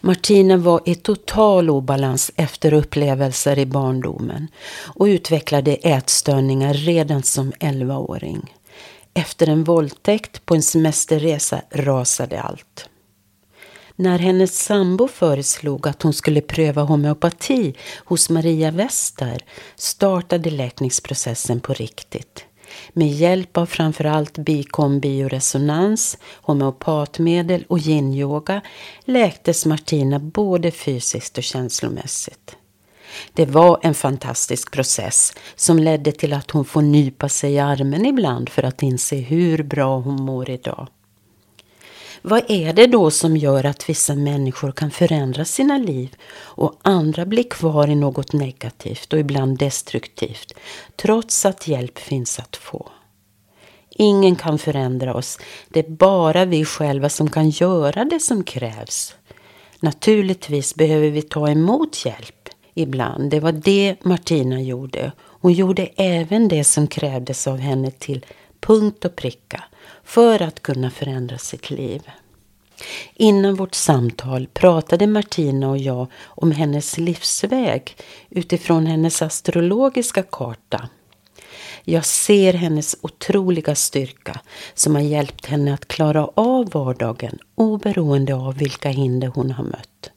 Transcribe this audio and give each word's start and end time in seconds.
Martina 0.00 0.56
var 0.56 0.80
i 0.84 0.94
total 0.94 1.70
obalans 1.70 2.30
efter 2.36 2.72
upplevelser 2.72 3.58
i 3.58 3.66
barndomen 3.66 4.48
och 4.94 5.04
utvecklade 5.04 5.74
ätstörningar 5.74 6.74
redan 6.74 7.22
som 7.22 7.52
11-åring. 7.52 8.54
Efter 9.14 9.48
en 9.48 9.64
våldtäkt 9.64 10.46
på 10.46 10.54
en 10.54 10.62
semesterresa 10.62 11.62
rasade 11.70 12.40
allt. 12.40 12.88
När 13.96 14.18
hennes 14.18 14.58
sambo 14.58 15.08
föreslog 15.08 15.88
att 15.88 16.02
hon 16.02 16.12
skulle 16.12 16.40
pröva 16.40 16.82
homeopati 16.82 17.74
hos 18.04 18.30
Maria 18.30 18.70
Wester 18.70 19.44
startade 19.76 20.50
läkningsprocessen 20.50 21.60
på 21.60 21.72
riktigt. 21.72 22.47
Med 22.98 23.08
hjälp 23.08 23.56
av 23.56 23.66
framförallt 23.66 24.38
bikom 24.38 25.00
bioresonans, 25.00 26.18
homeopatmedel 26.42 27.64
och 27.68 27.78
yin-yoga 27.78 28.60
läktes 29.04 29.66
Martina 29.66 30.18
både 30.18 30.70
fysiskt 30.70 31.38
och 31.38 31.44
känslomässigt. 31.44 32.56
Det 33.32 33.46
var 33.46 33.78
en 33.82 33.94
fantastisk 33.94 34.72
process 34.72 35.32
som 35.56 35.78
ledde 35.78 36.12
till 36.12 36.32
att 36.32 36.50
hon 36.50 36.64
får 36.64 36.82
nypa 36.82 37.28
sig 37.28 37.52
i 37.52 37.58
armen 37.58 38.06
ibland 38.06 38.48
för 38.48 38.62
att 38.62 38.82
inse 38.82 39.16
hur 39.16 39.62
bra 39.62 39.98
hon 39.98 40.22
mår 40.22 40.50
idag. 40.50 40.88
Vad 42.22 42.42
är 42.48 42.72
det 42.72 42.86
då 42.86 43.10
som 43.10 43.36
gör 43.36 43.66
att 43.66 43.88
vissa 43.88 44.14
människor 44.14 44.72
kan 44.72 44.90
förändra 44.90 45.44
sina 45.44 45.78
liv 45.78 46.16
och 46.40 46.74
andra 46.82 47.26
blir 47.26 47.42
kvar 47.42 47.88
i 47.88 47.94
något 47.94 48.32
negativt 48.32 49.12
och 49.12 49.18
ibland 49.18 49.58
destruktivt 49.58 50.52
trots 50.96 51.46
att 51.46 51.68
hjälp 51.68 51.98
finns 51.98 52.38
att 52.38 52.56
få? 52.56 52.88
Ingen 53.90 54.36
kan 54.36 54.58
förändra 54.58 55.14
oss. 55.14 55.38
Det 55.68 55.80
är 55.80 55.90
bara 55.90 56.44
vi 56.44 56.64
själva 56.64 57.08
som 57.08 57.30
kan 57.30 57.50
göra 57.50 58.04
det 58.04 58.20
som 58.20 58.44
krävs. 58.44 59.14
Naturligtvis 59.80 60.74
behöver 60.74 61.10
vi 61.10 61.22
ta 61.22 61.48
emot 61.48 62.04
hjälp 62.06 62.48
ibland. 62.74 63.30
Det 63.30 63.40
var 63.40 63.52
det 63.52 63.96
Martina 64.02 64.60
gjorde. 64.60 65.12
Hon 65.20 65.52
gjorde 65.52 65.88
även 65.96 66.48
det 66.48 66.64
som 66.64 66.86
krävdes 66.86 67.46
av 67.46 67.58
henne 67.58 67.90
till 67.90 68.26
punkt 68.60 69.04
och 69.04 69.16
pricka 69.16 69.64
för 70.08 70.42
att 70.42 70.62
kunna 70.62 70.90
förändra 70.90 71.38
sitt 71.38 71.70
liv. 71.70 72.02
Innan 73.14 73.54
vårt 73.54 73.74
samtal 73.74 74.46
pratade 74.46 75.06
Martina 75.06 75.70
och 75.70 75.78
jag 75.78 76.06
om 76.24 76.52
hennes 76.52 76.98
livsväg 76.98 77.96
utifrån 78.30 78.86
hennes 78.86 79.22
astrologiska 79.22 80.22
karta. 80.22 80.88
Jag 81.84 82.04
ser 82.04 82.52
hennes 82.52 82.96
otroliga 83.00 83.74
styrka 83.74 84.40
som 84.74 84.94
har 84.94 85.02
hjälpt 85.02 85.46
henne 85.46 85.74
att 85.74 85.88
klara 85.88 86.28
av 86.34 86.70
vardagen 86.70 87.38
oberoende 87.54 88.34
av 88.34 88.56
vilka 88.56 88.88
hinder 88.88 89.28
hon 89.28 89.50
har 89.50 89.64
mött. 89.64 90.10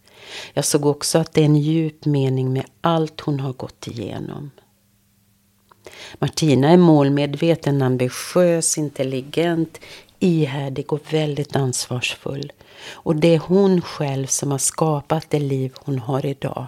Jag 0.53 0.65
såg 0.65 0.85
också 0.85 1.19
att 1.19 1.33
det 1.33 1.41
är 1.41 1.45
en 1.45 1.55
djup 1.55 2.05
mening 2.05 2.53
med 2.53 2.65
allt 2.81 3.21
hon 3.21 3.39
har 3.39 3.53
gått 3.53 3.87
igenom. 3.87 4.51
Martina 6.19 6.69
är 6.69 6.77
målmedveten, 6.77 7.81
ambitiös, 7.81 8.77
intelligent, 8.77 9.79
ihärdig 10.19 10.93
och 10.93 11.13
väldigt 11.13 11.55
ansvarsfull. 11.55 12.51
Och 12.91 13.15
det 13.15 13.35
är 13.35 13.39
hon 13.39 13.81
själv 13.81 14.27
som 14.27 14.51
har 14.51 14.57
skapat 14.57 15.29
det 15.29 15.39
liv 15.39 15.73
hon 15.75 15.99
har 15.99 16.25
idag. 16.25 16.67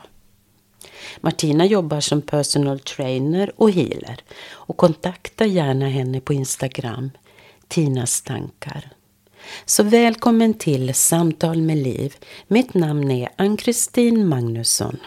Martina 1.22 1.66
jobbar 1.66 2.00
som 2.00 2.22
personal 2.22 2.80
trainer 2.80 3.52
och 3.56 3.72
healer 3.72 4.22
och 4.50 4.78
kontakta 4.78 5.46
gärna 5.46 5.90
henne 5.90 6.20
på 6.20 6.34
Instagram, 6.34 7.12
Tinas 7.68 8.22
tankar. 8.22 8.90
Så 9.66 9.84
välkommen 9.84 10.54
till 10.54 10.94
Samtal 10.94 11.62
med 11.62 11.78
Liv. 11.78 12.16
Mitt 12.48 12.74
namn 12.74 13.12
är 13.12 13.30
Ann-Kristin 13.36 14.28
Magnusson. 14.28 14.98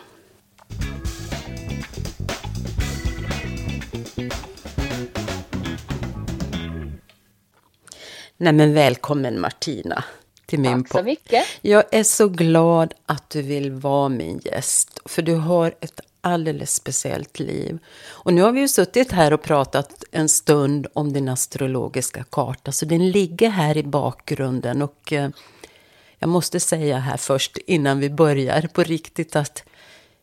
Nej 8.37 8.53
men 8.53 8.75
välkommen 8.75 9.41
Martina 9.41 10.04
till 10.47 10.60
min 10.60 10.84
Tack 10.84 10.93
så 10.93 11.03
mycket. 11.03 11.44
Jag 11.60 11.84
är 11.93 12.03
så 12.03 12.28
glad 12.28 12.94
att 13.06 13.31
du 13.31 13.43
vill 13.43 13.72
vara 13.72 14.09
min 14.09 14.41
gäst. 14.44 15.00
För 15.04 15.22
du 15.22 15.34
har 15.34 15.75
ett 15.81 16.00
alldeles 16.21 16.75
speciellt 16.75 17.38
liv. 17.38 17.78
Och 18.06 18.34
nu 18.34 18.43
har 18.43 18.53
vi 18.53 18.60
ju 18.60 18.69
suttit 18.69 19.12
här 19.12 19.32
och 19.32 19.43
pratat 19.43 20.04
en 20.12 20.28
stund 20.28 20.87
om 20.93 21.12
din 21.12 21.28
astrologiska 21.28 22.25
karta. 22.31 22.72
Så 22.72 22.87
den 22.87 23.10
ligger 23.10 23.50
här 23.50 23.77
i 23.77 23.83
bakgrunden. 23.83 24.83
Och 24.83 25.12
eh, 25.12 25.31
jag 26.19 26.28
måste 26.28 26.60
säga 26.60 26.98
här 26.98 27.16
först 27.16 27.56
innan 27.56 28.00
vi 28.00 28.10
börjar 28.10 28.69
på 28.72 28.83
riktigt 28.83 29.37
att 29.37 29.65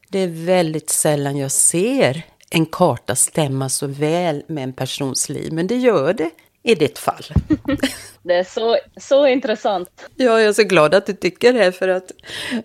det 0.07 0.19
är 0.19 0.27
väldigt 0.27 0.89
sällan 0.89 1.37
jag 1.37 1.51
ser 1.51 2.23
en 2.53 2.65
karta 2.65 3.15
stämma 3.15 3.69
så 3.69 3.87
väl 3.87 4.43
med 4.47 4.63
en 4.63 4.73
persons 4.73 5.29
liv. 5.29 5.53
Men 5.53 5.67
det 5.67 5.75
gör 5.75 6.13
det 6.13 6.31
i 6.63 6.75
ditt 6.75 6.99
fall. 6.99 7.23
Det 8.25 8.33
är 8.33 8.43
så, 8.43 8.77
så 8.97 9.27
intressant. 9.27 9.89
Ja, 10.15 10.25
jag 10.25 10.43
är 10.43 10.53
så 10.53 10.63
glad 10.63 10.93
att 10.93 11.05
du 11.05 11.13
tycker 11.13 11.53
det, 11.53 11.71
för 11.71 11.87
att 11.87 12.11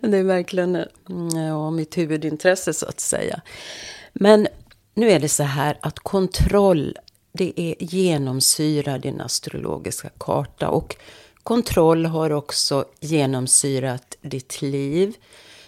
det 0.00 0.16
är 0.16 0.22
verkligen 0.22 0.74
mm, 0.74 1.46
ja, 1.46 1.70
mitt 1.70 1.98
huvudintresse 1.98 2.74
så 2.74 2.86
att 2.86 3.00
säga. 3.00 3.40
Men 4.12 4.48
nu 4.94 5.10
är 5.10 5.20
det 5.20 5.28
så 5.28 5.42
här 5.42 5.78
att 5.80 5.98
kontroll, 5.98 6.96
det 7.32 7.60
är 7.60 7.74
genomsyrar 7.78 8.98
din 8.98 9.20
astrologiska 9.20 10.10
karta 10.18 10.68
och 10.68 10.96
kontroll 11.42 12.06
har 12.06 12.30
också 12.30 12.84
genomsyrat 13.00 14.16
ditt 14.20 14.62
liv 14.62 15.14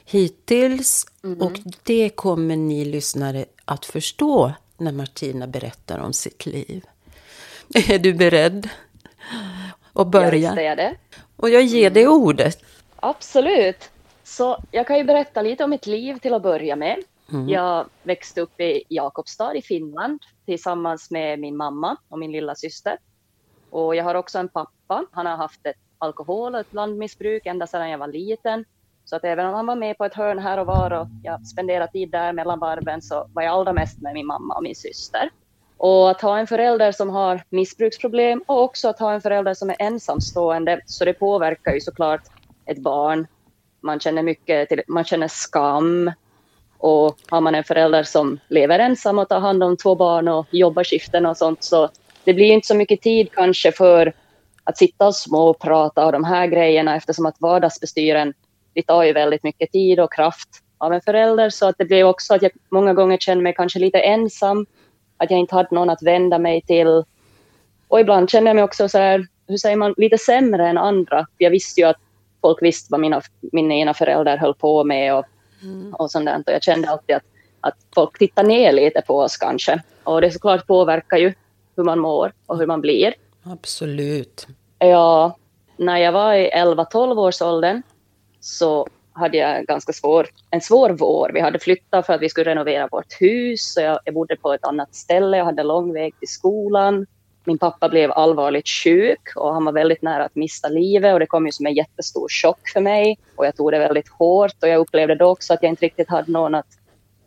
hittills. 0.05 1.07
Mm. 1.25 1.41
Och 1.41 1.59
det 1.83 2.09
kommer 2.09 2.57
ni 2.57 2.85
lyssnare 2.85 3.45
att 3.71 3.87
förstå 3.87 4.53
när 4.77 4.93
Martina 4.93 5.47
berättar 5.47 5.99
om 5.99 6.13
sitt 6.13 6.47
liv. 6.47 6.85
Är 7.89 7.99
du 7.99 8.15
beredd 8.15 8.69
att 9.93 10.07
börja? 10.07 10.63
Jag 10.63 10.79
det. 10.79 10.97
Och 11.37 11.51
jag 11.51 11.63
ger 11.63 11.91
dig 11.91 12.09
ordet. 12.09 12.65
Absolut. 12.97 13.91
Så 14.25 14.59
jag 14.71 14.87
kan 14.87 14.99
ju 14.99 15.05
berätta 15.05 15.43
lite 15.43 15.65
om 15.65 15.71
mitt 15.71 15.87
liv 15.87 16.19
till 16.19 16.35
att 16.35 16.43
börja 16.43 16.77
med. 16.77 17.03
Mm. 17.33 17.49
Jag 17.49 17.87
växte 18.03 18.41
upp 18.41 18.61
i 18.61 18.85
Jakobstad 18.89 19.55
i 19.55 19.63
Finland 19.63 20.21
tillsammans 20.47 21.11
med 21.11 21.39
min 21.39 21.57
mamma 21.57 21.97
och 22.09 22.19
min 22.19 22.33
lilla 22.33 22.55
syster. 22.55 22.99
Och 23.71 23.97
jag 23.97 24.05
har 24.05 24.15
också 24.15 24.39
en 24.39 24.49
pappa. 24.49 25.05
Han 25.13 25.27
har 25.27 25.37
haft 25.37 25.67
ett 25.67 25.77
alkohol 25.99 26.55
och 26.55 26.61
ett 26.61 26.71
blandmissbruk 26.71 27.47
ända 27.47 27.67
sedan 27.67 27.91
jag 27.91 27.99
var 27.99 28.09
liten. 28.09 28.65
Så 29.05 29.17
att 29.17 29.25
även 29.25 29.47
om 29.47 29.55
han 29.55 29.67
var 29.67 29.77
med 29.77 29.99
på 29.99 30.05
ett 30.05 30.15
hörn 30.15 30.39
här 30.39 30.59
och 30.59 30.67
var 30.67 30.91
och 30.91 31.07
jag 31.23 31.47
spenderade 31.47 31.93
tid 31.93 32.11
där 32.11 32.33
mellan 32.33 32.59
varven 32.59 33.03
så 33.03 33.27
var 33.35 33.43
jag 33.43 33.53
allra 33.53 33.73
mest 33.73 34.03
med 34.03 34.15
min 34.15 34.27
mamma 34.27 34.55
och 34.55 34.63
min 34.63 34.75
syster. 34.75 35.31
Och 35.77 36.11
att 36.11 36.21
ha 36.21 36.39
en 36.39 36.47
förälder 36.47 36.93
som 36.93 37.11
har 37.11 37.43
missbruksproblem 37.51 38.45
och 38.47 38.63
också 38.63 38.89
att 38.89 38.99
ha 38.99 39.13
en 39.13 39.21
förälder 39.21 39.55
som 39.55 39.71
är 39.71 39.77
ensamstående, 39.79 40.81
så 40.87 41.05
det 41.05 41.13
påverkar 41.13 41.73
ju 41.73 41.81
såklart 41.81 42.21
ett 42.67 42.79
barn. 42.79 43.27
Man 43.81 44.01
känner 44.01 44.23
mycket, 44.23 44.69
till, 44.69 44.83
man 44.89 45.05
känner 45.05 45.29
skam. 45.29 46.13
Och 46.79 47.17
har 47.29 47.41
man 47.41 47.55
en 47.55 47.65
förälder 47.65 48.03
som 48.03 48.39
lever 48.49 48.79
ensam 48.79 49.19
och 49.19 49.29
tar 49.29 49.41
hand 49.41 49.63
om 49.63 49.77
två 49.77 49.95
barn 49.95 50.29
och 50.29 50.47
jobbar 50.51 50.85
skiften 50.85 51.27
och 51.27 51.37
sånt, 51.37 51.65
så 51.65 51.89
det 52.25 52.35
blir 52.35 52.53
inte 52.53 52.67
så 52.67 52.75
mycket 52.75 53.03
tid 53.03 53.33
kanske 53.33 53.73
för 53.73 54.13
att 54.65 54.79
sitta 54.79 55.07
och 55.07 55.17
småprata 55.17 56.07
och 56.07 56.13
de 56.13 56.25
här 56.25 56.47
grejerna 56.47 56.97
eftersom 56.97 57.27
att 57.27 57.41
vardagsbestyren, 57.41 58.35
det 58.75 58.83
tar 58.83 59.03
ju 59.03 59.13
väldigt 59.13 59.43
mycket 59.43 59.73
tid 59.73 60.01
och 60.01 60.13
kraft 60.13 60.49
av 60.79 60.93
en 60.93 61.01
förälder. 61.01 61.51
Så 61.51 61.69
att 61.69 61.79
det 61.79 61.85
blir 61.85 62.05
också 62.05 62.35
att 62.35 62.43
jag 62.43 62.53
många 62.69 62.95
gånger 62.95 63.19
känner 63.19 63.43
mig 63.43 63.55
kanske 63.57 63.79
lite 63.79 63.99
ensam 63.99 64.67
att 65.17 65.31
jag 65.31 65.41
inte 65.41 65.55
hade 65.55 65.75
någon 65.75 65.91
att 65.91 66.03
vända 66.03 66.39
mig 66.39 66.63
till. 66.63 67.05
Och 67.89 68.01
ibland 68.01 68.31
kände 68.31 68.51
jag 68.51 68.55
mig 68.55 68.65
också 68.65 68.89
så 68.89 68.99
här, 68.99 69.27
hur 69.47 69.57
säger 69.57 69.77
man, 69.77 69.95
lite 69.97 70.19
sämre 70.19 70.69
än 70.69 70.79
andra. 70.79 71.27
Jag 71.39 71.51
visste 71.51 71.81
ju 71.81 71.87
att 71.87 71.97
folk 72.41 72.63
visste 72.63 72.87
vad 72.91 73.01
mina, 73.01 73.23
mina 73.53 73.75
ena 73.75 73.95
föräldrar 73.95 74.37
höll 74.37 74.55
på 74.55 74.85
med 74.85 75.15
och, 75.15 75.25
mm. 75.63 75.95
och 75.95 76.11
sånt 76.11 76.27
där. 76.27 76.39
Och 76.47 76.53
jag 76.53 76.63
kände 76.63 76.89
alltid 76.89 77.17
att, 77.17 77.23
att 77.61 77.75
folk 77.95 78.19
tittar 78.19 78.45
ner 78.45 78.73
lite 78.73 79.03
på 79.07 79.19
oss 79.19 79.37
kanske. 79.37 79.83
Och 80.05 80.21
det 80.21 80.31
såklart 80.31 80.67
påverkar 80.67 81.17
ju 81.17 81.35
hur 81.77 81.85
man 81.85 81.99
mår 81.99 82.33
och 82.47 82.59
hur 82.59 82.67
man 82.67 82.81
blir. 82.81 83.15
Absolut. 83.43 84.47
Ja, 84.79 85.37
när 85.77 85.99
jag 85.99 86.13
var 86.13 86.35
i 86.35 86.51
11-12 86.51 87.19
års 87.19 87.43
åldern 87.43 87.83
så 88.41 88.87
hade 89.13 89.37
jag 89.37 89.67
ganska 89.67 89.93
svår, 89.93 90.27
en 90.51 90.61
svår 90.61 90.91
vår. 90.91 91.31
Vi 91.35 91.41
hade 91.41 91.59
flyttat 91.59 92.07
för 92.07 92.13
att 92.13 92.21
vi 92.21 92.29
skulle 92.29 92.51
renovera 92.51 92.89
vårt 92.93 93.21
hus. 93.21 93.73
Så 93.73 93.81
jag, 93.81 93.99
jag 94.05 94.15
bodde 94.15 94.37
på 94.37 94.53
ett 94.53 94.65
annat 94.65 94.95
ställe, 94.95 95.37
jag 95.37 95.45
hade 95.45 95.63
lång 95.63 95.93
väg 95.93 96.19
till 96.19 96.29
skolan. 96.29 97.07
Min 97.45 97.59
pappa 97.59 97.89
blev 97.89 98.13
allvarligt 98.13 98.69
sjuk 98.69 99.37
och 99.37 99.55
han 99.55 99.65
var 99.65 99.73
väldigt 99.73 100.03
nära 100.03 100.25
att 100.25 100.35
mista 100.35 100.69
livet 100.69 101.13
och 101.13 101.21
det 101.21 101.27
kom 101.27 101.47
ju 101.47 101.53
som 101.53 101.67
en 101.67 101.75
jättestor 101.75 102.29
chock 102.29 102.69
för 102.73 102.81
mig 102.81 103.19
och 103.37 103.47
jag 103.47 103.57
tog 103.57 103.73
det 103.73 103.79
väldigt 103.79 104.09
hårt 104.09 104.63
och 104.63 104.69
jag 104.69 104.81
upplevde 104.81 105.15
då 105.15 105.27
också 105.27 105.55
att 105.55 105.63
jag 105.63 105.71
inte 105.71 105.85
riktigt 105.85 106.09
hade 106.09 106.33
någon 106.33 106.55
att, 106.55 106.67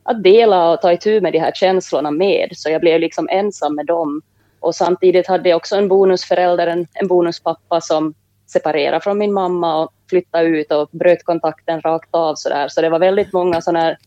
att 0.03 0.23
dela 0.23 0.71
och 0.71 0.81
ta 0.81 0.93
itu 0.93 1.21
med 1.21 1.33
de 1.33 1.39
här 1.39 1.51
känslorna 1.51 2.11
med. 2.11 2.49
Så 2.51 2.69
jag 2.69 2.81
blev 2.81 2.99
liksom 2.99 3.27
ensam 3.31 3.75
med 3.75 3.85
dem. 3.85 4.21
Och 4.59 4.75
samtidigt 4.75 5.27
hade 5.27 5.49
jag 5.49 5.57
också 5.57 5.75
en 5.75 5.87
bonusförälder, 5.87 6.67
en, 6.67 6.87
en 6.93 7.07
bonuspappa 7.07 7.81
som 7.81 8.13
separerade 8.53 9.01
från 9.01 9.17
min 9.17 9.33
mamma 9.33 9.83
och 9.83 9.93
flyttade 10.09 10.47
ut 10.47 10.71
och 10.71 10.89
bröt 10.91 11.23
kontakten 11.23 11.81
rakt 11.81 12.09
av. 12.11 12.35
Så, 12.35 12.49
där. 12.49 12.67
så 12.67 12.81
det 12.81 12.89
var 12.89 12.99
väldigt 12.99 13.33
många 13.33 13.61
sådana 13.61 13.79
här, 13.79 13.97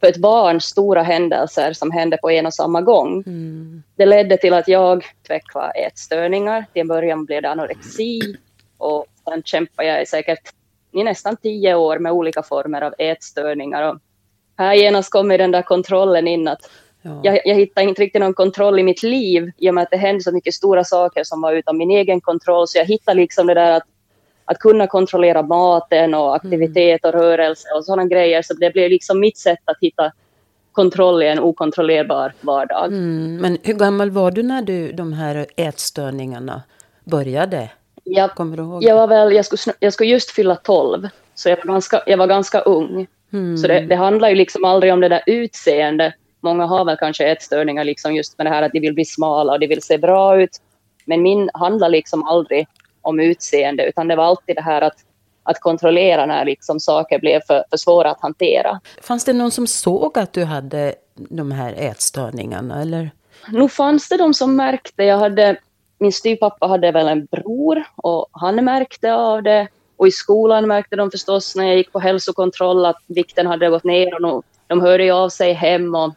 för 0.00 0.06
ett 0.06 0.16
barn, 0.16 0.60
stora 0.60 1.02
händelser 1.02 1.72
som 1.72 1.90
hände 1.90 2.16
på 2.16 2.30
en 2.30 2.46
och 2.46 2.54
samma 2.54 2.80
gång. 2.80 3.22
Mm. 3.26 3.82
Det 3.96 4.06
ledde 4.06 4.36
till 4.36 4.54
att 4.54 4.68
jag 4.68 5.04
utvecklade 5.22 5.72
ätstörningar. 5.72 6.64
Till 6.72 6.80
en 6.80 6.88
början 6.88 7.24
blev 7.24 7.42
det 7.42 7.50
anorexi 7.50 8.20
och 8.78 9.06
sen 9.24 9.42
kämpade 9.42 9.88
jag 9.88 10.08
säkert 10.08 10.52
i 10.92 11.04
nästan 11.04 11.36
tio 11.36 11.74
år 11.74 11.98
med 11.98 12.12
olika 12.12 12.42
former 12.42 12.82
av 12.82 12.94
ätstörningar. 12.98 13.92
Och 13.92 13.98
här 14.56 14.74
genast 14.74 15.10
kommer 15.10 15.38
den 15.38 15.50
där 15.50 15.62
kontrollen 15.62 16.28
in 16.28 16.48
att 16.48 16.70
ja. 17.02 17.20
jag, 17.22 17.40
jag 17.44 17.54
hittade 17.54 17.88
inte 17.88 18.02
riktigt 18.02 18.20
någon 18.20 18.34
kontroll 18.34 18.78
i 18.78 18.82
mitt 18.82 19.02
liv 19.02 19.50
i 19.58 19.70
och 19.70 19.74
med 19.74 19.82
att 19.82 19.90
det 19.90 19.96
hände 19.96 20.22
så 20.22 20.32
mycket 20.32 20.54
stora 20.54 20.84
saker 20.84 21.24
som 21.24 21.40
var 21.40 21.52
utom 21.52 21.78
min 21.78 21.90
egen 21.90 22.20
kontroll. 22.20 22.68
Så 22.68 22.78
jag 22.78 22.84
hittade 22.84 23.20
liksom 23.20 23.46
det 23.46 23.54
där 23.54 23.72
att 23.72 23.86
att 24.44 24.58
kunna 24.58 24.86
kontrollera 24.86 25.42
maten 25.42 26.14
och 26.14 26.36
aktivitet 26.36 27.04
och 27.04 27.12
rörelse 27.12 27.68
och 27.76 27.84
sådana 27.84 28.04
grejer. 28.04 28.42
Så 28.42 28.54
det 28.54 28.72
blev 28.72 28.90
liksom 28.90 29.20
mitt 29.20 29.38
sätt 29.38 29.58
att 29.64 29.76
hitta 29.80 30.12
kontroll 30.72 31.22
i 31.22 31.28
en 31.28 31.38
okontrollerbar 31.38 32.32
vardag. 32.40 32.86
Mm, 32.86 33.36
men 33.36 33.58
hur 33.62 33.74
gammal 33.74 34.10
var 34.10 34.30
du 34.30 34.42
när 34.42 34.62
du, 34.62 34.92
de 34.92 35.12
här 35.12 35.46
ätstörningarna 35.56 36.62
började? 37.04 37.70
Jag, 38.04 38.34
Kommer 38.34 38.56
du 38.56 38.62
ihåg? 38.62 38.84
Jag, 38.84 38.94
var 38.94 39.06
väl, 39.06 39.32
jag, 39.32 39.44
skulle, 39.44 39.76
jag 39.80 39.92
skulle 39.92 40.10
just 40.10 40.30
fylla 40.30 40.56
12, 40.56 41.08
så 41.34 41.48
jag 41.48 41.56
var 41.56 41.64
ganska, 41.64 42.02
jag 42.06 42.18
var 42.18 42.26
ganska 42.26 42.60
ung. 42.60 43.06
Mm. 43.32 43.58
Så 43.58 43.68
det, 43.68 43.80
det 43.80 43.96
handlar 43.96 44.28
ju 44.28 44.34
liksom 44.34 44.64
aldrig 44.64 44.92
om 44.92 45.00
det 45.00 45.08
där 45.08 45.22
utseendet. 45.26 46.14
Många 46.40 46.66
har 46.66 46.84
väl 46.84 46.96
kanske 46.96 47.24
ätstörningar 47.24 47.84
liksom 47.84 48.14
just 48.14 48.38
med 48.38 48.46
det 48.46 48.50
här 48.50 48.62
att 48.62 48.72
de 48.72 48.80
vill 48.80 48.94
bli 48.94 49.04
smala 49.04 49.52
och 49.52 49.60
de 49.60 49.66
vill 49.66 49.82
se 49.82 49.98
bra 49.98 50.42
ut. 50.42 50.50
Men 51.04 51.22
min 51.22 51.50
handlar 51.54 51.88
liksom 51.88 52.22
aldrig 52.22 52.66
om 53.04 53.20
utseende, 53.20 53.84
utan 53.84 54.08
det 54.08 54.16
var 54.16 54.24
alltid 54.24 54.56
det 54.56 54.62
här 54.62 54.82
att, 54.82 54.96
att 55.42 55.60
kontrollera 55.60 56.26
när 56.26 56.44
liksom 56.44 56.80
saker 56.80 57.18
blev 57.18 57.40
för, 57.46 57.64
för 57.70 57.76
svåra 57.76 58.10
att 58.10 58.20
hantera. 58.20 58.80
Fanns 59.02 59.24
det 59.24 59.32
någon 59.32 59.50
som 59.50 59.66
såg 59.66 60.18
att 60.18 60.32
du 60.32 60.44
hade 60.44 60.94
de 61.14 61.52
här 61.52 61.74
ätstörningarna? 61.76 62.82
Eller? 62.82 63.10
Nog 63.48 63.70
fanns 63.70 64.08
det 64.08 64.16
de 64.16 64.34
som 64.34 64.56
märkte. 64.56 65.04
Jag 65.04 65.18
hade, 65.18 65.56
min 65.98 66.12
styvpappa 66.12 66.66
hade 66.66 66.92
väl 66.92 67.08
en 67.08 67.24
bror 67.24 67.84
och 67.96 68.26
han 68.32 68.64
märkte 68.64 69.14
av 69.14 69.42
det. 69.42 69.68
Och 69.96 70.08
i 70.08 70.10
skolan 70.10 70.68
märkte 70.68 70.96
de 70.96 71.10
förstås 71.10 71.56
när 71.56 71.64
jag 71.64 71.76
gick 71.76 71.92
på 71.92 71.98
hälsokontroll 71.98 72.86
att 72.86 73.02
vikten 73.06 73.46
hade 73.46 73.68
gått 73.68 73.84
ner 73.84 74.14
och 74.14 74.22
de, 74.22 74.42
de 74.66 74.80
hörde 74.80 75.14
av 75.14 75.28
sig 75.28 75.52
hem. 75.52 75.94
Och 75.94 76.14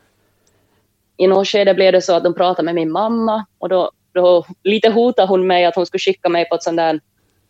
I 1.17 1.27
något 1.27 1.47
skede 1.47 1.73
blev 1.73 1.91
det 1.91 2.01
så 2.01 2.13
att 2.13 2.23
de 2.23 2.33
pratade 2.33 2.65
med 2.65 2.75
min 2.75 2.91
mamma 2.91 3.45
och 3.59 3.69
då 3.69 3.91
då 4.17 4.45
lite 4.63 4.89
hotade 4.89 5.27
hon 5.27 5.47
mig 5.47 5.65
att 5.65 5.75
hon 5.75 5.85
skulle 5.85 5.99
skicka 5.99 6.29
mig 6.29 6.49
på 6.49 6.55
ett 6.55 6.63
sånt 6.63 6.77
där, 6.77 6.99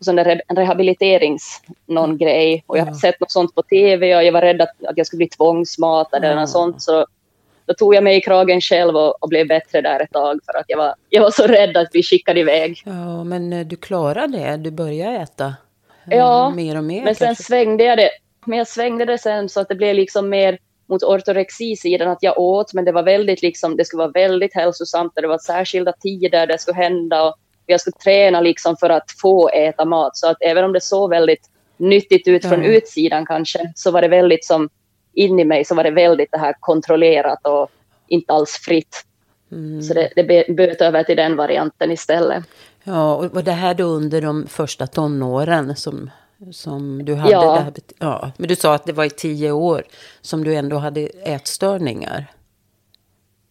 sån 0.00 0.16
där 0.16 0.42
rehabiliterings 0.48 1.62
någon 1.86 2.18
grej. 2.18 2.64
Och 2.66 2.78
jag 2.78 2.86
har 2.86 2.94
sett 2.94 3.20
något 3.20 3.30
sånt 3.30 3.54
på 3.54 3.62
tv 3.62 4.16
och 4.16 4.24
jag 4.24 4.32
var 4.32 4.42
rädd 4.42 4.60
att, 4.60 4.70
jag 4.96 5.06
skulle 5.06 5.18
bli 5.18 5.28
tvångsmatad 5.28 6.24
eller 6.24 6.36
något 6.36 6.50
sånt. 6.50 6.82
Så 6.82 7.06
då 7.66 7.74
tog 7.74 7.94
jag 7.94 8.04
mig 8.04 8.16
i 8.16 8.20
kragen 8.20 8.60
själv 8.60 8.96
och, 8.96 9.22
och, 9.22 9.28
blev 9.28 9.48
bättre 9.48 9.80
där 9.80 10.00
ett 10.00 10.12
tag 10.12 10.38
för 10.46 10.58
att 10.58 10.64
jag 10.68 10.78
var, 10.78 10.94
jag 11.08 11.22
var 11.22 11.30
så 11.30 11.46
rädd 11.46 11.76
att 11.76 11.90
bli 11.90 12.02
skickad 12.02 12.38
iväg. 12.38 12.82
Ja, 12.84 13.24
men 13.24 13.52
eh, 13.52 13.66
du 13.66 13.76
klarade 13.76 14.38
det? 14.38 14.56
Du 14.56 14.70
började 14.70 15.16
äta? 15.16 15.54
Ja, 16.10 16.50
mer 16.50 16.76
och 16.76 16.84
mer, 16.84 17.04
men 17.04 17.14
sen 17.14 17.26
kanske. 17.26 17.44
svängde 17.44 17.84
jag 17.84 17.98
det. 17.98 18.10
Men 18.44 18.58
jag 18.58 18.68
svängde 18.68 19.04
det 19.04 19.18
sen 19.18 19.48
så 19.48 19.60
att 19.60 19.68
det 19.68 19.74
blev 19.74 19.94
liksom 19.94 20.28
mer 20.28 20.58
mot 20.88 21.02
ortorexisidan 21.02 22.08
att 22.08 22.22
jag 22.22 22.38
åt, 22.38 22.74
men 22.74 22.84
det 22.84 22.92
var 22.92 23.02
väldigt 23.02 23.42
liksom, 23.42 23.76
det 23.76 23.84
skulle 23.84 23.98
vara 23.98 24.10
väldigt 24.10 24.54
hälsosamt 24.54 25.12
och 25.16 25.22
det 25.22 25.28
var 25.28 25.38
särskilda 25.38 25.92
tider 25.92 26.46
det 26.46 26.58
skulle 26.58 26.76
hända 26.76 27.22
och 27.22 27.36
jag 27.66 27.80
skulle 27.80 27.96
träna 28.04 28.40
liksom 28.40 28.76
för 28.76 28.90
att 28.90 29.10
få 29.20 29.48
äta 29.48 29.84
mat. 29.84 30.16
Så 30.16 30.28
att 30.28 30.36
även 30.40 30.64
om 30.64 30.72
det 30.72 30.80
såg 30.80 31.10
väldigt 31.10 31.50
nyttigt 31.76 32.28
ut 32.28 32.46
från 32.46 32.64
utsidan 32.64 33.26
kanske, 33.26 33.72
så 33.74 33.90
var 33.90 34.02
det 34.02 34.08
väldigt 34.08 34.44
som 34.44 34.68
in 35.14 35.38
i 35.38 35.44
mig 35.44 35.64
så 35.64 35.74
var 35.74 35.84
det 35.84 35.90
väldigt 35.90 36.32
det 36.32 36.38
här 36.38 36.54
kontrollerat 36.60 37.46
och 37.46 37.70
inte 38.08 38.32
alls 38.32 38.50
fritt. 38.50 39.04
Mm. 39.52 39.82
Så 39.82 39.94
det, 39.94 40.12
det 40.16 40.54
böt 40.54 40.80
över 40.80 41.04
till 41.04 41.16
den 41.16 41.36
varianten 41.36 41.90
istället. 41.90 42.44
Ja, 42.84 43.14
och 43.14 43.44
det 43.44 43.52
här 43.52 43.74
då 43.74 43.84
under 43.84 44.22
de 44.22 44.46
första 44.46 44.86
tonåren 44.86 45.76
som 45.76 46.10
som 46.52 47.04
du 47.04 47.14
hade. 47.14 47.32
Ja. 47.32 47.54
Det 47.54 47.60
här, 47.60 47.72
ja. 47.98 48.30
Men 48.36 48.48
du 48.48 48.56
sa 48.56 48.74
att 48.74 48.86
det 48.86 48.92
var 48.92 49.04
i 49.04 49.10
tio 49.10 49.52
år 49.52 49.84
som 50.20 50.44
du 50.44 50.54
ändå 50.54 50.76
hade 50.76 51.00
ätstörningar. 51.06 52.26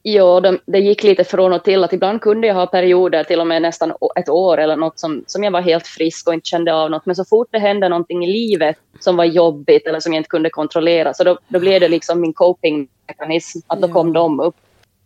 Ja, 0.02 0.40
de, 0.40 0.60
det 0.66 0.80
gick 0.80 1.04
lite 1.04 1.24
från 1.24 1.54
och 1.54 1.64
till. 1.64 1.84
att 1.84 1.94
Ibland 1.94 2.22
kunde 2.22 2.48
jag 2.48 2.56
ha 2.56 2.68
perioder, 2.68 3.24
till 3.24 3.40
och 3.40 3.48
med 3.48 3.62
nästan 3.62 3.94
ett 4.16 4.30
år 4.30 4.58
eller 4.58 4.76
något, 4.76 5.00
som, 5.00 5.24
som 5.28 5.44
jag 5.44 5.52
var 5.52 5.62
helt 5.62 5.88
frisk 5.88 6.28
och 6.28 6.34
inte 6.34 6.48
kände 6.50 6.74
av 6.74 6.92
något. 6.92 7.06
Men 7.06 7.16
så 7.16 7.26
fort 7.26 7.48
det 7.52 7.60
hände 7.60 7.90
någonting 7.90 8.26
i 8.26 8.28
livet 8.28 8.78
som 9.00 9.18
var 9.18 9.26
jobbigt 9.26 9.88
eller 9.88 10.00
som 10.00 10.14
jag 10.14 10.20
inte 10.20 10.30
kunde 10.30 10.50
kontrollera, 10.50 11.14
så 11.14 11.24
då, 11.24 11.38
då 11.48 11.60
blev 11.60 11.82
det 11.82 11.88
liksom 11.88 12.22
min 12.22 12.34
copingmekanism, 12.34 13.60
att 13.68 13.82
då 13.82 13.88
ja. 13.88 13.94
kom 13.94 14.14
de 14.14 14.40
upp. 14.40 14.56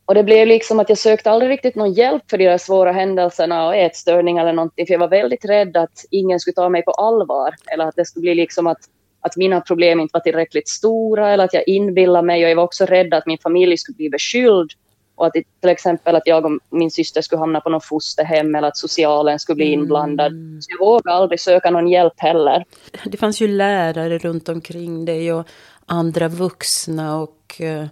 Och 0.06 0.16
det 0.16 0.24
blev 0.24 0.48
liksom 0.48 0.80
att 0.80 0.90
jag 0.90 0.98
sökte 0.98 1.32
aldrig 1.32 1.52
riktigt 1.52 1.76
någon 1.76 1.94
hjälp 1.94 2.24
för 2.30 2.38
de 2.38 2.46
där 2.46 2.58
svåra 2.58 2.92
händelserna 2.92 3.68
och 3.68 3.76
ätstörningar 3.76 4.42
eller 4.42 4.54
någonting, 4.54 4.88
för 4.88 4.94
jag 4.94 5.00
var 5.00 5.08
väldigt 5.08 5.46
rädd 5.46 5.78
att 5.78 6.06
ingen 6.12 6.40
skulle 6.40 6.54
ta 6.54 6.70
mig 6.70 6.84
på 6.84 6.92
allvar, 6.92 7.54
eller 7.74 7.86
att 7.86 7.96
det 7.96 8.06
skulle 8.06 8.22
bli 8.22 8.36
liksom 8.36 8.68
att, 8.68 8.80
att 9.22 9.38
mina 9.38 9.62
problem 9.62 10.00
inte 10.00 10.12
var 10.14 10.22
tillräckligt 10.22 10.70
stora, 10.70 11.30
eller 11.30 11.44
att 11.44 11.54
jag 11.54 11.68
inbillade 11.68 12.28
mig, 12.28 12.44
och 12.44 12.50
jag 12.50 12.56
var 12.56 12.64
också 12.64 12.86
rädd 12.86 13.14
att 13.14 13.26
min 13.26 13.38
familj 13.38 13.78
skulle 13.78 13.96
bli 13.96 14.10
beskylld, 14.10 14.72
och 15.16 15.28
att 15.28 15.34
till 15.34 15.70
exempel 15.70 16.16
att 16.16 16.28
jag 16.28 16.46
och 16.46 16.52
min 16.70 16.92
syster 16.92 17.22
skulle 17.22 17.40
hamna 17.40 17.62
på 17.62 17.70
något 17.70 17.86
fosterhem, 17.86 18.56
eller 18.56 18.68
att 18.68 18.78
socialen 18.78 19.40
skulle 19.40 19.56
bli 19.56 19.66
inblandad. 19.66 20.32
Mm. 20.32 20.62
Så 20.62 20.72
jag 20.72 20.86
vågade 20.86 21.18
aldrig 21.18 21.40
söka 21.40 21.70
någon 21.70 21.88
hjälp 21.88 22.14
heller. 22.18 22.66
Det 23.06 23.18
fanns 23.18 23.42
ju 23.42 23.48
lärare 23.48 24.18
runt 24.18 24.50
omkring 24.50 25.06
dig 25.06 25.34
och 25.34 25.48
andra 25.86 26.28
vuxna 26.28 27.22
och 27.22 27.41
uh, 27.62 27.86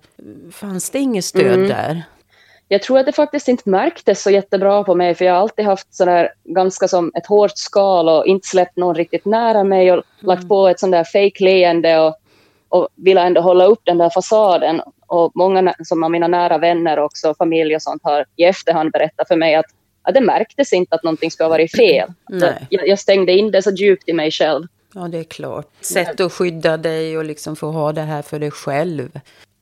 fanns 0.51 0.89
det 0.89 0.99
inget 0.99 1.25
stöd 1.25 1.53
mm. 1.53 1.67
där? 1.67 2.03
Jag 2.71 2.81
tror 2.81 2.99
att 2.99 3.05
det 3.05 3.11
faktiskt 3.11 3.47
inte 3.47 3.69
märktes 3.69 4.23
så 4.23 4.31
jättebra 4.31 4.83
på 4.83 4.95
mig, 4.95 5.15
för 5.15 5.25
jag 5.25 5.33
har 5.33 5.39
alltid 5.39 5.65
haft 5.65 5.93
sådär 5.93 6.29
ganska 6.43 6.87
som 6.87 7.11
ett 7.15 7.27
hårt 7.27 7.57
skal 7.57 8.09
och 8.09 8.25
inte 8.25 8.47
släppt 8.47 8.77
någon 8.77 8.95
riktigt 8.95 9.25
nära 9.25 9.63
mig 9.63 9.91
och 9.91 9.97
mm. 9.97 10.03
lagt 10.19 10.47
på 10.47 10.67
ett 10.67 10.79
sånt 10.79 10.91
där 10.91 11.03
fake-leende 11.03 11.99
och, 11.99 12.15
och 12.69 12.87
ville 12.95 13.21
ändå 13.21 13.41
hålla 13.41 13.65
upp 13.65 13.79
den 13.83 13.97
där 13.97 14.09
fasaden. 14.09 14.81
Och 15.07 15.31
många 15.35 15.73
som 15.83 16.03
av 16.03 16.11
mina 16.11 16.27
nära 16.27 16.57
vänner 16.57 16.99
också, 16.99 17.35
familj 17.37 17.75
och 17.75 17.81
sånt, 17.81 18.03
har 18.03 18.25
i 18.35 18.43
efterhand 18.43 18.91
berättat 18.91 19.27
för 19.27 19.35
mig 19.35 19.55
att, 19.55 19.65
att 20.01 20.13
det 20.13 20.21
märktes 20.21 20.73
inte 20.73 20.95
att 20.95 21.03
någonting 21.03 21.31
skulle 21.31 21.45
ha 21.45 21.49
varit 21.49 21.75
fel. 21.75 22.13
Jag, 22.69 22.87
jag 22.87 22.99
stängde 22.99 23.31
in 23.31 23.51
det 23.51 23.61
så 23.61 23.71
djupt 23.71 24.09
i 24.09 24.13
mig 24.13 24.31
själv. 24.31 24.67
Ja, 24.93 25.01
det 25.01 25.17
är 25.17 25.23
klart. 25.23 25.67
Sätt 25.81 26.19
att 26.19 26.33
skydda 26.33 26.77
dig 26.77 27.17
och 27.17 27.25
liksom 27.25 27.55
få 27.55 27.71
ha 27.71 27.91
det 27.91 28.01
här 28.01 28.21
för 28.21 28.39
dig 28.39 28.51
själv. 28.51 29.19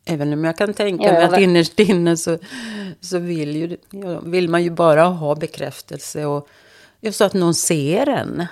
Även 0.08 0.34
om 0.34 0.44
jag 0.44 0.58
kan 0.58 0.74
tänka 0.74 1.06
ja, 1.06 1.14
mig 1.14 1.24
att 1.24 1.40
innerst 1.40 1.80
inne 1.80 2.18
så, 2.18 2.38
så 3.02 3.20
vill, 3.20 3.56
ju, 3.56 3.78
ja, 3.92 4.20
vill 4.26 4.50
man 4.50 4.64
ju 4.64 4.70
bara 4.70 5.04
ha 5.04 5.36
bekräftelse 5.36 6.26
och 6.26 6.48
just 7.02 7.22
att 7.22 7.34
någon 7.34 7.54
ser 7.54 8.10
en. 8.10 8.46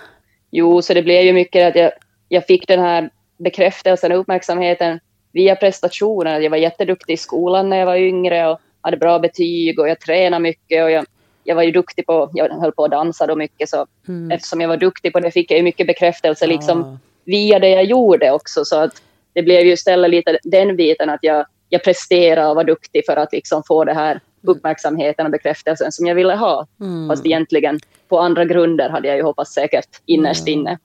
Jo, 0.51 0.81
så 0.81 0.93
det 0.93 1.03
blev 1.03 1.23
ju 1.23 1.33
mycket 1.33 1.67
att 1.67 1.75
jag, 1.75 1.91
jag 2.29 2.45
fick 2.45 2.67
den 2.67 2.79
här 2.79 3.09
bekräftelsen 3.37 4.11
och 4.11 4.19
uppmärksamheten 4.19 4.99
via 5.31 5.55
prestationer. 5.55 6.39
Jag 6.39 6.49
var 6.49 6.57
jätteduktig 6.57 7.13
i 7.13 7.17
skolan 7.17 7.69
när 7.69 7.77
jag 7.77 7.85
var 7.85 7.95
yngre 7.95 8.47
och 8.47 8.59
hade 8.81 8.97
bra 8.97 9.19
betyg 9.19 9.79
och 9.79 9.89
jag 9.89 9.99
tränade 9.99 10.43
mycket 10.43 10.83
och 10.83 10.91
jag 10.91 11.05
jag 11.45 11.55
var 11.55 11.63
ju 11.63 11.71
duktig 11.71 12.05
på, 12.05 12.29
jag 12.33 12.49
höll 12.49 12.71
på 12.71 12.83
att 12.85 12.91
dansa 12.91 13.27
då 13.27 13.35
mycket, 13.35 13.69
så 13.69 13.85
mm. 14.07 14.31
eftersom 14.31 14.61
jag 14.61 14.67
var 14.67 14.77
duktig 14.77 15.13
på 15.13 15.19
det 15.19 15.31
fick 15.31 15.51
jag 15.51 15.57
ju 15.57 15.63
mycket 15.63 15.87
bekräftelse 15.87 16.47
liksom 16.47 16.99
via 17.25 17.59
det 17.59 17.69
jag 17.69 17.85
gjorde 17.85 18.31
också. 18.31 18.65
Så 18.65 18.79
att 18.79 19.01
det 19.35 19.43
blev 19.43 19.65
ju 19.65 19.71
istället 19.71 20.11
lite 20.11 20.39
den 20.43 20.75
biten 20.75 21.09
att 21.09 21.19
jag, 21.21 21.45
jag 21.69 21.83
presterade 21.83 22.47
och 22.47 22.55
var 22.55 22.63
duktig 22.63 23.05
för 23.05 23.15
att 23.15 23.31
liksom 23.31 23.63
få 23.67 23.83
det 23.83 23.93
här 23.93 24.19
uppmärksamheten 24.41 25.25
och 25.25 25.31
bekräftelsen 25.31 25.91
som 25.91 26.05
jag 26.05 26.15
ville 26.15 26.35
ha. 26.35 26.67
Mm. 26.81 27.09
Fast 27.09 27.25
egentligen 27.25 27.79
på 28.09 28.19
andra 28.19 28.45
grunder 28.45 28.89
hade 28.89 29.07
jag 29.07 29.17
ju 29.17 29.23
hoppats 29.23 29.53
säkert 29.53 30.01
innerst 30.05 30.47
mm. 30.47 30.59
inne. 30.59 30.79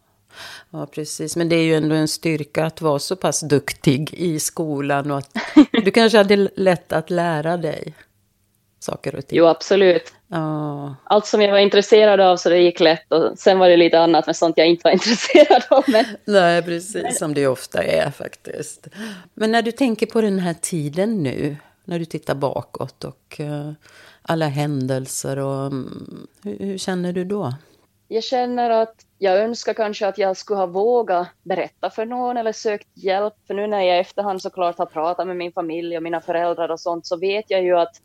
Ja, 0.70 0.86
precis. 0.86 1.36
Men 1.36 1.48
det 1.48 1.56
är 1.56 1.62
ju 1.62 1.74
ändå 1.74 1.94
en 1.94 2.08
styrka 2.08 2.64
att 2.64 2.80
vara 2.80 2.98
så 2.98 3.16
pass 3.16 3.40
duktig 3.40 4.14
i 4.14 4.40
skolan 4.40 5.10
och 5.10 5.18
att 5.18 5.30
du 5.84 5.90
kanske 5.90 6.18
hade 6.18 6.36
lätt 6.56 6.92
att 6.92 7.10
lära 7.10 7.56
dig 7.56 7.94
saker 8.80 9.14
och 9.14 9.26
ting. 9.26 9.38
Jo, 9.38 9.46
absolut. 9.46 10.12
Ja. 10.28 10.94
Allt 11.04 11.26
som 11.26 11.42
jag 11.42 11.52
var 11.52 11.58
intresserad 11.58 12.20
av 12.20 12.36
så 12.36 12.48
det 12.48 12.58
gick 12.58 12.80
lätt 12.80 13.12
och 13.12 13.38
sen 13.38 13.58
var 13.58 13.68
det 13.68 13.76
lite 13.76 14.00
annat 14.00 14.26
med 14.26 14.36
sånt 14.36 14.58
jag 14.58 14.68
inte 14.68 14.82
var 14.84 14.92
intresserad 14.92 15.62
av. 15.70 15.84
Men... 15.88 16.04
Nej, 16.24 16.62
precis 16.62 17.18
som 17.18 17.34
det 17.34 17.46
ofta 17.46 17.82
är 17.82 18.10
faktiskt. 18.10 18.86
Men 19.34 19.52
när 19.52 19.62
du 19.62 19.72
tänker 19.72 20.06
på 20.06 20.20
den 20.20 20.38
här 20.38 20.54
tiden 20.54 21.22
nu, 21.22 21.56
när 21.84 21.98
du 21.98 22.04
tittar 22.04 22.34
bakåt 22.34 23.04
och 23.04 23.40
uh, 23.40 23.72
alla 24.22 24.46
händelser 24.46 25.38
och 25.38 25.66
um, 25.66 26.26
hur, 26.42 26.58
hur 26.58 26.78
känner 26.78 27.12
du 27.12 27.24
då? 27.24 27.54
Jag 28.08 28.24
känner 28.24 28.70
att 28.70 28.94
jag 29.18 29.38
önskar 29.38 29.74
kanske 29.74 30.08
att 30.08 30.18
jag 30.18 30.36
skulle 30.36 30.58
ha 30.58 30.66
vågat 30.66 31.28
berätta 31.42 31.90
för 31.90 32.06
någon 32.06 32.36
eller 32.36 32.52
sökt 32.52 32.88
hjälp. 32.94 33.34
För 33.46 33.54
nu 33.54 33.66
när 33.66 33.80
jag 33.80 33.96
i 33.96 34.00
efterhand 34.00 34.42
såklart 34.42 34.78
har 34.78 34.86
pratat 34.86 35.26
med 35.26 35.36
min 35.36 35.52
familj 35.52 35.96
och 35.96 36.02
mina 36.02 36.20
föräldrar 36.20 36.68
och 36.68 36.80
sånt 36.80 37.06
så 37.06 37.16
vet 37.16 37.44
jag 37.48 37.62
ju 37.62 37.78
att 37.78 38.00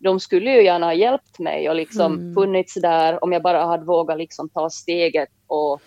de 0.00 0.20
skulle 0.20 0.50
ju 0.50 0.64
gärna 0.64 0.86
ha 0.86 0.94
hjälpt 0.94 1.38
mig 1.38 1.68
och 1.68 1.74
liksom 1.74 2.14
mm. 2.14 2.34
funnits 2.34 2.74
där 2.74 3.24
om 3.24 3.32
jag 3.32 3.42
bara 3.42 3.64
hade 3.64 3.84
vågat 3.84 4.18
liksom 4.18 4.48
ta 4.48 4.70
steget 4.70 5.28
och 5.46 5.80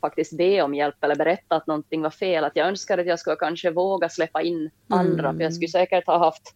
faktiskt 0.00 0.36
be 0.36 0.62
om 0.62 0.74
hjälp 0.74 1.04
eller 1.04 1.16
berätta 1.16 1.56
att 1.56 1.66
någonting 1.66 2.02
var 2.02 2.10
fel. 2.10 2.44
Att 2.44 2.56
jag 2.56 2.68
önskar 2.68 2.98
att 2.98 3.06
jag 3.06 3.18
skulle 3.18 3.36
kanske 3.36 3.70
våga 3.70 4.08
släppa 4.08 4.42
in 4.42 4.70
andra, 4.88 5.28
mm. 5.28 5.36
för 5.36 5.42
jag 5.42 5.54
skulle 5.54 5.68
säkert 5.68 6.06
ha 6.06 6.18
haft 6.18 6.54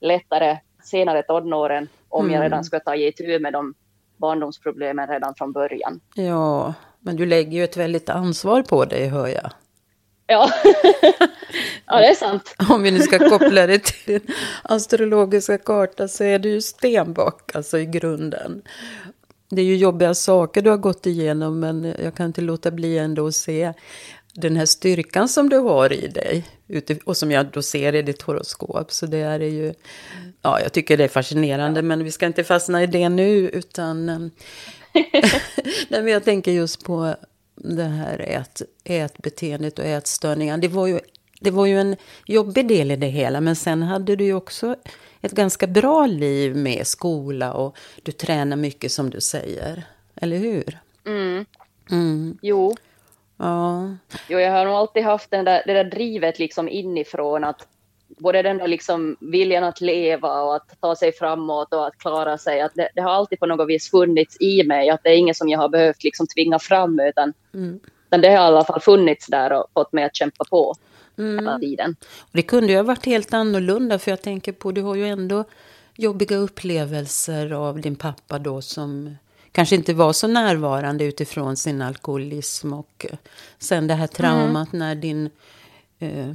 lättare 0.00 0.58
senare 0.82 1.22
tonåren 1.22 1.88
om 2.08 2.24
mm. 2.24 2.34
jag 2.34 2.44
redan 2.44 2.64
skulle 2.64 2.80
ta 2.80 2.96
itu 2.96 3.38
med 3.38 3.52
de 3.52 3.74
barndomsproblemen 4.16 5.08
redan 5.08 5.34
från 5.34 5.52
början. 5.52 6.00
Ja, 6.14 6.74
men 7.00 7.16
du 7.16 7.26
lägger 7.26 7.58
ju 7.58 7.64
ett 7.64 7.76
väldigt 7.76 8.08
ansvar 8.08 8.62
på 8.62 8.84
dig, 8.84 9.08
hör 9.08 9.28
jag. 9.28 9.50
Ja. 10.32 10.52
ja, 11.86 12.00
det 12.00 12.06
är 12.06 12.14
sant. 12.14 12.54
Om 12.70 12.82
vi 12.82 12.90
nu 12.90 13.00
ska 13.00 13.28
koppla 13.28 13.66
det 13.66 13.78
till 13.78 14.20
din 14.20 14.34
astrologiska 14.62 15.58
karta 15.58 16.08
så 16.08 16.24
är 16.24 16.38
du 16.38 16.48
ju 16.48 16.60
stenbock, 16.60 17.56
alltså 17.56 17.78
i 17.78 17.86
grunden. 17.86 18.62
Det 19.50 19.60
är 19.60 19.64
ju 19.64 19.76
jobbiga 19.76 20.14
saker 20.14 20.62
du 20.62 20.70
har 20.70 20.76
gått 20.76 21.06
igenom, 21.06 21.60
men 21.60 21.94
jag 22.02 22.14
kan 22.14 22.26
inte 22.26 22.40
låta 22.40 22.70
bli 22.70 22.98
ändå 22.98 23.26
att 23.26 23.34
se 23.34 23.72
den 24.34 24.56
här 24.56 24.66
styrkan 24.66 25.28
som 25.28 25.48
du 25.48 25.56
har 25.56 25.92
i 25.92 26.08
dig. 26.08 26.44
Och 27.04 27.16
som 27.16 27.30
jag 27.30 27.46
då 27.46 27.62
ser 27.62 27.94
i 27.94 28.02
ditt 28.02 28.22
horoskop. 28.22 28.92
Så 28.92 29.06
det 29.06 29.18
är 29.18 29.40
ju, 29.40 29.74
ja 30.42 30.60
jag 30.60 30.72
tycker 30.72 30.96
det 30.96 31.04
är 31.04 31.08
fascinerande, 31.08 31.82
men 31.82 32.04
vi 32.04 32.10
ska 32.10 32.26
inte 32.26 32.44
fastna 32.44 32.82
i 32.82 32.86
det 32.86 33.08
nu, 33.08 33.48
utan... 33.48 34.08
Eh, 34.08 34.18
Nej, 35.88 36.02
men 36.02 36.08
jag 36.08 36.24
tänker 36.24 36.52
just 36.52 36.84
på 36.84 37.14
det 37.54 37.84
här 37.84 38.18
ät, 38.18 38.62
ätbeteendet 38.84 39.78
och 39.78 39.84
ätstörningar. 39.84 40.58
Det 40.58 40.68
var, 40.68 40.86
ju, 40.86 41.00
det 41.40 41.50
var 41.50 41.66
ju 41.66 41.80
en 41.80 41.96
jobbig 42.26 42.68
del 42.68 42.90
i 42.90 42.96
det 42.96 43.06
hela, 43.06 43.40
men 43.40 43.56
sen 43.56 43.82
hade 43.82 44.16
du 44.16 44.24
ju 44.24 44.34
också 44.34 44.76
ett 45.20 45.32
ganska 45.32 45.66
bra 45.66 46.06
liv 46.06 46.56
med 46.56 46.86
skola 46.86 47.52
och 47.52 47.76
du 48.02 48.12
tränar 48.12 48.56
mycket 48.56 48.92
som 48.92 49.10
du 49.10 49.20
säger. 49.20 49.84
Eller 50.14 50.36
hur? 50.36 50.78
Mm. 51.06 51.46
Mm. 51.90 52.38
Jo. 52.42 52.76
Ja. 53.36 53.96
Jo, 54.28 54.38
jag 54.38 54.52
har 54.52 54.64
nog 54.64 54.74
alltid 54.74 55.04
haft 55.04 55.30
den 55.30 55.44
där, 55.44 55.62
det 55.66 55.72
där 55.72 55.84
drivet 55.84 56.38
liksom 56.38 56.68
inifrån 56.68 57.44
att 57.44 57.68
både 58.22 58.42
den 58.42 58.58
där 58.58 58.68
liksom 58.68 59.16
viljan 59.20 59.64
att 59.64 59.80
leva 59.80 60.42
och 60.42 60.56
att 60.56 60.80
ta 60.80 60.96
sig 60.96 61.12
framåt 61.12 61.72
och 61.72 61.86
att 61.86 61.98
klara 61.98 62.38
sig, 62.38 62.60
att 62.60 62.74
det, 62.74 62.88
det, 62.94 63.00
har 63.00 63.10
alltid 63.10 63.40
på 63.40 63.46
något 63.46 63.68
vis 63.68 63.90
funnits 63.90 64.36
i 64.40 64.64
mig, 64.64 64.90
att 64.90 65.00
det 65.02 65.10
är 65.10 65.16
inget 65.16 65.36
som 65.36 65.48
jag 65.48 65.58
har 65.58 65.68
behövt 65.68 66.04
liksom 66.04 66.26
tvinga 66.26 66.58
fram, 66.58 67.00
utan, 67.00 67.32
mm. 67.54 67.80
utan 68.06 68.20
det 68.20 68.28
har 68.28 68.34
i 68.34 68.38
alla 68.38 68.64
fall 68.64 68.80
funnits 68.80 69.26
där 69.26 69.52
och 69.52 69.66
fått 69.74 69.92
mig 69.92 70.04
att 70.04 70.16
kämpa 70.16 70.44
på 70.44 70.74
mm. 71.18 71.38
hela 71.38 71.58
tiden. 71.58 71.96
Det 72.32 72.42
kunde 72.42 72.72
ju 72.72 72.78
ha 72.78 72.82
varit 72.82 73.06
helt 73.06 73.34
annorlunda, 73.34 73.98
för 73.98 74.10
jag 74.10 74.22
tänker 74.22 74.52
på, 74.52 74.72
du 74.72 74.82
har 74.82 74.94
ju 74.94 75.06
ändå 75.06 75.44
jobbiga 75.96 76.36
upplevelser 76.36 77.52
av 77.52 77.80
din 77.80 77.96
pappa 77.96 78.38
då 78.38 78.62
som 78.62 79.16
kanske 79.52 79.74
inte 79.74 79.94
var 79.94 80.12
så 80.12 80.26
närvarande 80.26 81.04
utifrån 81.04 81.56
sin 81.56 81.82
alkoholism 81.82 82.72
och 82.72 83.06
sen 83.58 83.86
det 83.86 83.94
här 83.94 84.06
traumat 84.06 84.72
mm. 84.72 84.88
när 84.88 84.94
din 84.94 85.30
eh, 85.98 86.32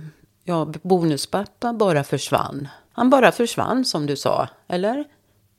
ja, 0.47 0.67
bonuspappa 0.81 1.73
bara 1.73 2.03
försvann. 2.03 2.67
Han 2.91 3.09
bara 3.09 3.31
försvann 3.31 3.85
som 3.85 4.05
du 4.05 4.15
sa, 4.15 4.47
eller? 4.67 5.03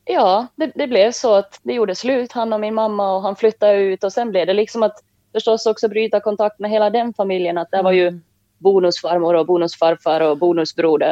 Ja, 0.04 0.46
det, 0.56 0.72
det, 0.74 0.86
blev 0.86 1.12
så 1.12 1.34
att 1.34 1.60
det 1.62 1.72
gjorde 1.72 1.94
slut, 1.94 2.32
han 2.32 2.52
och 2.52 2.60
min 2.60 2.74
mamma, 2.74 3.16
och 3.16 3.22
han 3.22 3.36
flyttade 3.36 3.74
ut 3.74 4.04
och 4.04 4.12
sen 4.12 4.30
blev 4.30 4.46
det 4.46 4.54
liksom 4.54 4.82
att 4.82 5.02
förstås 5.32 5.66
också 5.66 5.88
bryta 5.88 6.20
kontakt 6.20 6.58
med 6.58 6.70
hela 6.70 6.90
den 6.90 7.14
familjen. 7.14 7.58
Att 7.58 7.70
det 7.70 7.82
var 7.82 7.92
ju 7.92 8.08
mm. 8.08 8.22
bonusfarmor 8.58 9.34
och 9.34 9.46
bonusfarfar 9.46 10.20
och 10.20 10.38
bonusbror 10.38 11.02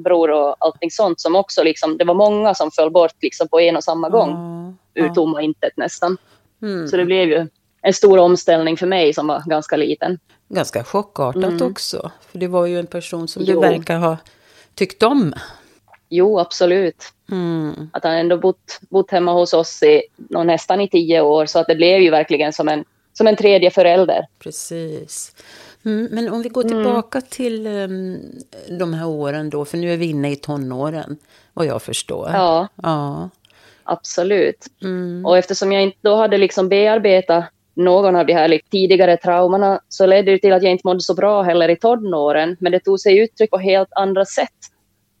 bror 0.00 0.30
och 0.30 0.56
allting 0.58 0.90
sånt 0.90 1.20
som 1.20 1.36
också 1.36 1.62
liksom, 1.62 1.98
det 1.98 2.04
var 2.04 2.14
många 2.14 2.54
som 2.54 2.70
föll 2.70 2.90
bort 2.90 3.16
liksom 3.22 3.48
på 3.48 3.60
en 3.60 3.76
och 3.76 3.84
samma 3.84 4.08
gång. 4.08 4.30
Mm. 4.30 4.78
Ur 4.94 5.14
tomma 5.14 5.42
intet 5.42 5.76
nästan. 5.76 6.16
Mm. 6.62 6.88
Så 6.88 6.96
det 6.96 7.04
blev 7.04 7.28
ju 7.28 7.48
en 7.82 7.94
stor 7.94 8.18
omställning 8.18 8.76
för 8.76 8.86
mig 8.86 9.14
som 9.14 9.26
var 9.26 9.42
ganska 9.46 9.76
liten 9.76 10.18
ganska 10.52 10.84
chockartat 10.84 11.44
mm. 11.44 11.70
också. 11.70 12.10
För 12.30 12.38
det 12.38 12.46
var 12.48 12.66
ju 12.66 12.78
en 12.78 12.86
person 12.86 13.28
som 13.28 13.42
jo. 13.42 13.54
du 13.54 13.68
verkar 13.68 13.98
ha 13.98 14.16
tyckt 14.74 15.02
om. 15.02 15.34
Jo, 16.08 16.38
absolut. 16.38 17.04
Mm. 17.30 17.90
Att 17.92 18.04
han 18.04 18.12
ändå 18.12 18.38
bott, 18.38 18.80
bott 18.90 19.10
hemma 19.10 19.32
hos 19.32 19.52
oss 19.54 19.82
i 19.82 20.02
nästan 20.44 20.80
i 20.80 20.88
tio 20.88 21.20
år. 21.20 21.46
Så 21.46 21.58
att 21.58 21.66
det 21.66 21.74
blev 21.74 22.00
ju 22.00 22.10
verkligen 22.10 22.52
som 22.52 22.68
en, 22.68 22.84
som 23.12 23.26
en 23.26 23.36
tredje 23.36 23.70
förälder. 23.70 24.26
Precis. 24.38 25.34
Mm, 25.84 26.08
men 26.12 26.28
om 26.32 26.42
vi 26.42 26.48
går 26.48 26.64
mm. 26.64 26.84
tillbaka 26.84 27.18
mm. 27.18 27.28
till 27.30 27.66
um, 27.66 28.20
de 28.78 28.94
här 28.94 29.06
åren 29.06 29.50
då, 29.50 29.64
för 29.64 29.78
nu 29.78 29.92
är 29.92 29.96
vi 29.96 30.06
inne 30.06 30.32
i 30.32 30.36
tonåren, 30.36 31.16
vad 31.52 31.66
jag 31.66 31.82
förstår. 31.82 32.30
Ja, 32.32 32.68
ja. 32.82 33.30
absolut. 33.84 34.66
Mm. 34.82 35.26
Och 35.26 35.38
eftersom 35.38 35.72
jag 35.72 35.82
inte 35.82 35.98
då 36.00 36.16
hade 36.16 36.38
liksom 36.38 36.68
bearbetat 36.68 37.44
någon 37.74 38.16
av 38.16 38.26
de 38.26 38.32
här 38.32 38.60
tidigare 38.70 39.16
traumorna 39.16 39.80
så 39.88 40.06
ledde 40.06 40.32
det 40.32 40.38
till 40.38 40.52
att 40.52 40.62
jag 40.62 40.72
inte 40.72 40.86
mådde 40.86 41.00
så 41.00 41.14
bra 41.14 41.42
heller 41.42 41.68
i 41.68 41.76
tonåren, 41.76 42.56
men 42.60 42.72
det 42.72 42.80
tog 42.80 43.00
sig 43.00 43.18
uttryck 43.18 43.50
på 43.50 43.58
helt 43.58 43.88
andra 43.92 44.24
sätt. 44.24 44.48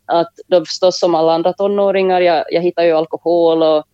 Att 0.06 0.32
då 0.46 0.64
förstås 0.64 0.98
som 1.00 1.14
alla 1.14 1.32
andra 1.32 1.52
tonåringar, 1.52 2.20
jag, 2.20 2.44
jag 2.50 2.62
hittade 2.62 2.86
ju 2.86 2.92
alkohol 2.92 3.62
och 3.62 3.84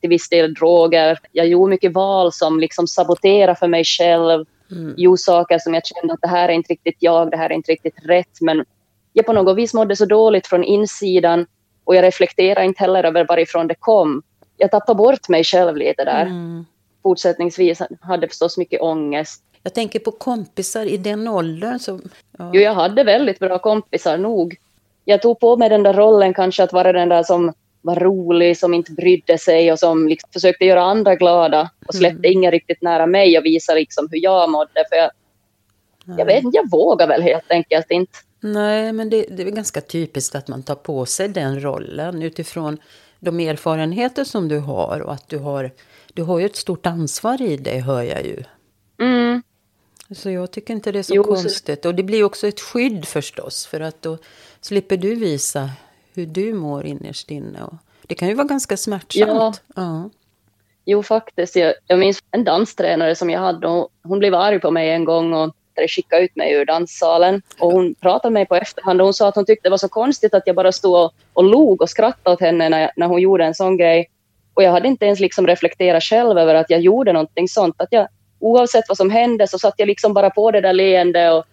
till 0.00 0.10
viss 0.10 0.28
del 0.28 0.54
droger. 0.54 1.18
Jag 1.32 1.46
gjorde 1.46 1.70
mycket 1.70 1.92
val 1.92 2.32
som 2.32 2.60
liksom 2.60 2.86
saboterade 2.86 3.54
för 3.54 3.68
mig 3.68 3.84
själv. 3.84 4.44
Mm. 4.70 4.94
Gjorde 4.96 5.18
saker 5.18 5.58
som 5.58 5.74
jag 5.74 5.86
kände 5.86 6.14
att 6.14 6.20
det 6.20 6.28
här 6.28 6.48
är 6.48 6.52
inte 6.52 6.72
riktigt 6.72 6.96
jag, 6.98 7.30
det 7.30 7.36
här 7.36 7.50
är 7.50 7.54
inte 7.54 7.72
riktigt 7.72 7.98
rätt. 8.04 8.40
Men 8.40 8.64
jag 9.12 9.26
på 9.26 9.32
något 9.32 9.56
vis 9.56 9.74
mådde 9.74 9.96
så 9.96 10.04
dåligt 10.04 10.46
från 10.46 10.64
insidan 10.64 11.46
och 11.84 11.96
jag 11.96 12.04
reflekterade 12.04 12.66
inte 12.66 12.82
heller 12.82 13.04
över 13.04 13.26
varifrån 13.28 13.66
det 13.66 13.74
kom. 13.74 14.22
Jag 14.56 14.70
tappade 14.70 14.96
bort 14.96 15.28
mig 15.28 15.44
själv 15.44 15.76
lite 15.76 16.04
där. 16.04 16.22
Mm 16.22 16.66
fortsättningsvis 17.06 17.82
hade 18.00 18.28
förstås 18.28 18.58
mycket 18.58 18.80
ångest. 18.80 19.42
Jag 19.62 19.74
tänker 19.74 19.98
på 19.98 20.10
kompisar 20.10 20.86
i 20.86 20.96
den 20.96 21.28
åldern. 21.28 21.78
Så, 21.78 22.00
ja. 22.38 22.50
Jo, 22.54 22.60
jag 22.60 22.74
hade 22.74 23.04
väldigt 23.04 23.38
bra 23.38 23.58
kompisar 23.58 24.18
nog. 24.18 24.56
Jag 25.04 25.22
tog 25.22 25.40
på 25.40 25.56
mig 25.56 25.68
den 25.68 25.82
där 25.82 25.92
rollen 25.92 26.34
kanske 26.34 26.62
att 26.62 26.72
vara 26.72 26.92
den 26.92 27.08
där 27.08 27.22
som 27.22 27.52
var 27.82 27.96
rolig, 27.96 28.58
som 28.58 28.74
inte 28.74 28.92
brydde 28.92 29.38
sig 29.38 29.72
och 29.72 29.78
som 29.78 30.08
liksom 30.08 30.28
försökte 30.32 30.64
göra 30.64 30.82
andra 30.82 31.14
glada 31.14 31.70
och 31.86 31.94
mm. 31.94 32.00
släppte 32.00 32.28
mm. 32.28 32.38
ingen 32.38 32.50
riktigt 32.50 32.82
nära 32.82 33.06
mig 33.06 33.38
och 33.38 33.44
visa 33.44 33.74
liksom 33.74 34.08
hur 34.10 34.22
jag 34.22 34.50
mådde. 34.50 34.84
För 34.88 34.96
jag, 34.96 35.10
jag 36.18 36.26
vet 36.26 36.44
jag 36.52 36.70
vågar 36.70 37.06
väl 37.06 37.22
helt 37.22 37.50
enkelt 37.50 37.90
inte. 37.90 38.12
Nej, 38.40 38.92
men 38.92 39.10
det, 39.10 39.26
det 39.30 39.42
är 39.42 39.50
ganska 39.50 39.80
typiskt 39.80 40.34
att 40.34 40.48
man 40.48 40.62
tar 40.62 40.74
på 40.74 41.06
sig 41.06 41.28
den 41.28 41.60
rollen 41.60 42.22
utifrån 42.22 42.78
de 43.20 43.40
erfarenheter 43.40 44.24
som 44.24 44.48
du 44.48 44.58
har 44.58 45.00
och 45.00 45.12
att 45.12 45.28
du 45.28 45.38
har 45.38 45.70
du 46.16 46.22
har 46.22 46.38
ju 46.38 46.46
ett 46.46 46.56
stort 46.56 46.86
ansvar 46.86 47.42
i 47.42 47.56
dig, 47.56 47.80
hör 47.80 48.02
jag 48.02 48.24
ju. 48.24 48.42
Mm. 49.00 49.42
Så 50.10 50.30
jag 50.30 50.50
tycker 50.50 50.74
inte 50.74 50.92
det 50.92 50.98
är 50.98 51.02
så 51.02 51.14
jo, 51.14 51.24
konstigt. 51.24 51.84
Och 51.84 51.94
det 51.94 52.02
blir 52.02 52.24
också 52.24 52.46
ett 52.46 52.60
skydd 52.60 53.04
förstås. 53.04 53.66
För 53.66 53.80
att 53.80 54.02
då 54.02 54.18
slipper 54.60 54.96
du 54.96 55.14
visa 55.14 55.70
hur 56.14 56.26
du 56.26 56.54
mår 56.54 56.86
innerst 56.86 57.30
inne. 57.30 57.62
Och 57.62 57.74
det 58.02 58.14
kan 58.14 58.28
ju 58.28 58.34
vara 58.34 58.46
ganska 58.46 58.76
smärtsamt. 58.76 59.30
Ja. 59.30 59.54
ja. 59.76 60.10
Jo, 60.84 61.02
faktiskt. 61.02 61.56
Jag, 61.56 61.74
jag 61.86 61.98
minns 61.98 62.22
en 62.30 62.44
danstränare 62.44 63.14
som 63.14 63.30
jag 63.30 63.40
hade. 63.40 63.68
Och 63.68 63.88
hon 64.02 64.18
blev 64.18 64.34
arg 64.34 64.60
på 64.60 64.70
mig 64.70 64.90
en 64.90 65.04
gång 65.04 65.32
och 65.34 65.54
skickade 65.88 66.22
ut 66.22 66.36
mig 66.36 66.52
ur 66.52 66.64
danssalen. 66.64 67.42
Och 67.58 67.72
hon 67.72 67.94
pratade 67.94 68.32
med 68.32 68.40
mig 68.40 68.46
på 68.46 68.54
efterhand 68.54 69.00
och 69.00 69.06
hon 69.06 69.14
sa 69.14 69.28
att 69.28 69.34
hon 69.34 69.46
tyckte 69.46 69.68
det 69.68 69.70
var 69.70 69.78
så 69.78 69.88
konstigt 69.88 70.34
att 70.34 70.46
jag 70.46 70.56
bara 70.56 70.72
stod 70.72 71.04
och, 71.04 71.12
och 71.32 71.44
log 71.44 71.82
och 71.82 71.90
skrattade 71.90 72.34
åt 72.34 72.40
henne 72.40 72.68
när, 72.68 72.90
när 72.96 73.06
hon 73.06 73.20
gjorde 73.20 73.44
en 73.44 73.54
sån 73.54 73.76
grej. 73.76 74.10
Och 74.56 74.62
jag 74.62 74.70
hade 74.70 74.88
inte 74.88 75.04
ens 75.06 75.20
liksom 75.20 75.46
reflekterat 75.46 76.02
själv 76.02 76.38
över 76.38 76.54
att 76.54 76.70
jag 76.70 76.80
gjorde 76.80 77.12
någonting 77.12 77.48
sånt. 77.48 77.74
Att 77.78 77.88
jag, 77.90 78.08
oavsett 78.38 78.84
vad 78.88 78.96
som 78.96 79.10
hände 79.10 79.48
så 79.48 79.58
satt 79.58 79.74
jag 79.76 79.86
liksom 79.86 80.14
bara 80.14 80.30
på 80.30 80.50
det 80.50 80.60
där 80.60 80.72
leende 80.72 81.30
och, 81.30 81.44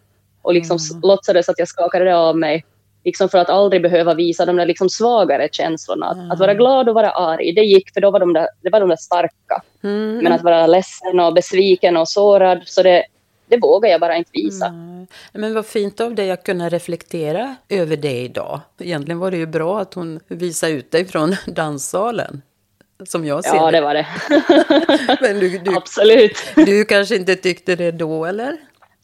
och 0.41 0.53
liksom 0.53 0.77
mm. 0.91 1.01
låtsades 1.01 1.49
att 1.49 1.59
jag 1.59 1.67
skakade 1.67 2.05
det 2.05 2.17
av 2.17 2.37
mig. 2.37 2.65
liksom 3.03 3.29
för 3.29 3.37
att 3.37 3.49
aldrig 3.49 3.81
behöva 3.81 4.13
visa 4.13 4.45
de 4.45 4.55
där 4.55 4.65
liksom 4.65 4.89
svagare 4.89 5.49
känslorna. 5.51 6.05
Att, 6.05 6.31
att 6.31 6.39
vara 6.39 6.53
glad 6.53 6.89
och 6.89 6.95
vara 6.95 7.11
arg, 7.11 7.53
det 7.53 7.61
gick 7.61 7.93
för 7.93 8.01
då 8.01 8.11
var 8.11 8.19
de 8.19 8.33
där, 8.33 8.47
det 8.61 8.69
var 8.69 8.79
de 8.79 8.89
där 8.89 8.95
starka. 8.95 9.61
Mm. 9.83 10.17
Men 10.17 10.33
att 10.33 10.43
vara 10.43 10.67
ledsen 10.67 11.19
och 11.19 11.33
besviken 11.33 11.97
och 11.97 12.09
sårad, 12.09 12.61
så 12.65 12.83
det, 12.83 13.03
det 13.47 13.57
vågar 13.57 13.89
jag 13.89 14.01
bara 14.01 14.17
inte 14.17 14.31
visa. 14.33 14.71
Nej. 14.71 15.07
Men 15.33 15.53
vad 15.53 15.65
fint 15.65 16.01
av 16.01 16.15
dig 16.15 16.31
att 16.31 16.43
kunna 16.43 16.69
reflektera 16.69 17.55
över 17.69 17.97
det 17.97 18.21
idag. 18.21 18.59
Egentligen 18.79 19.19
var 19.19 19.31
det 19.31 19.37
ju 19.37 19.45
bra 19.45 19.79
att 19.79 19.93
hon 19.93 20.19
visade 20.27 20.71
ut 20.71 20.91
dig 20.91 21.05
från 21.05 21.35
danssalen. 21.47 22.41
Som 23.05 23.25
jag 23.25 23.43
ser 23.45 23.55
Ja, 23.55 23.65
det. 23.65 23.77
det 23.77 23.81
var 23.81 23.93
det. 23.93 24.07
Men 25.21 25.39
du, 25.39 25.57
du, 25.57 25.75
Absolut. 25.75 26.37
du 26.55 26.85
kanske 26.85 27.15
inte 27.15 27.35
tyckte 27.35 27.75
det 27.75 27.91
då, 27.91 28.25
eller? 28.25 28.57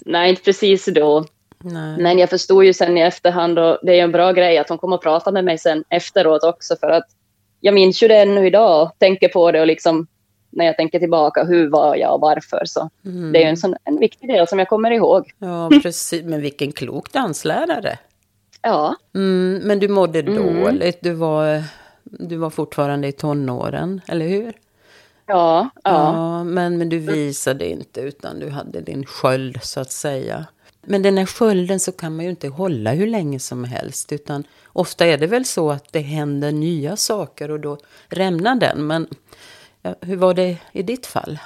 Nej, 0.06 0.30
inte 0.30 0.42
precis 0.42 0.86
då. 0.86 1.26
Nej. 1.64 1.98
Men 1.98 2.20
jag 2.20 2.30
förstod 2.30 2.64
ju 2.66 2.74
sen 2.74 2.98
i 2.98 3.02
efterhand 3.02 3.60
och 3.60 3.78
det 3.84 4.00
är 4.00 4.04
en 4.04 4.12
bra 4.12 4.32
grej 4.32 4.58
att 4.58 4.70
hon 4.70 4.78
kom 4.78 4.94
och 4.94 5.02
pratade 5.02 5.34
med 5.34 5.46
mig 5.46 5.58
sen 5.58 5.84
efteråt 5.90 6.44
också 6.44 6.76
för 6.80 6.90
att 6.90 7.04
jag 7.60 7.74
minns 7.74 8.04
ju 8.04 8.08
det 8.08 8.18
ännu 8.18 8.48
idag 8.48 8.84
och 8.84 8.92
tänker 9.00 9.28
på 9.28 9.52
det 9.52 9.62
och 9.62 9.68
liksom 9.68 10.08
när 10.52 10.66
jag 10.66 10.78
tänker 10.78 11.00
tillbaka, 11.00 11.44
hur 11.44 11.70
var 11.70 11.96
jag 11.96 12.14
och 12.14 12.22
varför? 12.22 12.62
Så 12.66 12.90
Mm. 13.06 13.32
det 13.32 13.40
är 13.40 13.44
ju 13.44 13.50
en, 13.50 13.58
sån, 13.58 13.76
en 13.84 14.00
viktig 14.00 14.30
del 14.30 14.48
som 14.48 14.60
jag 14.60 14.68
kommer 14.68 14.92
ihåg. 14.92 15.32
Ja, 15.40 15.70
precis. 15.84 16.24
Men 16.24 16.42
vilken 16.42 16.72
klok 16.72 17.12
danslärare. 17.14 17.98
Ja, 18.62 18.96
Mm, 19.16 19.62
men 19.64 19.80
du 19.80 19.88
mådde 19.88 20.20
Mm. 20.20 20.64
dåligt. 20.64 20.98
Du 21.02 21.12
var, 21.14 21.64
du 22.10 22.36
var 22.36 22.50
fortfarande 22.50 23.08
i 23.08 23.12
tonåren, 23.12 24.02
eller 24.08 24.28
hur? 24.28 24.54
ja, 25.30 25.70
ja. 25.84 26.14
Ja, 26.14 26.44
men, 26.44 26.78
men 26.78 26.90
du 26.90 27.00
visade 27.00 27.70
inte 27.70 28.02
utan 28.02 28.40
du 28.40 28.50
hade 28.50 28.82
din 28.82 29.06
sköld 29.06 29.60
så 29.64 29.80
att 29.80 29.92
säga. 29.92 30.46
Men 30.82 31.02
den 31.02 31.18
här 31.18 31.26
skölden 31.26 31.80
så 31.80 31.92
kan 31.92 32.16
man 32.16 32.26
ju 32.26 32.32
inte 32.32 32.48
hålla 32.48 32.92
hur 32.92 33.08
länge 33.08 33.40
som 33.40 33.64
helst 33.64 34.12
utan 34.12 34.44
ofta 34.74 35.06
är 35.06 35.18
det 35.18 35.28
väl 35.28 35.46
så 35.46 35.72
att 35.72 35.94
det 35.94 36.00
händer 36.00 36.52
nya 36.52 36.96
saker 36.96 37.52
och 37.52 37.60
då 37.60 37.78
rämnar 38.10 38.56
den. 38.56 38.88
Men 38.88 39.08
ja, 39.82 39.96
hur 40.02 40.16
var 40.16 40.34
det 40.34 40.58
i 40.72 40.84
ditt 40.84 41.06
fall? 41.06 41.40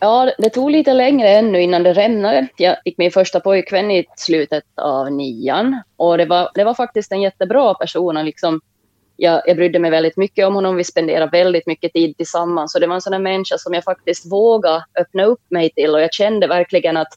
Ja, 0.00 0.32
det 0.38 0.50
tog 0.50 0.70
lite 0.70 0.94
längre 0.94 1.28
ännu 1.28 1.62
innan 1.62 1.82
det 1.82 1.92
rämnade. 1.92 2.48
Jag 2.56 2.76
fick 2.84 2.98
min 2.98 3.10
första 3.10 3.40
pojkvän 3.40 3.90
i 3.90 4.04
slutet 4.16 4.64
av 4.74 5.12
nian 5.12 5.82
och 5.96 6.18
det 6.18 6.26
var, 6.26 6.50
det 6.54 6.64
var 6.64 6.74
faktiskt 6.74 7.12
en 7.12 7.22
jättebra 7.22 7.74
person. 7.74 8.24
Liksom, 8.24 8.60
jag, 9.22 9.42
jag 9.46 9.56
brydde 9.56 9.78
mig 9.78 9.90
väldigt 9.90 10.16
mycket 10.16 10.46
om 10.46 10.54
honom, 10.54 10.76
vi 10.76 10.84
spenderade 10.84 11.30
väldigt 11.30 11.66
mycket 11.66 11.92
tid 11.92 12.16
tillsammans. 12.16 12.72
Så 12.72 12.78
det 12.78 12.86
var 12.86 12.94
en 12.94 13.00
sån 13.00 13.10
där 13.10 13.18
människa 13.18 13.58
som 13.58 13.74
jag 13.74 13.84
faktiskt 13.84 14.32
vågade 14.32 14.84
öppna 15.00 15.24
upp 15.24 15.40
mig 15.48 15.70
till 15.70 15.94
och 15.94 16.00
jag 16.00 16.12
kände 16.12 16.46
verkligen 16.46 16.96
att, 16.96 17.12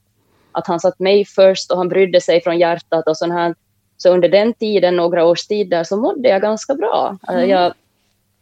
att 0.52 0.68
han 0.68 0.80
satt 0.80 1.00
mig 1.00 1.26
först 1.26 1.72
och 1.72 1.78
han 1.78 1.90
brydde 1.90 2.22
sig 2.22 2.44
från 2.44 2.60
hjärtat 2.60 3.08
och 3.08 3.18
sån 3.18 3.32
här. 3.32 3.56
Så 3.98 4.14
under 4.14 4.30
den 4.30 4.54
tiden, 4.54 4.96
några 4.96 5.26
års 5.26 5.48
tid 5.48 5.70
där, 5.70 5.84
så 5.84 5.98
mådde 5.98 6.30
jag 6.30 6.42
ganska 6.42 6.76
bra. 6.76 7.18
Jag, 7.28 7.74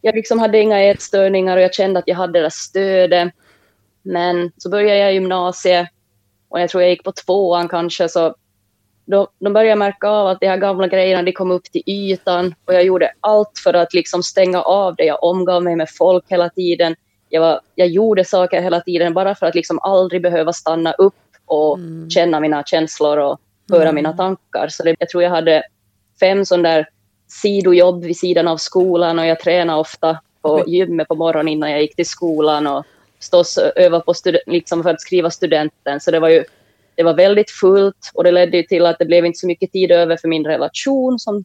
jag 0.00 0.14
liksom 0.14 0.38
hade 0.38 0.58
inga 0.58 0.80
ätstörningar 0.80 1.56
och 1.56 1.62
jag 1.62 1.74
kände 1.74 1.98
att 1.98 2.08
jag 2.08 2.16
hade 2.16 2.32
det 2.32 2.42
där 2.42 2.50
stödet. 2.50 3.32
Men 4.02 4.52
så 4.56 4.70
började 4.70 4.98
jag 4.98 5.14
gymnasiet 5.14 5.88
och 6.48 6.60
jag 6.60 6.70
tror 6.70 6.82
jag 6.82 6.90
gick 6.90 7.04
på 7.04 7.12
tvåan 7.12 7.68
kanske, 7.68 8.08
så 8.08 8.34
då, 9.04 9.28
då 9.38 9.50
började 9.50 9.76
märka 9.76 10.08
av 10.08 10.26
att 10.26 10.40
de 10.40 10.46
här 10.46 10.56
gamla 10.56 10.88
grejerna 10.88 11.22
de 11.22 11.32
kom 11.32 11.50
upp 11.50 11.64
till 11.64 11.82
ytan 11.86 12.54
och 12.64 12.74
jag 12.74 12.84
gjorde 12.84 13.12
allt 13.20 13.58
för 13.64 13.74
att 13.74 13.94
liksom 13.94 14.22
stänga 14.22 14.62
av 14.62 14.94
det. 14.96 15.04
Jag 15.04 15.24
omgav 15.24 15.62
mig 15.62 15.76
med 15.76 15.88
folk 15.90 16.24
hela 16.28 16.48
tiden. 16.48 16.96
Jag, 17.28 17.40
var, 17.40 17.60
jag 17.74 17.88
gjorde 17.88 18.24
saker 18.24 18.62
hela 18.62 18.80
tiden 18.80 19.14
bara 19.14 19.34
för 19.34 19.46
att 19.46 19.54
liksom 19.54 19.78
aldrig 19.78 20.22
behöva 20.22 20.52
stanna 20.52 20.92
upp 20.92 21.14
och 21.46 21.78
känna 22.08 22.40
mina 22.40 22.62
känslor 22.62 23.18
och 23.18 23.40
höra 23.70 23.92
mina 23.92 24.12
tankar. 24.12 24.68
Så 24.68 24.82
det, 24.82 24.96
jag 24.98 25.08
tror 25.08 25.22
jag 25.22 25.30
hade 25.30 25.62
fem 26.20 26.44
sådana 26.44 26.68
där 26.68 26.88
sidojobb 27.28 28.04
vid 28.04 28.16
sidan 28.16 28.48
av 28.48 28.56
skolan 28.56 29.18
och 29.18 29.26
jag 29.26 29.40
tränade 29.40 29.80
ofta 29.80 30.18
på 30.42 30.64
gymmet 30.66 31.08
på 31.08 31.14
morgonen 31.14 31.48
innan 31.48 31.70
jag 31.70 31.80
gick 31.82 31.96
till 31.96 32.06
skolan 32.06 32.66
och 32.66 32.84
stås 33.18 33.58
öva 33.58 34.00
på 34.00 34.14
liksom 34.46 34.82
för 34.82 34.90
att 34.90 35.00
skriva 35.00 35.30
studenten. 35.30 36.00
Så 36.00 36.10
det 36.10 36.20
var 36.20 36.28
ju 36.28 36.44
det 36.94 37.02
var 37.02 37.14
väldigt 37.14 37.50
fullt 37.50 38.10
och 38.14 38.24
det 38.24 38.30
ledde 38.30 38.62
till 38.62 38.86
att 38.86 38.98
det 38.98 39.04
blev 39.04 39.26
inte 39.26 39.38
så 39.38 39.46
mycket 39.46 39.72
tid 39.72 39.92
över 39.92 40.16
för 40.16 40.28
min 40.28 40.44
relation 40.44 41.18
som 41.18 41.44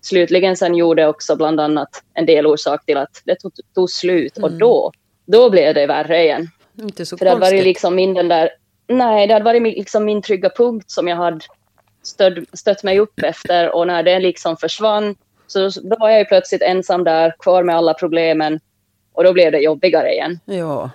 slutligen 0.00 0.56
sen 0.56 0.74
gjorde 0.74 1.06
också 1.06 1.36
bland 1.36 1.60
annat 1.60 1.88
en 2.14 2.26
del 2.26 2.46
orsak 2.46 2.84
till 2.86 2.96
att 2.96 3.22
det 3.24 3.34
tog, 3.34 3.52
tog 3.74 3.90
slut. 3.90 4.38
Och 4.38 4.52
då, 4.52 4.92
då 5.26 5.50
blev 5.50 5.74
det 5.74 5.86
värre 5.86 6.22
igen. 6.22 6.48
Inte 6.80 7.06
så 7.06 7.16
För 7.16 7.24
det 7.24 7.30
konstigt. 7.30 7.64
liksom 7.64 7.94
min 7.94 8.14
den 8.14 8.28
där, 8.28 8.50
nej 8.88 9.26
det 9.26 9.32
hade 9.32 9.44
varit 9.44 9.62
liksom 9.62 10.04
min 10.04 10.22
trygga 10.22 10.50
punkt 10.56 10.90
som 10.90 11.08
jag 11.08 11.16
hade 11.16 11.40
stöd, 12.02 12.46
stött 12.52 12.82
mig 12.82 12.98
upp 12.98 13.22
efter. 13.22 13.74
Och 13.74 13.86
när 13.86 14.02
den 14.02 14.22
liksom 14.22 14.56
försvann 14.56 15.14
så 15.46 15.70
då 15.82 15.96
var 16.00 16.10
jag 16.10 16.18
ju 16.18 16.24
plötsligt 16.24 16.62
ensam 16.62 17.04
där, 17.04 17.34
kvar 17.38 17.62
med 17.62 17.76
alla 17.76 17.94
problemen. 17.94 18.60
Och 19.12 19.24
då 19.24 19.32
blev 19.32 19.52
det 19.52 19.58
jobbigare 19.58 20.12
igen. 20.12 20.40
Ja, 20.44 20.90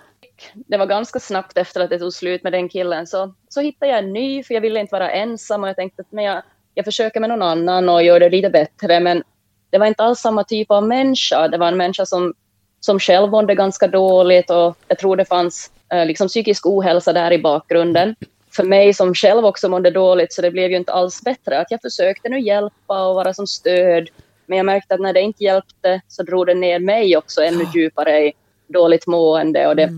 det 0.54 0.78
var 0.78 0.86
ganska 0.86 1.20
snabbt 1.20 1.58
efter 1.58 1.82
att 1.82 1.90
det 1.90 2.00
tog 2.00 2.14
slut 2.14 2.44
med 2.44 2.54
den 2.54 2.70
killen 2.70 3.08
så, 3.08 3.34
så 3.50 3.62
hittade 3.62 3.92
jag 3.92 4.00
en 4.00 4.14
ny 4.14 4.44
för 4.44 4.54
jag 4.54 4.62
ville 4.62 4.80
inte 4.80 4.96
vara 4.96 5.12
ensam 5.12 5.64
och 5.64 5.70
jag 5.70 5.76
tänkte 5.76 6.02
att 6.02 6.12
men 6.12 6.24
jag, 6.24 6.42
jag 6.74 6.86
försöker 6.86 7.20
med 7.20 7.30
någon 7.30 7.42
annan 7.42 7.90
och 7.90 8.04
gör 8.04 8.20
det 8.20 8.30
lite 8.30 8.50
bättre 8.50 9.00
men 9.00 9.24
det 9.70 9.78
var 9.78 9.86
inte 9.86 10.04
alls 10.04 10.20
samma 10.20 10.44
typ 10.44 10.72
av 10.72 10.88
människa. 10.88 11.48
Det 11.48 11.58
var 11.58 11.68
en 11.68 11.78
människa 11.78 12.06
som, 12.06 12.34
som 12.80 13.00
själv 13.00 13.30
mådde 13.30 13.56
ganska 13.56 13.88
dåligt 13.88 14.50
och 14.50 14.78
jag 14.88 15.00
tror 15.00 15.16
det 15.16 15.26
fanns 15.26 15.72
eh, 15.94 16.06
liksom 16.06 16.28
psykisk 16.28 16.66
ohälsa 16.66 17.14
där 17.14 17.32
i 17.32 17.38
bakgrunden. 17.38 18.16
För 18.56 18.64
mig 18.64 18.94
som 18.94 19.14
själv 19.14 19.46
också 19.46 19.70
mådde 19.70 19.92
dåligt 19.92 20.34
så 20.34 20.42
det 20.42 20.52
blev 20.52 20.72
ju 20.72 20.78
inte 20.78 20.92
alls 20.92 21.22
bättre. 21.22 21.60
Att 21.60 21.72
jag 21.72 21.82
försökte 21.82 22.30
nu 22.30 22.40
hjälpa 22.40 23.08
och 23.08 23.16
vara 23.16 23.34
som 23.34 23.48
stöd 23.48 24.10
men 24.46 24.58
jag 24.58 24.66
märkte 24.66 24.94
att 24.94 25.02
när 25.02 25.14
det 25.14 25.22
inte 25.22 25.44
hjälpte 25.44 26.02
så 26.08 26.24
drog 26.24 26.48
det 26.48 26.54
ner 26.54 26.80
mig 26.80 27.18
också 27.18 27.44
ännu 27.44 27.66
djupare 27.76 28.26
i 28.26 28.34
dåligt 28.68 29.08
mående 29.08 29.68
och 29.68 29.76
det, 29.76 29.90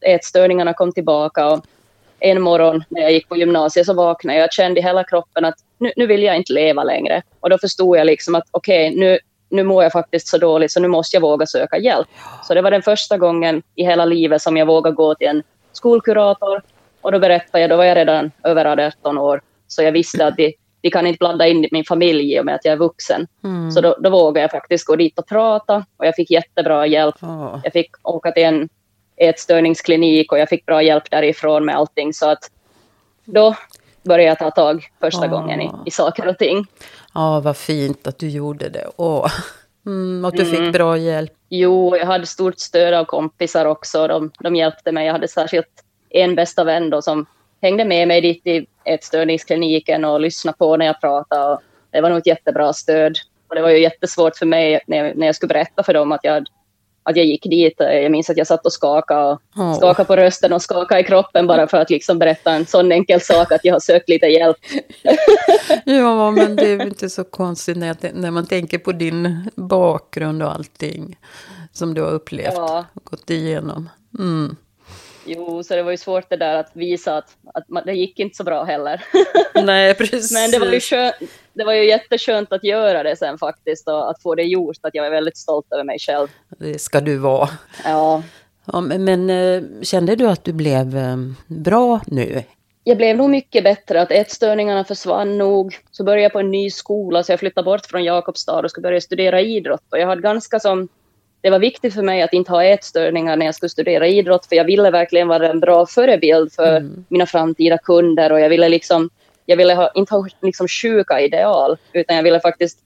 ätstörningarna 0.00 0.74
kom 0.74 0.92
tillbaka. 0.92 1.48
Och 1.48 1.64
en 2.20 2.42
morgon 2.42 2.84
när 2.88 3.02
jag 3.02 3.12
gick 3.12 3.28
på 3.28 3.36
gymnasiet 3.36 3.86
så 3.86 3.94
vaknade 3.94 4.38
jag 4.38 4.46
och 4.46 4.52
kände 4.52 4.80
i 4.80 4.82
hela 4.82 5.04
kroppen 5.04 5.44
att 5.44 5.54
nu, 5.78 5.92
nu 5.96 6.06
vill 6.06 6.22
jag 6.22 6.36
inte 6.36 6.52
leva 6.52 6.84
längre. 6.84 7.22
Och 7.40 7.50
då 7.50 7.58
förstod 7.58 7.96
jag 7.98 8.06
liksom 8.06 8.34
att 8.34 8.44
okej, 8.50 8.96
nu, 8.96 9.18
nu 9.48 9.62
mår 9.62 9.82
jag 9.82 9.92
faktiskt 9.92 10.28
så 10.28 10.38
dåligt 10.38 10.72
så 10.72 10.80
nu 10.80 10.88
måste 10.88 11.16
jag 11.16 11.20
våga 11.20 11.46
söka 11.46 11.78
hjälp. 11.78 12.08
Så 12.42 12.54
det 12.54 12.62
var 12.62 12.70
den 12.70 12.82
första 12.82 13.18
gången 13.18 13.62
i 13.74 13.84
hela 13.84 14.04
livet 14.04 14.42
som 14.42 14.56
jag 14.56 14.66
vågade 14.66 14.96
gå 14.96 15.14
till 15.14 15.26
en 15.26 15.42
skolkurator. 15.72 16.62
Och 17.00 17.12
då 17.12 17.18
berättade 17.18 17.60
jag, 17.60 17.70
då 17.70 17.76
var 17.76 17.84
jag 17.84 17.96
redan 17.96 18.30
över 18.44 18.86
18 18.86 19.18
år, 19.18 19.40
så 19.68 19.82
jag 19.82 19.92
visste 19.92 20.26
att 20.26 20.36
de, 20.36 20.54
de 20.84 20.90
kan 20.90 21.06
inte 21.06 21.18
blanda 21.18 21.46
in 21.46 21.68
min 21.72 21.84
familj 21.84 22.34
i 22.34 22.40
och 22.40 22.44
med 22.44 22.54
att 22.54 22.64
jag 22.64 22.72
är 22.72 22.76
vuxen. 22.76 23.26
Så 23.74 23.80
då, 23.80 23.96
då 24.00 24.10
vågade 24.10 24.40
jag 24.40 24.50
faktiskt 24.50 24.86
gå 24.86 24.96
dit 24.96 25.18
och 25.18 25.26
prata 25.28 25.84
och 25.96 26.06
jag 26.06 26.14
fick 26.14 26.30
jättebra 26.30 26.86
hjälp. 26.86 27.14
ja. 27.20 27.60
Jag 27.64 27.72
fick 27.72 27.90
åka 28.02 28.30
till 28.32 28.44
en 28.44 28.68
ätstörningsklinik 29.16 30.32
och 30.32 30.38
jag 30.38 30.48
fick 30.48 30.66
bra 30.66 30.82
hjälp 30.82 31.10
därifrån 31.10 31.64
med 31.64 31.76
allting. 31.76 32.12
Så 32.12 32.30
att 32.30 32.50
då 33.24 33.54
började 34.02 34.28
jag 34.28 34.38
ta 34.38 34.50
tag 34.50 34.86
första 35.00 35.22
Ah. 35.24 35.26
gången 35.26 35.60
i, 35.60 35.70
i 35.86 35.90
saker 35.90 36.28
och 36.28 36.38
ting. 36.38 36.66
ja, 37.14 37.40
vad 37.40 37.56
fint 37.56 38.06
att 38.06 38.18
du 38.18 38.28
gjorde 38.28 38.68
det. 38.68 38.86
Åh. 38.96 39.30
Mm, 39.86 40.24
att 40.24 40.36
du 40.36 40.44
fick 40.44 40.72
bra 40.72 40.96
hjälp. 40.98 41.32
Jo, 41.48 41.96
jag 41.96 42.06
hade 42.06 42.26
stort 42.26 42.58
stöd 42.58 42.94
av 42.94 43.04
kompisar 43.04 43.64
också. 43.66 44.06
De, 44.08 44.30
de 44.40 44.56
hjälpte 44.56 44.92
mig. 44.92 45.06
Jag 45.06 45.12
hade 45.12 45.28
särskilt 45.28 45.84
en 46.10 46.34
bästa 46.34 46.64
vän 46.64 46.90
då 46.90 47.02
som 47.02 47.26
hängde 47.64 47.84
med 47.84 48.08
mig 48.08 48.20
dit 48.20 48.44
till 48.44 48.66
ätstörningskliniken 48.84 50.04
och 50.04 50.20
lyssnade 50.20 50.58
på 50.58 50.76
när 50.76 50.86
jag 50.86 51.00
pratade. 51.00 51.52
Och 51.52 51.60
det 51.90 52.00
var 52.00 52.10
nog 52.10 52.18
ett 52.18 52.26
jättebra 52.26 52.72
stöd. 52.72 53.18
Och 53.48 53.54
det 53.54 53.62
var 53.62 53.70
ju 53.70 53.80
jättesvårt 53.80 54.36
för 54.36 54.46
mig 54.46 54.80
när 54.86 54.96
jag, 54.96 55.16
när 55.16 55.26
jag 55.26 55.36
skulle 55.36 55.48
berätta 55.48 55.82
för 55.82 55.94
dem 55.94 56.12
att 56.12 56.20
jag, 56.22 56.46
att 57.02 57.16
jag 57.16 57.26
gick 57.26 57.42
dit. 57.42 57.74
Jag 57.78 58.10
minns 58.10 58.30
att 58.30 58.36
jag 58.36 58.46
satt 58.46 58.66
och 58.66 58.72
skakade, 58.72 59.38
och 59.56 59.76
skakade 59.76 60.06
på 60.06 60.16
rösten 60.16 60.52
och 60.52 60.62
skakade 60.62 61.00
i 61.00 61.04
kroppen 61.04 61.46
bara 61.46 61.66
för 61.66 61.78
att 61.78 61.90
liksom 61.90 62.18
berätta 62.18 62.52
en 62.52 62.66
sån 62.66 62.92
enkel 62.92 63.20
sak 63.20 63.52
att 63.52 63.64
jag 63.64 63.74
har 63.74 63.80
sökt 63.80 64.08
lite 64.08 64.26
hjälp. 64.26 64.56
Ja, 65.84 66.30
men 66.30 66.56
det 66.56 66.72
är 66.72 66.76
väl 66.76 66.88
inte 66.88 67.10
så 67.10 67.24
konstigt 67.24 67.76
när, 67.76 67.86
jag, 67.86 67.96
när 68.14 68.30
man 68.30 68.46
tänker 68.46 68.78
på 68.78 68.92
din 68.92 69.50
bakgrund 69.54 70.42
och 70.42 70.54
allting 70.54 71.16
som 71.72 71.94
du 71.94 72.02
har 72.02 72.10
upplevt 72.10 72.54
Ja. 72.54 72.84
och 72.94 73.04
gått 73.04 73.30
igenom. 73.30 73.88
Mm. 74.18 74.56
Jo, 75.24 75.62
så 75.62 75.74
det 75.74 75.82
var 75.82 75.90
ju 75.90 75.96
svårt 75.96 76.30
det 76.30 76.36
där 76.36 76.56
att 76.56 76.70
visa 76.72 77.16
att, 77.16 77.36
att 77.54 77.68
man, 77.68 77.82
det 77.86 77.92
gick 77.92 78.18
inte 78.18 78.36
så 78.36 78.44
bra 78.44 78.64
heller. 78.64 79.04
Nej, 79.64 79.94
precis. 79.94 80.32
Men 80.32 80.50
det 80.50 80.58
var, 80.58 80.66
ju 80.66 80.80
skönt, 80.80 81.14
det 81.52 81.64
var 81.64 81.72
ju 81.72 81.88
jätteskönt 81.88 82.52
att 82.52 82.64
göra 82.64 83.02
det 83.02 83.16
sen 83.16 83.38
faktiskt 83.38 83.88
och 83.88 84.10
att 84.10 84.22
få 84.22 84.34
det 84.34 84.42
gjort. 84.42 84.76
Att 84.80 84.94
jag 84.94 85.06
är 85.06 85.10
väldigt 85.10 85.36
stolt 85.36 85.66
över 85.72 85.84
mig 85.84 85.98
själv. 85.98 86.28
Det 86.58 86.78
ska 86.78 87.00
du 87.00 87.16
vara. 87.16 87.48
Ja. 87.84 88.22
Ja, 88.72 88.80
men 88.80 89.04
men 89.04 89.30
eh, 89.30 89.62
kände 89.82 90.16
du 90.16 90.28
att 90.28 90.44
du 90.44 90.52
blev 90.52 90.96
eh, 90.96 91.16
bra 91.46 92.00
nu? 92.06 92.42
Jag 92.84 92.96
blev 92.96 93.16
nog 93.16 93.30
mycket 93.30 93.64
bättre, 93.64 94.02
att 94.02 94.10
ätstörningarna 94.10 94.84
försvann 94.84 95.38
nog. 95.38 95.78
Så 95.90 96.04
började 96.04 96.22
jag 96.22 96.32
på 96.32 96.38
en 96.38 96.50
ny 96.50 96.70
skola, 96.70 97.22
så 97.22 97.32
jag 97.32 97.40
flyttade 97.40 97.64
bort 97.64 97.86
från 97.86 98.04
Jakobstad 98.04 98.64
och 98.64 98.70
skulle 98.70 98.82
börja 98.82 99.00
studera 99.00 99.40
idrott. 99.40 99.82
Och 99.90 99.98
jag 99.98 100.06
hade 100.06 100.22
ganska 100.22 100.60
som... 100.60 100.88
Det 101.44 101.50
var 101.50 101.58
viktigt 101.58 101.94
för 101.94 102.02
mig 102.02 102.22
att 102.22 102.32
inte 102.32 102.52
ha 102.52 102.64
ätstörningar 102.64 103.36
när 103.36 103.46
jag 103.46 103.54
skulle 103.54 103.70
studera 103.70 104.08
idrott, 104.08 104.46
för 104.46 104.56
jag 104.56 104.64
ville 104.64 104.90
verkligen 104.90 105.28
vara 105.28 105.48
en 105.48 105.60
bra 105.60 105.86
förebild 105.86 106.52
för 106.52 106.90
mina 107.08 107.26
framtida 107.26 107.78
kunder 107.78 108.32
och 108.32 108.40
jag 108.40 108.48
ville 108.48 108.68
liksom 108.68 109.10
jag 109.46 109.56
ville 109.56 109.74
ha, 109.74 109.90
inte 109.94 110.14
ha 110.14 110.26
liksom 110.42 110.68
sjuka 110.68 111.20
ideal, 111.20 111.76
utan 111.92 112.16
jag 112.16 112.22
ville 112.22 112.40
faktiskt 112.40 112.78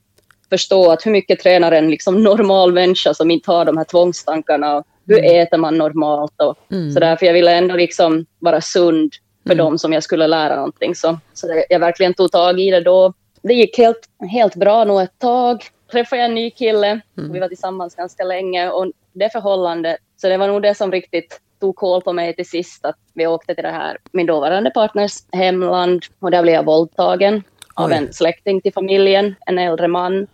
förstå 0.50 0.90
att 0.90 1.06
hur 1.06 1.10
mycket 1.10 1.40
tränar 1.40 1.72
en 1.72 1.90
liksom 1.90 2.22
normal 2.22 2.72
människa 2.72 3.14
som 3.14 3.30
inte 3.30 3.50
har 3.50 3.64
de 3.64 3.76
här 3.76 3.84
tvångstankarna 3.84 4.76
och 4.76 4.86
hur 5.06 5.18
mm. 5.18 5.42
äter 5.42 5.58
man 5.58 5.78
normalt 5.78 6.34
och 6.42 6.58
mm. 6.70 6.92
så 6.92 7.00
därför 7.00 7.26
jag 7.26 7.32
ville 7.32 7.52
ändå 7.52 7.76
liksom 7.76 8.26
vara 8.38 8.60
sund 8.60 9.12
för 9.46 9.54
mm. 9.54 9.64
dem 9.64 9.78
som 9.78 9.92
jag 9.92 10.02
skulle 10.02 10.26
lära 10.26 10.56
någonting. 10.56 10.94
Så, 10.94 11.18
så 11.34 11.62
jag 11.68 11.80
verkligen 11.80 12.14
tog 12.14 12.32
tag 12.32 12.60
i 12.60 12.70
det 12.70 12.80
då. 12.80 13.12
Det 13.42 13.54
gick 13.54 13.78
helt, 13.78 14.08
helt 14.30 14.54
bra 14.54 14.84
nog 14.84 15.00
ett 15.00 15.18
tag. 15.18 15.62
Träffade 15.92 16.22
jag 16.22 16.28
en 16.28 16.34
ny 16.34 16.50
kille, 16.50 17.00
mm. 17.18 17.32
vi 17.32 17.38
var 17.38 17.48
tillsammans 17.48 17.94
ganska 17.94 18.24
länge 18.24 18.70
och 18.70 18.92
det 19.12 19.30
förhållandet, 19.30 19.96
så 20.16 20.28
det 20.28 20.36
var 20.36 20.48
nog 20.48 20.62
det 20.62 20.74
som 20.74 20.92
riktigt 20.92 21.40
tog 21.60 21.76
koll 21.76 22.02
på 22.02 22.12
mig 22.12 22.34
till 22.34 22.48
sist, 22.48 22.84
att 22.84 22.96
vi 23.14 23.26
åkte 23.26 23.54
till 23.54 23.64
det 23.64 23.70
här, 23.70 23.96
min 24.12 24.26
dåvarande 24.26 24.70
partners 24.70 25.12
hemland 25.32 26.02
och 26.18 26.30
där 26.30 26.42
blev 26.42 26.54
jag 26.54 26.64
våldtagen 26.64 27.34
Oj. 27.34 27.42
av 27.74 27.92
en 27.92 28.12
släkting 28.12 28.60
till 28.60 28.72
familjen, 28.72 29.34
en 29.46 29.58
äldre 29.58 29.88
man. 29.88 30.26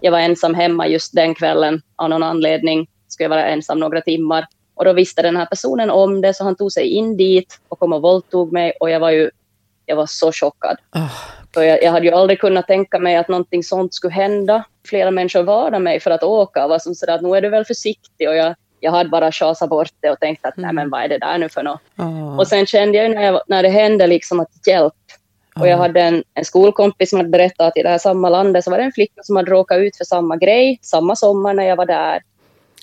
Jag 0.00 0.12
var 0.12 0.18
ensam 0.18 0.54
hemma 0.54 0.88
just 0.88 1.14
den 1.14 1.34
kvällen 1.34 1.82
av 1.96 2.08
någon 2.10 2.22
anledning, 2.22 2.88
skulle 3.08 3.24
jag 3.24 3.30
vara 3.30 3.46
ensam 3.46 3.78
några 3.78 4.00
timmar. 4.00 4.46
Och 4.74 4.84
då 4.84 4.92
visste 4.92 5.22
den 5.22 5.36
här 5.36 5.46
personen 5.46 5.90
om 5.90 6.20
det, 6.20 6.34
så 6.34 6.44
han 6.44 6.56
tog 6.56 6.72
sig 6.72 6.88
in 6.88 7.16
dit 7.16 7.60
och 7.68 7.78
kom 7.78 7.92
och 7.92 8.02
våldtog 8.02 8.52
mig 8.52 8.72
och 8.80 8.90
jag 8.90 9.00
var 9.00 9.10
ju 9.10 9.30
jag 9.86 9.96
var 9.96 10.06
så 10.06 10.32
chockad. 10.32 10.76
Oh. 10.94 11.45
Jag, 11.64 11.82
jag, 11.82 11.92
hade 11.92 12.06
ju 12.06 12.12
aldrig 12.12 12.40
kunnat 12.40 12.66
tänka 12.66 12.98
mig 12.98 13.16
att 13.16 13.28
någonting 13.28 13.62
sånt 13.62 13.94
skulle 13.94 14.14
hända. 14.14 14.64
Flera 14.88 15.10
människor 15.10 15.42
varnade 15.42 15.84
mig 15.84 16.00
för 16.00 16.10
att 16.10 16.22
åka 16.22 16.64
och 16.64 16.70
var 16.70 16.78
som 16.78 16.94
sådär 16.94 17.14
att 17.14 17.22
nu 17.22 17.36
är 17.36 17.42
du 17.42 17.48
väl 17.48 17.64
försiktig 17.64 18.28
och 18.28 18.36
jag 18.36 18.54
jag 18.80 18.92
hade 18.92 19.10
bara 19.10 19.32
chasat 19.32 19.68
bort 19.68 19.90
det 20.00 20.10
och 20.10 20.20
tänkt 20.20 20.46
att 20.46 20.56
mm. 20.56 20.66
nej 20.66 20.74
men 20.74 20.90
vad 20.90 21.04
är 21.04 21.08
det 21.08 21.18
där 21.18 21.38
nu 21.38 21.48
för 21.48 21.62
något. 21.62 21.80
Oh. 21.98 22.38
Och 22.38 22.48
sen 22.48 22.66
kände 22.66 22.98
jag 22.98 23.10
när, 23.10 23.22
jag, 23.22 23.42
när 23.48 23.62
det 23.62 23.68
hände 23.68 24.06
liksom 24.06 24.40
att 24.40 24.66
hjälp. 24.66 24.94
Oh. 25.56 25.62
Och 25.62 25.68
jag 25.68 25.76
hade 25.76 26.00
en, 26.00 26.24
en 26.34 26.44
skolkompis 26.44 27.10
som 27.10 27.18
hade 27.18 27.28
berättat 27.28 27.60
att 27.68 27.76
i 27.76 27.82
det 27.82 27.88
här 27.88 27.98
samma 27.98 28.28
landet 28.28 28.64
så 28.64 28.70
var 28.70 28.78
det 28.78 28.84
en 28.84 28.92
flicka 28.92 29.22
som 29.22 29.36
hade 29.36 29.50
råkat 29.50 29.78
ut 29.78 29.96
för 29.96 30.04
samma 30.04 30.36
grej 30.36 30.78
samma 30.82 31.16
sommar 31.16 31.54
när 31.54 31.64
jag 31.64 31.76
var 31.76 31.86
där. 31.86 32.22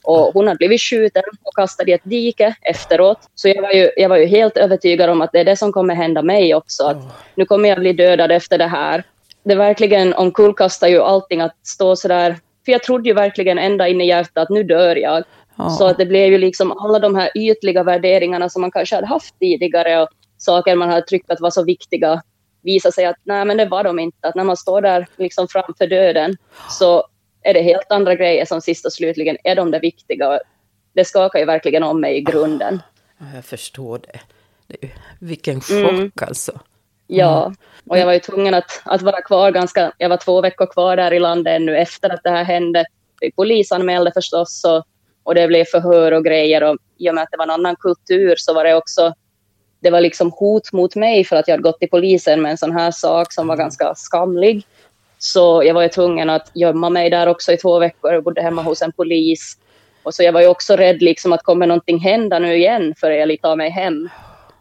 Och 0.03 0.33
hon 0.33 0.47
hade 0.47 0.57
blivit 0.57 0.81
skjuten 0.81 1.23
och 1.43 1.55
kastad 1.55 1.83
i 1.87 1.91
ett 1.91 2.01
dike 2.03 2.55
efteråt. 2.61 3.17
Så 3.35 3.47
jag 3.47 3.61
var, 3.61 3.71
ju, 3.71 3.91
jag 3.97 4.09
var 4.09 4.17
ju 4.17 4.25
helt 4.25 4.57
övertygad 4.57 5.09
om 5.09 5.21
att 5.21 5.31
det 5.31 5.39
är 5.39 5.45
det 5.45 5.57
som 5.57 5.71
kommer 5.71 5.95
hända 5.95 6.21
mig 6.21 6.55
också. 6.55 6.83
Att 6.83 6.97
nu 7.35 7.45
kommer 7.45 7.69
jag 7.69 7.79
bli 7.79 7.93
dödad 7.93 8.31
efter 8.31 8.57
det 8.57 8.67
här. 8.67 9.03
Det 9.43 9.55
verkligen 9.55 10.13
omkullkastar 10.13 10.87
ju 10.87 11.01
allting 11.01 11.41
att 11.41 11.55
stå 11.67 11.95
så 11.95 12.07
där. 12.07 12.37
För 12.65 12.71
jag 12.71 12.83
trodde 12.83 13.09
ju 13.09 13.15
verkligen 13.15 13.57
ända 13.57 13.87
in 13.87 14.01
i 14.01 14.07
hjärtat 14.07 14.37
att 14.37 14.49
nu 14.49 14.63
dör 14.63 14.95
jag. 14.95 15.23
Ja. 15.55 15.69
Så 15.69 15.87
att 15.87 15.97
det 15.97 16.05
blev 16.05 16.31
ju 16.31 16.37
liksom 16.37 16.71
alla 16.71 16.99
de 16.99 17.15
här 17.15 17.31
ytliga 17.35 17.83
värderingarna 17.83 18.49
som 18.49 18.61
man 18.61 18.71
kanske 18.71 18.95
hade 18.95 19.07
haft 19.07 19.39
tidigare 19.39 20.01
och 20.01 20.09
saker 20.37 20.75
man 20.75 20.89
hade 20.89 21.05
tyckt 21.05 21.31
att 21.31 21.41
var 21.41 21.49
så 21.49 21.63
viktiga 21.63 22.21
visade 22.63 22.93
sig 22.93 23.05
att 23.05 23.15
nej, 23.23 23.45
men 23.45 23.57
det 23.57 23.65
var 23.65 23.83
de 23.83 23.99
inte. 23.99 24.27
Att 24.27 24.35
när 24.35 24.43
man 24.43 24.57
står 24.57 24.81
där 24.81 25.07
liksom 25.17 25.47
framför 25.47 25.87
döden 25.87 26.37
så 26.69 27.03
är 27.43 27.53
det 27.53 27.61
helt 27.61 27.91
andra 27.91 28.15
grejer 28.15 28.45
som 28.45 28.61
sist 28.61 28.85
och 28.85 28.93
slutligen 28.93 29.37
är 29.43 29.55
de 29.55 29.71
det 29.71 29.79
viktiga. 29.79 30.39
Det 30.93 31.05
skakar 31.05 31.39
ju 31.39 31.45
verkligen 31.45 31.83
om 31.83 32.01
mig 32.01 32.17
i 32.17 32.21
grunden. 32.21 32.81
Ja, 33.17 33.25
jag 33.35 33.45
förstår 33.45 33.97
det. 33.97 34.19
det 34.67 34.89
vilken 35.19 35.61
chock 35.61 35.89
mm. 35.89 36.11
alltså. 36.21 36.59
Ja, 37.07 37.53
och 37.87 37.97
jag 37.97 38.05
var 38.05 38.13
ju 38.13 38.19
tvungen 38.19 38.53
att, 38.53 38.81
att 38.85 39.01
vara 39.01 39.21
kvar 39.21 39.51
ganska, 39.51 39.91
jag 39.97 40.09
var 40.09 40.17
två 40.17 40.41
veckor 40.41 40.65
kvar 40.65 40.97
där 40.97 41.13
i 41.13 41.19
landet 41.19 41.55
ännu 41.55 41.77
efter 41.77 42.09
att 42.09 42.23
det 42.23 42.29
här 42.29 42.43
hände. 42.43 42.85
Polisanmälde 43.35 44.11
förstås 44.11 44.63
och 44.63 44.85
och 45.23 45.35
det 45.35 45.47
blev 45.47 45.65
förhör 45.65 46.11
och 46.11 46.25
grejer 46.25 46.63
och 46.63 46.77
i 46.97 47.09
och 47.09 47.15
med 47.15 47.23
att 47.23 47.31
det 47.31 47.37
var 47.37 47.45
en 47.45 47.51
annan 47.51 47.75
kultur 47.75 48.35
så 48.37 48.53
var 48.53 48.63
det 48.63 48.75
också 48.75 49.13
det 49.79 49.89
var 49.89 50.01
liksom 50.01 50.31
hot 50.31 50.73
mot 50.73 50.95
mig 50.95 51.23
för 51.23 51.35
att 51.35 51.47
jag 51.47 51.53
hade 51.53 51.63
gått 51.63 51.79
till 51.79 51.89
polisen 51.89 52.41
med 52.41 52.51
en 52.51 52.57
sån 52.57 52.71
här 52.71 52.91
sak 52.91 53.33
som 53.33 53.47
var 53.47 53.55
mm. 53.55 53.63
ganska 53.63 53.95
skamlig. 53.95 54.65
Så 55.25 55.63
jag 55.63 55.73
var 55.73 55.81
ju 55.81 55.89
tvungen 55.89 56.29
att 56.29 56.51
gömma 56.53 56.89
mig 56.89 57.09
där 57.09 57.27
också 57.27 57.51
i 57.51 57.57
två 57.57 57.79
veckor 57.79 58.13
och 58.13 58.23
bodde 58.23 58.41
hemma 58.41 58.61
hos 58.61 58.81
en 58.81 58.91
polis. 58.91 59.57
Och 60.03 60.13
så 60.13 60.23
jag 60.23 60.33
var 60.33 60.41
ju 60.41 60.47
också 60.47 60.75
rädd 60.75 61.01
liksom 61.01 61.33
att 61.33 61.43
kommer 61.43 61.67
någonting 61.67 61.99
hända 61.99 62.39
nu 62.39 62.55
igen 62.55 62.93
för 62.97 63.11
jag 63.11 63.41
tar 63.41 63.55
mig 63.55 63.69
hem. 63.69 64.09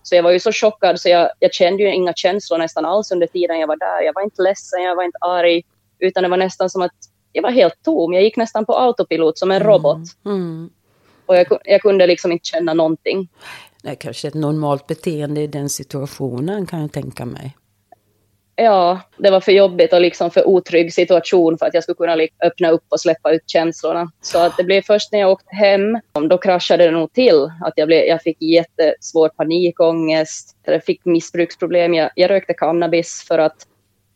Så 0.02 0.14
jag 0.14 0.22
var 0.22 0.30
ju 0.30 0.40
så 0.40 0.52
chockad 0.52 1.00
så 1.00 1.08
jag, 1.08 1.30
jag 1.38 1.54
kände 1.54 1.82
ju 1.82 1.94
inga 1.94 2.12
känslor 2.12 2.58
nästan 2.58 2.84
alls 2.84 3.12
under 3.12 3.26
tiden 3.26 3.60
jag 3.60 3.66
var 3.66 3.76
där. 3.76 4.02
Jag 4.02 4.14
var 4.14 4.22
inte 4.22 4.42
ledsen, 4.42 4.82
jag 4.82 4.96
var 4.96 5.04
inte 5.04 5.18
arg, 5.20 5.62
utan 5.98 6.22
det 6.22 6.28
var 6.28 6.36
nästan 6.36 6.70
som 6.70 6.82
att 6.82 6.96
jag 7.32 7.42
var 7.42 7.50
helt 7.50 7.82
tom. 7.84 8.12
Jag 8.12 8.22
gick 8.22 8.36
nästan 8.36 8.66
på 8.66 8.78
autopilot 8.78 9.38
som 9.38 9.50
en 9.50 9.62
mm. 9.62 9.72
robot. 9.72 10.08
Mm. 10.24 10.70
Och 11.26 11.36
jag, 11.36 11.46
jag, 11.64 11.80
kunde 11.80 12.06
liksom 12.06 12.32
inte 12.32 12.44
känna 12.44 12.74
någonting. 12.74 13.28
Det 13.82 13.88
är 13.88 13.94
kanske 13.94 14.28
ett 14.28 14.34
normalt 14.34 14.86
beteende 14.86 15.40
i 15.40 15.46
den 15.46 15.68
situationen 15.68 16.66
kan 16.66 16.80
jag 16.80 16.92
tänka 16.92 17.24
mig. 17.24 17.56
Ja, 18.56 19.00
det 19.16 19.30
var 19.30 19.40
för 19.40 19.52
jobbigt 19.52 19.92
och 19.92 20.00
liksom 20.00 20.30
för 20.30 20.48
otrygg 20.48 20.94
situation 20.94 21.58
för 21.58 21.66
att 21.66 21.74
jag 21.74 21.82
skulle 21.82 21.96
kunna 21.96 22.16
öppna 22.44 22.70
upp 22.70 22.84
och 22.88 23.00
släppa 23.00 23.32
ut 23.32 23.42
känslorna. 23.46 24.10
Så 24.20 24.38
att 24.38 24.56
det 24.56 24.64
blev 24.64 24.82
först 24.82 25.12
när 25.12 25.18
jag 25.18 25.30
åkte 25.30 25.56
hem, 25.56 26.00
då 26.28 26.38
kraschade 26.38 26.84
det 26.84 26.90
nog 26.90 27.12
till. 27.12 27.50
Att 27.60 27.72
jag, 27.76 27.88
blev, 27.88 28.04
jag 28.04 28.22
fick 28.22 28.42
jättesvår 28.42 29.28
panikångest, 29.28 30.56
jag 30.64 30.84
fick 30.84 31.04
missbruksproblem. 31.04 31.94
Jag, 31.94 32.10
jag 32.14 32.30
rökte 32.30 32.54
cannabis 32.54 33.24
för 33.28 33.38
att 33.38 33.66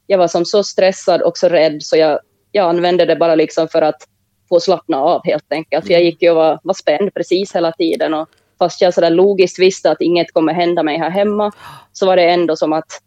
jag 0.07 0.19
var 0.19 0.29
som 0.29 0.45
så 0.45 0.65
stressad 0.65 1.23
och 1.23 1.39
så 1.39 1.49
rädd 1.49 1.83
så 1.83 1.97
jag 1.97 2.21
jag 2.57 2.69
använde 2.69 3.05
det 3.05 3.17
bara 3.17 3.35
liksom 3.35 3.69
för 3.69 3.83
att 3.83 4.09
få 4.49 4.61
slappna 4.61 4.97
av 4.97 5.21
helt 5.25 5.53
enkelt. 5.53 5.87
För 5.87 5.93
jag 5.93 6.03
gick 6.03 6.23
ju 6.23 6.31
och 6.31 6.37
var, 6.37 6.61
var 6.63 6.75
spänd 6.75 7.15
precis 7.15 7.55
hela 7.55 7.73
tiden. 7.73 8.15
Och 8.15 8.29
fast 8.59 8.81
jag 8.81 8.95
sådär 8.95 9.11
logiskt 9.11 9.59
visste 9.59 9.91
att 9.91 10.01
inget 10.01 10.33
kommer 10.33 10.53
hända 10.53 10.83
mig 10.83 10.99
här 10.99 11.11
hemma, 11.11 11.53
så 11.93 12.07
var 12.07 12.17
det 12.17 12.31
ändå 12.31 12.57
som 12.57 12.73
att, 12.73 13.01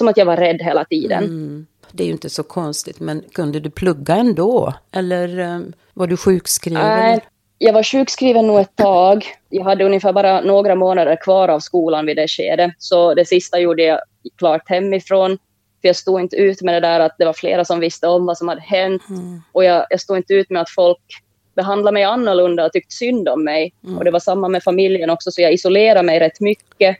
som 0.00 0.08
att 0.08 0.16
jag 0.16 0.26
var 0.26 0.36
rädd 0.36 0.62
hela 0.62 0.84
tiden. 0.84 1.24
Mm. 1.24 1.66
Det 1.92 2.02
är 2.02 2.06
ju 2.06 2.12
inte 2.12 2.30
så 2.30 2.42
konstigt, 2.42 3.00
men 3.00 3.24
kunde 3.32 3.60
du 3.60 3.70
plugga 3.70 4.16
ändå? 4.16 4.74
Eller 4.92 5.38
um, 5.38 5.72
var 5.94 6.06
du 6.06 6.16
sjukskriven? 6.16 6.82
Nej, 6.82 7.20
jag 7.58 7.72
var 7.72 7.82
sjukskriven 7.82 8.46
nog 8.46 8.60
ett 8.60 8.76
tag. 8.76 9.24
Jag 9.48 9.64
hade 9.64 9.84
ungefär 9.84 10.12
bara 10.12 10.40
några 10.40 10.74
månader 10.74 11.16
kvar 11.16 11.48
av 11.48 11.60
skolan 11.60 12.06
vid 12.06 12.16
det 12.16 12.28
skedet. 12.28 12.70
Så 12.78 13.14
det 13.14 13.24
sista 13.24 13.58
gjorde 13.58 13.82
jag 13.82 14.00
klart 14.38 14.62
hemifrån. 14.68 15.38
För 15.80 15.88
jag 15.88 15.96
stod 15.96 16.20
inte 16.20 16.36
ut 16.36 16.62
med 16.62 16.74
det 16.74 16.80
där 16.80 17.00
att 17.00 17.14
det 17.18 17.24
var 17.24 17.32
flera 17.32 17.64
som 17.64 17.80
visste 17.80 18.08
om 18.08 18.26
vad 18.26 18.38
som 18.38 18.48
hade 18.48 18.60
hänt. 18.60 19.02
Mm. 19.08 19.42
Och 19.52 19.64
jag, 19.64 19.86
jag 19.90 20.00
stod 20.00 20.16
inte 20.16 20.34
ut 20.34 20.50
med 20.50 20.62
att 20.62 20.70
folk 20.70 21.22
behandlade 21.54 21.94
mig 21.94 22.04
annorlunda 22.04 22.66
och 22.66 22.72
tyckte 22.72 22.94
synd 22.94 23.28
om 23.28 23.44
mig. 23.44 23.74
Mm. 23.84 23.98
Och 23.98 24.04
det 24.04 24.10
var 24.10 24.20
samma 24.20 24.48
med 24.48 24.62
familjen 24.62 25.10
också, 25.10 25.30
så 25.30 25.40
jag 25.40 25.52
isolerade 25.52 26.02
mig 26.02 26.20
rätt 26.20 26.40
mycket 26.40 26.96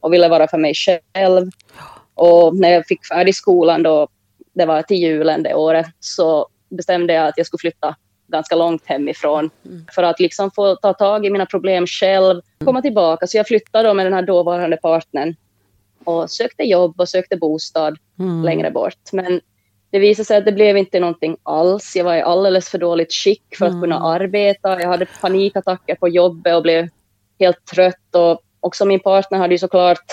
och 0.00 0.12
ville 0.12 0.28
vara 0.28 0.48
för 0.48 0.58
mig 0.58 0.74
själv. 0.74 1.50
Och 2.14 2.56
när 2.56 2.70
jag 2.70 2.86
fick 2.86 3.06
färdig 3.06 3.34
skolan 3.34 3.82
då, 3.82 4.08
det 4.52 4.66
var 4.66 4.82
till 4.82 4.96
julen 4.96 5.42
det 5.42 5.54
året, 5.54 5.86
så 6.00 6.48
bestämde 6.68 7.12
jag 7.12 7.26
att 7.26 7.38
jag 7.38 7.46
skulle 7.46 7.60
flytta 7.60 7.96
ganska 8.26 8.56
långt 8.56 8.82
hemifrån 8.84 9.50
mm. 9.64 9.86
för 9.94 10.02
att 10.02 10.20
liksom 10.20 10.50
få 10.50 10.76
ta 10.76 10.92
tag 10.92 11.26
i 11.26 11.30
mina 11.30 11.46
problem 11.46 11.86
själv, 11.86 12.40
komma 12.64 12.82
tillbaka. 12.82 13.26
Så 13.26 13.36
jag 13.36 13.46
flyttade 13.46 13.88
då 13.88 13.94
med 13.94 14.06
den 14.06 14.12
här 14.12 14.22
dåvarande 14.22 14.76
partnern 14.76 15.34
och 16.04 16.30
sökte 16.30 16.62
jobb 16.62 17.00
och 17.00 17.08
sökte 17.08 17.36
bostad 17.36 17.98
mm. 18.18 18.42
längre 18.42 18.70
bort. 18.70 19.12
Men 19.12 19.40
det 19.90 19.98
visade 19.98 20.26
sig 20.26 20.36
att 20.36 20.44
det 20.44 20.52
blev 20.52 20.76
inte 20.76 21.00
någonting 21.00 21.36
alls. 21.42 21.96
Jag 21.96 22.04
var 22.04 22.14
i 22.14 22.22
alldeles 22.22 22.68
för 22.68 22.78
dåligt 22.78 23.12
skick 23.12 23.56
för 23.58 23.66
att 23.66 23.72
mm. 23.72 23.82
kunna 23.82 23.98
arbeta. 23.98 24.80
Jag 24.80 24.88
hade 24.88 25.06
panikattacker 25.20 25.94
på 25.94 26.08
jobbet 26.08 26.56
och 26.56 26.62
blev 26.62 26.88
helt 27.38 27.64
trött. 27.64 28.14
Och 28.14 28.40
också 28.60 28.84
min 28.84 29.00
partner 29.00 29.38
hade 29.38 29.54
ju 29.54 29.58
såklart 29.58 30.04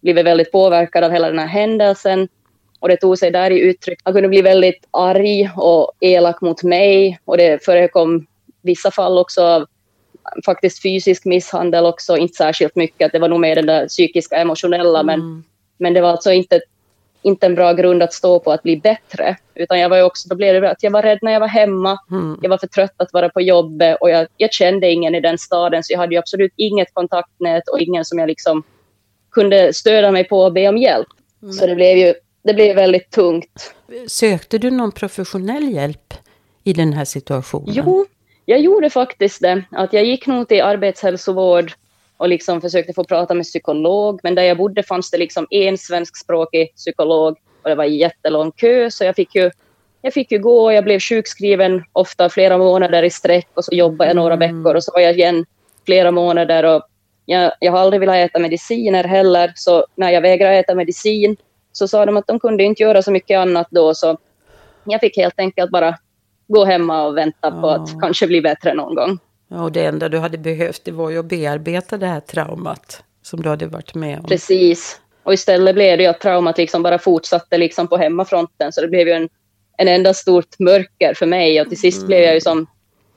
blivit 0.00 0.26
väldigt 0.26 0.52
påverkad 0.52 1.04
av 1.04 1.10
hela 1.10 1.28
den 1.28 1.38
här 1.38 1.46
händelsen. 1.46 2.28
Och 2.80 2.88
det 2.88 2.96
tog 2.96 3.18
sig 3.18 3.30
där 3.30 3.50
i 3.50 3.60
uttryck. 3.60 3.98
Han 4.04 4.14
kunde 4.14 4.28
bli 4.28 4.42
väldigt 4.42 4.88
arg 4.90 5.50
och 5.56 5.92
elak 6.00 6.40
mot 6.40 6.62
mig. 6.62 7.18
Och 7.24 7.36
det 7.36 7.64
förekom 7.64 8.26
vissa 8.62 8.90
fall 8.90 9.18
också 9.18 9.42
av 9.42 9.66
faktiskt 10.44 10.82
fysisk 10.82 11.24
misshandel 11.24 11.86
också, 11.86 12.16
inte 12.16 12.34
särskilt 12.34 12.76
mycket. 12.76 13.12
Det 13.12 13.18
var 13.18 13.28
nog 13.28 13.40
mer 13.40 13.54
den 13.54 13.66
där 13.66 13.88
psykiska, 13.88 14.36
emotionella, 14.36 15.00
mm. 15.00 15.06
men, 15.06 15.44
men 15.78 15.94
det 15.94 16.00
var 16.00 16.10
alltså 16.10 16.32
inte, 16.32 16.60
inte 17.22 17.46
en 17.46 17.54
bra 17.54 17.72
grund 17.72 18.02
att 18.02 18.12
stå 18.12 18.40
på 18.40 18.52
att 18.52 18.62
bli 18.62 18.76
bättre. 18.76 19.36
Utan 19.54 19.80
jag 19.80 19.88
var 19.88 20.02
också, 20.02 20.28
då 20.28 20.36
blev 20.36 20.62
det 20.62 20.70
att 20.70 20.82
jag 20.82 20.90
var 20.90 21.02
rädd 21.02 21.18
när 21.22 21.32
jag 21.32 21.40
var 21.40 21.48
hemma, 21.48 21.98
mm. 22.10 22.38
jag 22.42 22.50
var 22.50 22.58
för 22.58 22.66
trött 22.66 22.94
att 22.96 23.12
vara 23.12 23.28
på 23.28 23.40
jobbet 23.40 23.96
och 24.00 24.10
jag, 24.10 24.26
jag 24.36 24.52
kände 24.52 24.90
ingen 24.90 25.14
i 25.14 25.20
den 25.20 25.38
staden, 25.38 25.84
så 25.84 25.92
jag 25.92 25.98
hade 25.98 26.18
absolut 26.18 26.52
inget 26.56 26.94
kontaktnät 26.94 27.68
och 27.68 27.80
ingen 27.80 28.04
som 28.04 28.18
jag 28.18 28.28
liksom 28.28 28.62
kunde 29.30 29.72
stödja 29.74 30.10
mig 30.10 30.24
på 30.24 30.40
och 30.40 30.52
be 30.52 30.68
om 30.68 30.76
hjälp. 30.76 31.08
Mm. 31.42 31.52
Så 31.52 31.66
det 31.66 31.74
blev 31.74 31.96
ju 31.96 32.14
det 32.42 32.54
blev 32.54 32.76
väldigt 32.76 33.10
tungt. 33.10 33.74
Sökte 34.06 34.58
du 34.58 34.70
någon 34.70 34.92
professionell 34.92 35.72
hjälp 35.72 36.14
i 36.64 36.72
den 36.72 36.92
här 36.92 37.04
situationen? 37.04 37.74
Jo, 37.74 38.06
jag 38.44 38.60
gjorde 38.60 38.90
faktiskt 38.90 39.42
det. 39.42 39.64
Att 39.70 39.92
jag 39.92 40.04
gick 40.04 40.26
nog 40.26 40.48
till 40.48 40.62
arbetshälsovård 40.62 41.72
och 42.16 42.28
liksom 42.28 42.60
försökte 42.60 42.92
få 42.92 43.04
prata 43.04 43.34
med 43.34 43.44
psykolog. 43.44 44.20
Men 44.22 44.34
där 44.34 44.42
jag 44.42 44.56
bodde 44.56 44.82
fanns 44.82 45.10
det 45.10 45.18
liksom 45.18 45.46
en 45.50 45.78
svenskspråkig 45.78 46.74
psykolog 46.74 47.36
och 47.62 47.68
det 47.68 47.74
var 47.74 47.84
jättelång 47.84 48.52
kö. 48.52 48.90
Så 48.90 49.04
jag 49.04 49.16
fick 49.16 49.34
ju, 49.34 49.50
jag 50.02 50.14
fick 50.14 50.32
ju 50.32 50.38
gå 50.38 50.64
och 50.64 50.72
jag 50.72 50.84
blev 50.84 51.00
sjukskriven 51.00 51.84
ofta 51.92 52.28
flera 52.28 52.58
månader 52.58 53.02
i 53.02 53.10
sträck 53.10 53.48
och 53.54 53.64
så 53.64 53.74
jobbade 53.74 54.10
jag 54.10 54.16
några 54.16 54.34
mm. 54.34 54.62
veckor 54.62 54.74
och 54.74 54.84
så 54.84 54.92
var 54.92 55.00
jag 55.00 55.14
igen 55.14 55.46
flera 55.84 56.10
månader. 56.10 56.64
Och 56.64 56.82
jag, 57.30 57.52
jag 57.60 57.72
har 57.72 57.78
aldrig 57.78 58.00
velat 58.00 58.16
äta 58.16 58.38
mediciner 58.38 59.04
heller, 59.04 59.52
så 59.56 59.86
när 59.94 60.10
jag 60.10 60.20
vägrade 60.20 60.56
äta 60.56 60.74
medicin 60.74 61.36
så 61.72 61.88
sa 61.88 62.06
de 62.06 62.16
att 62.16 62.26
de 62.26 62.40
kunde 62.40 62.64
inte 62.64 62.82
göra 62.82 63.02
så 63.02 63.10
mycket 63.10 63.38
annat 63.38 63.66
då, 63.70 63.94
så 63.94 64.18
jag 64.84 65.00
fick 65.00 65.16
helt 65.16 65.38
enkelt 65.38 65.70
bara 65.70 65.94
gå 66.48 66.64
hemma 66.64 67.06
och 67.06 67.16
vänta 67.16 67.50
på 67.50 67.68
att 67.70 68.00
kanske 68.00 68.26
bli 68.26 68.40
bättre 68.40 68.74
någon 68.74 68.94
gång. 68.94 69.18
Ja, 69.48 69.62
och 69.62 69.72
det 69.72 69.84
enda 69.84 70.08
du 70.08 70.18
hade 70.18 70.38
behövt 70.38 70.84
det 70.84 70.92
var 70.92 71.10
ju 71.10 71.18
att 71.18 71.24
bearbeta 71.24 71.96
det 71.96 72.06
här 72.06 72.20
traumat 72.20 73.02
som 73.22 73.42
du 73.42 73.48
hade 73.48 73.66
varit 73.66 73.94
med 73.94 74.18
om. 74.18 74.24
Precis. 74.24 75.00
Och 75.22 75.34
istället 75.34 75.74
blev 75.74 75.98
det 75.98 76.02
ju 76.02 76.10
att 76.10 76.20
traumat 76.20 76.58
liksom 76.58 76.82
bara 76.82 76.98
fortsatte 76.98 77.58
liksom 77.58 77.88
på 77.88 77.96
hemmafronten, 77.96 78.72
så 78.72 78.80
det 78.80 78.88
blev 78.88 79.08
ju 79.08 79.14
en, 79.14 79.28
en 79.78 79.88
enda 79.88 80.14
stort 80.14 80.58
mörker 80.58 81.14
för 81.14 81.26
mig 81.26 81.60
och 81.60 81.68
till 81.68 81.80
sist 81.80 81.98
mm. 81.98 82.06
blev 82.06 82.20
jag 82.20 82.34
ju 82.34 82.40
som 82.40 82.66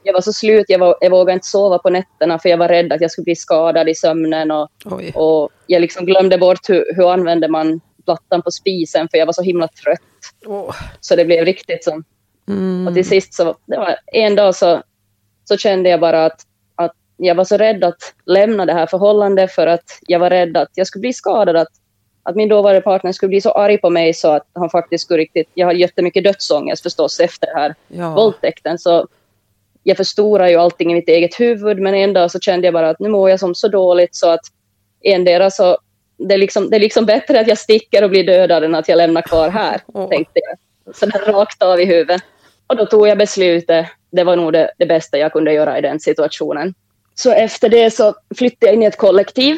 jag 0.04 0.14
var 0.14 0.22
så 0.22 0.34
slut, 0.34 0.66
jag, 0.68 0.80
var, 0.80 0.96
jag 1.02 1.10
vågade 1.10 1.34
inte 1.34 1.48
sova 1.48 1.78
på 1.78 1.90
nätterna 1.90 2.40
för 2.40 2.50
jag 2.50 2.58
var 2.58 2.68
rädd 2.68 2.94
att 2.94 3.02
jag 3.02 3.12
skulle 3.12 3.24
bli 3.24 3.36
skadad 3.36 3.90
i 3.90 3.96
sömnen 3.96 4.52
och, 4.52 4.70
och 5.14 5.50
jag 5.68 5.82
liksom 5.82 6.06
glömde 6.06 6.38
bort 6.38 6.70
hur, 6.70 6.96
hur 6.96 7.12
använder 7.12 7.48
man 7.48 7.82
plattan 8.06 8.42
på 8.42 8.52
spisen 8.52 9.08
för 9.12 9.18
jag 9.18 9.26
var 9.26 9.34
så 9.34 9.42
himla 9.42 9.68
trött. 9.68 10.00
Oh. 10.46 10.76
Så 11.00 11.16
det 11.16 11.26
blev 11.26 11.46
riktigt 11.46 11.84
som... 11.84 12.04
Mm. 12.48 12.88
Och 12.88 12.94
till 12.94 13.08
sist 13.08 13.34
så, 13.34 13.56
det 13.66 13.78
var 13.78 13.96
en 14.06 14.36
dag 14.36 14.56
så, 14.56 14.84
så 15.44 15.58
kände 15.58 15.90
jag 15.90 16.00
bara 16.00 16.26
att, 16.26 16.42
att 16.76 16.92
jag 17.18 17.36
var 17.36 17.44
så 17.44 17.58
rädd 17.58 17.84
att 17.84 18.14
lämna 18.26 18.66
det 18.66 18.74
här 18.74 18.86
förhållandet 18.86 19.52
för 19.52 19.68
att 19.68 20.00
jag 20.02 20.20
var 20.20 20.30
rädd 20.30 20.58
att 20.58 20.70
jag 20.74 20.88
skulle 20.88 21.02
bli 21.02 21.14
skadad, 21.14 21.56
att, 21.56 21.68
att 22.24 22.36
min 22.36 22.50
dåvarande 22.50 22.82
partner 22.82 23.12
skulle 23.12 23.30
bli 23.30 23.42
så 23.42 23.52
arg 23.52 23.78
på 23.78 23.90
mig 23.90 24.14
så 24.14 24.32
att 24.32 24.48
han 24.54 24.70
faktiskt 24.70 25.04
skulle 25.04 25.20
riktigt... 25.20 25.50
Jag 25.54 25.68
hade 25.68 25.80
jättemycket 25.80 26.24
dödsångest 26.24 26.84
förstås 26.84 27.20
efter 27.20 27.48
den 27.48 27.56
här 27.56 27.76
ja. 27.88 28.14
våldtäkten, 28.16 28.80
så 28.80 29.08
jag 29.84 29.98
förstorar 29.98 30.48
ju 30.48 30.56
allting 30.56 30.92
i 30.92 30.96
mitt 30.96 31.10
eget 31.10 31.40
huvud, 31.40 31.80
men 31.80 31.96
en 31.96 32.14
dag 32.14 32.32
så 32.32 32.40
kände 32.40 32.68
jag 32.68 32.74
bara 32.74 32.90
att 32.90 33.00
nu 33.00 33.10
mår 33.10 33.30
jag 33.30 33.40
som 33.40 33.56
så 33.56 33.68
dåligt 33.68 34.16
så 34.16 34.30
att 34.30 34.42
endera 35.04 35.50
så 35.50 35.78
det 36.18 36.34
är, 36.34 36.38
liksom, 36.38 36.70
det 36.70 36.76
är 36.76 36.80
liksom 36.80 37.06
bättre 37.06 37.40
att 37.40 37.48
jag 37.48 37.58
sticker 37.58 38.04
och 38.04 38.10
blir 38.10 38.24
dödad 38.24 38.64
än 38.64 38.76
att 38.76 38.88
jag 38.88 38.98
lämnar 38.98 39.22
kvar 39.22 39.50
här, 39.50 39.82
oh. 39.94 40.10
tänkte 40.10 40.40
jag. 40.40 40.58
Så 40.96 41.06
där 41.06 41.34
rakt 41.34 41.64
av 41.64 41.80
i 41.80 41.86
huvudet. 41.86 42.22
Och 42.68 42.78
då 42.78 42.86
tog 42.86 43.08
jag 43.08 43.18
beslutet. 43.18 43.88
Det 44.12 44.24
var 44.24 44.36
nog 44.36 44.54
det, 44.54 44.72
det 44.78 44.86
bästa 44.86 45.18
jag 45.18 45.34
kunde 45.34 45.54
göra 45.54 45.78
i 45.78 45.82
den 45.82 46.00
situationen. 46.00 46.74
Så 47.16 47.32
efter 47.32 47.70
det 47.70 47.92
så 47.92 48.16
flyttade 48.38 48.66
jag 48.66 48.74
in 48.74 48.84
i 48.84 48.86
ett 48.86 48.98
kollektiv. 48.98 49.58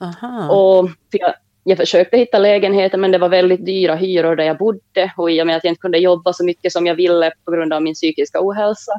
Aha. 0.00 0.50
Och 0.50 0.90
jag, 1.10 1.34
jag 1.64 1.78
försökte 1.78 2.16
hitta 2.16 2.38
lägenheter 2.38 2.98
men 2.98 3.10
det 3.10 3.18
var 3.18 3.28
väldigt 3.28 3.66
dyra 3.66 3.94
hyror 3.94 4.36
där 4.36 4.44
jag 4.44 4.58
bodde 4.58 5.12
och 5.16 5.30
i 5.30 5.42
och 5.42 5.46
med 5.46 5.56
att 5.56 5.64
jag 5.64 5.70
inte 5.70 5.80
kunde 5.80 5.98
jobba 5.98 6.32
så 6.32 6.44
mycket 6.44 6.72
som 6.72 6.86
jag 6.86 6.94
ville 6.94 7.32
på 7.44 7.50
grund 7.50 7.72
av 7.72 7.82
min 7.82 7.94
psykiska 7.94 8.38
ohälsa 8.40 8.92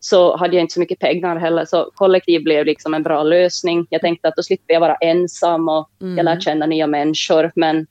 så 0.00 0.36
hade 0.36 0.56
jag 0.56 0.62
inte 0.62 0.74
så 0.74 0.80
mycket 0.80 0.98
pengar 0.98 1.36
heller, 1.36 1.64
så 1.64 1.90
kollektiv 1.94 2.42
blev 2.42 2.66
liksom 2.66 2.94
en 2.94 3.02
bra 3.02 3.22
lösning. 3.22 3.86
Jag 3.90 4.00
tänkte 4.00 4.28
att 4.28 4.36
då 4.36 4.42
slipper 4.42 4.74
jag 4.74 4.80
vara 4.80 4.94
ensam 4.94 5.68
och 5.68 5.90
mm. 6.00 6.16
jag 6.16 6.24
lär 6.24 6.40
känna 6.40 6.66
nya 6.66 6.86
människor. 6.86 7.52
Men, 7.54 7.86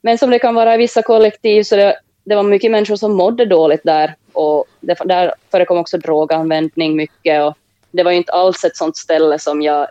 men 0.00 0.18
som 0.18 0.30
det 0.30 0.38
kan 0.38 0.54
vara 0.54 0.74
i 0.74 0.78
vissa 0.78 1.02
kollektiv 1.02 1.62
så 1.62 1.76
det, 1.76 1.96
det 2.24 2.34
var 2.34 2.42
mycket 2.42 2.70
människor 2.70 2.96
som 2.96 3.12
mådde 3.12 3.44
dåligt 3.44 3.84
där 3.84 4.14
och 4.32 4.64
det, 4.80 4.98
där 5.04 5.34
förekom 5.50 5.78
också 5.78 5.98
droganvändning 5.98 6.96
mycket 6.96 7.42
och 7.42 7.54
det 7.90 8.02
var 8.02 8.12
inte 8.12 8.32
alls 8.32 8.64
ett 8.64 8.76
sånt 8.76 8.96
ställe 8.96 9.38
som 9.38 9.62
jag 9.62 9.86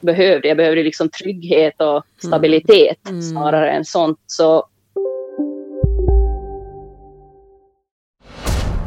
behövde. 0.00 0.48
Jag 0.48 0.56
behövde 0.56 0.82
liksom 0.82 1.08
trygghet 1.08 1.80
och 1.80 1.88
mm. 1.88 2.02
stabilitet 2.16 3.08
mm. 3.08 3.22
snarare 3.22 3.70
än 3.70 3.84
sånt. 3.84 4.18
Så 4.26 4.66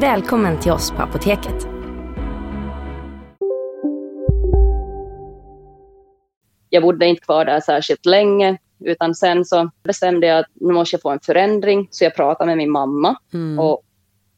Välkommen 0.00 0.60
till 0.60 0.72
oss 0.72 0.90
på 0.90 1.02
Apoteket. 1.02 1.66
Jag 6.70 6.82
bodde 6.82 7.06
inte 7.06 7.22
kvar 7.22 7.44
där 7.44 7.60
särskilt 7.60 8.06
länge, 8.06 8.58
utan 8.80 9.14
sen 9.14 9.44
så 9.44 9.70
bestämde 9.82 10.26
jag 10.26 10.38
att 10.38 10.46
nu 10.54 10.72
måste 10.72 10.94
jag 10.94 11.02
få 11.02 11.10
en 11.10 11.20
förändring, 11.20 11.88
så 11.90 12.04
jag 12.04 12.14
pratade 12.14 12.46
med 12.46 12.56
min 12.56 12.70
mamma. 12.70 13.16
Mm. 13.32 13.58
Och 13.58 13.82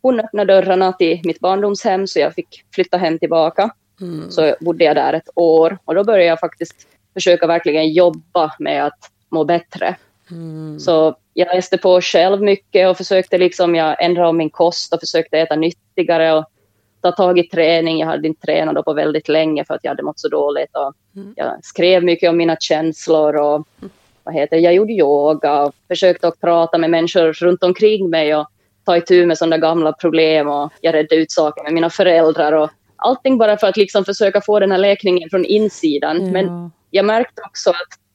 hon 0.03 0.21
öppnade 0.21 0.53
dörrarna 0.53 0.93
till 0.93 1.21
mitt 1.25 1.41
barndomshem, 1.41 2.07
så 2.07 2.19
jag 2.19 2.35
fick 2.35 2.65
flytta 2.75 2.97
hem 2.97 3.19
tillbaka. 3.19 3.71
Mm. 4.01 4.31
Så 4.31 4.55
bodde 4.61 4.85
jag 4.85 4.97
där 4.97 5.13
ett 5.13 5.29
år 5.35 5.79
och 5.85 5.95
då 5.95 6.05
började 6.05 6.25
jag 6.25 6.41
faktiskt 6.41 6.89
försöka 7.15 7.47
verkligen 7.47 7.93
jobba 7.93 8.55
med 8.59 8.87
att 8.87 9.11
må 9.29 9.45
bättre. 9.45 9.97
Mm. 10.31 10.81
Så 10.81 11.17
jag 11.39 11.55
läste 11.55 11.79
på 11.79 12.01
själv 12.01 12.43
mycket 12.43 12.89
och 12.89 12.97
försökte 12.97 13.39
liksom, 13.39 13.75
jag 13.75 14.05
ändrade 14.05 14.29
om 14.29 14.37
min 14.37 14.51
kost 14.51 14.93
och 14.93 15.01
försökte 15.01 15.39
äta 15.39 15.57
nyttigare 15.57 16.33
och 16.33 16.45
ta 17.03 17.13
tag 17.13 17.39
i 17.39 17.49
träning. 17.49 17.99
Jag 17.99 18.07
hade 18.07 18.29
inte 18.29 18.47
tränat 18.47 18.85
på 18.85 18.93
väldigt 18.93 19.29
länge 19.29 19.65
för 19.65 19.75
att 19.75 19.81
jag 19.85 19.91
hade 19.91 20.03
mått 20.03 20.21
så 20.21 20.29
dåligt. 20.29 20.77
Och 20.77 20.93
mm. 21.17 21.35
Jag 21.37 21.65
skrev 21.65 22.05
mycket 22.05 22.31
om 22.31 22.37
mina 22.37 22.57
känslor 22.61 23.37
och 23.37 23.67
vad 24.23 24.35
heter 24.35 24.57
jag 24.57 24.75
gjorde 24.75 24.93
yoga 24.93 25.63
och 25.63 25.75
försökte 25.89 26.29
att 26.29 26.41
prata 26.41 26.79
med 26.79 26.91
människor 26.91 27.33
runt 27.33 27.63
omkring 27.63 28.11
mig 28.11 28.35
och 28.35 28.47
ta 28.85 28.97
itu 28.97 29.27
med 29.27 29.39
sådana 29.39 29.59
gamla 29.59 29.93
problem 29.93 30.49
och 30.49 30.73
jag 30.81 30.95
redde 30.95 31.17
ut 31.17 31.33
saker 31.33 31.63
med 31.63 31.73
mina 31.73 31.91
föräldrar 31.91 32.53
och 32.53 32.71
allting 32.97 33.39
bara 33.39 33.57
för 33.57 33.67
att 33.67 33.77
liksom 33.77 34.05
försöka 34.05 34.41
få 34.41 34.61
den 34.61 34.71
här 34.71 34.79
läkningen 34.79 35.31
från 35.31 35.45
insidan. 35.45 36.17
Mm. 36.17 36.33
Men 36.33 36.73
jag 36.91 37.05
märkte 37.05 37.43
också 37.47 37.71
att 37.71 38.06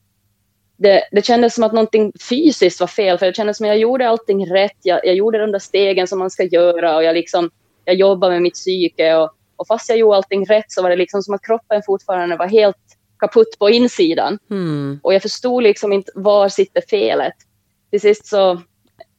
det, 0.82 1.02
det 1.12 1.26
kändes 1.26 1.54
som 1.54 1.64
att 1.64 1.72
någonting 1.72 2.12
fysiskt 2.28 2.80
var 2.80 2.86
fel, 2.86 3.18
för 3.18 3.26
det 3.26 3.36
kändes 3.36 3.56
som 3.56 3.64
att 3.64 3.68
jag 3.68 3.78
gjorde 3.78 4.08
allting 4.08 4.46
rätt. 4.46 4.78
Jag, 4.82 5.00
jag 5.06 5.14
gjorde 5.14 5.38
de 5.38 5.52
där 5.52 5.58
stegen 5.58 6.06
som 6.06 6.18
man 6.18 6.30
ska 6.30 6.42
göra 6.42 6.96
och 6.96 7.04
jag, 7.04 7.14
liksom, 7.14 7.50
jag 7.84 7.96
jobbade 7.96 8.32
med 8.32 8.42
mitt 8.42 8.54
psyke. 8.54 9.16
Och, 9.16 9.30
och 9.56 9.66
fast 9.66 9.88
jag 9.88 9.98
gjorde 9.98 10.16
allting 10.16 10.44
rätt 10.44 10.64
så 10.72 10.82
var 10.82 10.90
det 10.90 10.96
liksom 10.96 11.22
som 11.22 11.34
att 11.34 11.46
kroppen 11.46 11.82
fortfarande 11.86 12.36
var 12.36 12.48
helt 12.48 12.76
kaputt 13.18 13.58
på 13.58 13.70
insidan. 13.70 14.38
Mm. 14.50 15.00
Och 15.02 15.14
jag 15.14 15.22
förstod 15.22 15.62
liksom 15.62 15.92
inte 15.92 16.12
var 16.14 16.48
sitter 16.48 16.82
felet. 16.90 17.34
Till 17.90 18.00
sist 18.00 18.26
så, 18.26 18.62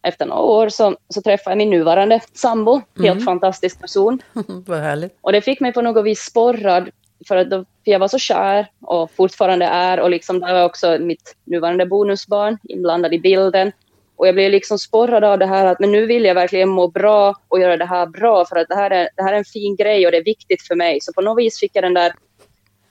efter 0.08 0.26
några 0.26 0.41
år, 0.41 0.69
så, 0.69 0.95
så 1.10 1.21
träffade 1.21 1.52
jag 1.52 1.58
min 1.58 1.69
nuvarande 1.69 2.19
sambo. 2.34 2.82
Helt 2.97 3.12
mm. 3.12 3.26
fantastisk 3.26 3.82
person. 3.82 4.21
Vad 4.65 4.80
härligt. 4.80 5.17
Och 5.21 5.32
det 5.32 5.41
fick 5.41 5.60
mig 5.60 5.73
på 5.73 5.82
något 5.82 6.06
vis 6.06 6.19
sporrad 6.19 6.89
för 7.27 7.38
att 7.38 7.49
då, 7.49 7.57
för 7.57 7.91
jag 7.91 7.99
var 7.99 8.07
så 8.07 8.19
kär 8.19 8.67
och 8.81 9.12
fortfarande 9.12 9.65
är 9.65 9.99
och 9.99 10.09
liksom 10.09 10.39
där 10.39 10.53
var 10.53 10.65
också 10.65 10.97
mitt 10.99 11.36
nuvarande 11.43 11.86
bonusbarn 11.86 12.57
inblandad 12.63 13.13
i 13.13 13.19
bilden. 13.19 13.71
Och 14.15 14.27
jag 14.27 14.36
blev 14.36 14.51
liksom 14.51 14.77
sporrad 14.77 15.23
av 15.23 15.39
det 15.39 15.45
här 15.45 15.65
att 15.65 15.79
men 15.79 15.91
nu 15.91 16.05
vill 16.05 16.25
jag 16.25 16.36
verkligen 16.36 16.69
må 16.69 16.88
bra 16.88 17.36
och 17.47 17.59
göra 17.59 17.77
det 17.77 17.86
här 17.86 18.05
bra 18.05 18.45
för 18.45 18.55
att 18.55 18.67
det 18.67 18.75
här 18.75 18.91
är, 18.91 19.09
det 19.15 19.23
här 19.23 19.33
är 19.33 19.38
en 19.38 19.45
fin 19.45 19.75
grej 19.75 20.05
och 20.05 20.12
det 20.12 20.17
är 20.17 20.23
viktigt 20.23 20.62
för 20.62 20.75
mig. 20.75 21.01
Så 21.01 21.13
på 21.13 21.21
något 21.21 21.39
vis 21.39 21.59
fick 21.59 21.71
jag 21.73 21.83
den 21.83 21.93
där 21.93 22.13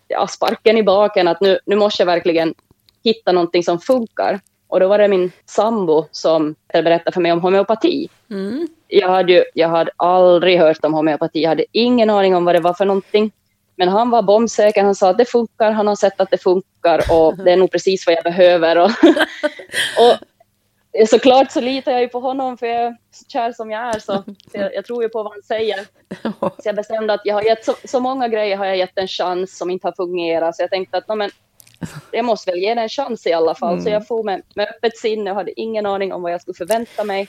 ja, 0.08 0.26
sparken 0.26 0.76
i 0.76 0.82
baken 0.82 1.28
att 1.28 1.40
nu, 1.40 1.58
nu 1.66 1.76
måste 1.76 2.02
jag 2.02 2.06
verkligen 2.06 2.54
hitta 3.04 3.32
någonting 3.32 3.62
som 3.62 3.80
funkar. 3.80 4.40
Och 4.68 4.80
då 4.80 4.88
var 4.88 4.98
det 4.98 5.08
min 5.08 5.32
sambo 5.46 6.06
som 6.10 6.54
berättade 6.72 7.12
för 7.12 7.20
mig 7.20 7.32
om 7.32 7.40
homeopati. 7.40 8.08
Mm. 8.30 8.68
Jag, 8.88 9.08
hade 9.08 9.32
ju, 9.32 9.44
jag 9.54 9.68
hade 9.68 9.90
aldrig 9.96 10.58
hört 10.58 10.84
om 10.84 10.94
homeopati, 10.94 11.42
jag 11.42 11.48
hade 11.48 11.64
ingen 11.72 12.10
aning 12.10 12.36
om 12.36 12.44
vad 12.44 12.54
det 12.54 12.60
var 12.60 12.74
för 12.74 12.84
någonting. 12.84 13.32
Men 13.76 13.88
han 13.88 14.10
var 14.10 14.22
bombsäker, 14.22 14.82
han 14.82 14.94
sa 14.94 15.10
att 15.10 15.18
det 15.18 15.24
funkar, 15.24 15.70
han 15.70 15.86
har 15.86 15.96
sett 15.96 16.20
att 16.20 16.30
det 16.30 16.38
funkar 16.38 17.00
och 17.10 17.36
det 17.36 17.52
är 17.52 17.56
nog 17.56 17.70
precis 17.72 18.06
vad 18.06 18.16
jag 18.16 18.24
behöver. 18.24 18.78
Och, 18.78 18.90
och 19.98 21.08
såklart 21.08 21.50
så 21.50 21.60
litar 21.60 21.92
jag 21.92 22.00
ju 22.00 22.08
på 22.08 22.20
honom 22.20 22.58
för 22.58 22.66
jag 22.66 22.80
är 22.80 22.96
kär 23.28 23.52
som 23.52 23.70
jag 23.70 23.94
är 23.94 23.98
så, 23.98 24.24
jag, 24.52 24.74
jag, 24.74 24.84
tror 24.84 25.02
ju 25.02 25.08
på 25.08 25.22
vad 25.22 25.32
han 25.32 25.42
säger. 25.42 25.86
Så 26.38 26.62
jag 26.64 26.76
bestämde 26.76 27.14
att 27.14 27.20
jag 27.24 27.34
har 27.34 27.42
gett 27.42 27.64
så, 27.64 27.74
så, 27.84 28.00
många 28.00 28.28
grejer 28.28 28.56
har 28.56 28.66
jag 28.66 28.76
gett 28.76 28.98
en 28.98 29.08
chans 29.08 29.58
som 29.58 29.70
inte 29.70 29.86
har 29.86 29.92
fungerat 29.92 30.56
så 30.56 30.62
jag 30.62 30.70
tänkte 30.70 30.96
att 30.96 31.18
men, 31.18 31.30
jag 32.10 32.24
måste 32.24 32.50
väl 32.50 32.60
ge 32.60 32.74
det 32.74 32.80
en 32.80 32.88
chans 32.88 33.26
i 33.26 33.32
alla 33.32 33.54
fall. 33.54 33.72
Mm. 33.72 33.84
Så 33.84 33.90
jag 33.90 34.06
får 34.06 34.24
med, 34.24 34.42
med 34.54 34.68
öppet 34.68 34.96
sinne 34.96 35.30
och 35.30 35.36
hade 35.36 35.60
ingen 35.60 35.86
aning 35.86 36.12
om 36.12 36.22
vad 36.22 36.32
jag 36.32 36.40
skulle 36.40 36.54
förvänta 36.54 37.04
mig. 37.04 37.28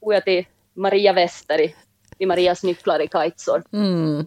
for 0.00 0.14
jag 0.14 0.24
till 0.24 0.44
Maria 0.74 1.12
Wester 1.12 1.60
i, 1.60 1.74
i 2.18 2.26
Marias 2.26 2.62
nycklar 2.62 3.02
i 3.02 3.06
Kajtsor. 3.06 3.62
Mm. 3.72 4.26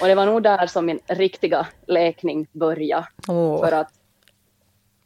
Och 0.00 0.06
det 0.06 0.14
var 0.14 0.26
nog 0.26 0.42
där 0.42 0.66
som 0.66 0.86
min 0.86 1.00
riktiga 1.06 1.66
läkning 1.86 2.46
började. 2.52 3.06
Åh. 3.28 3.60
För 3.60 3.72
att, 3.72 3.90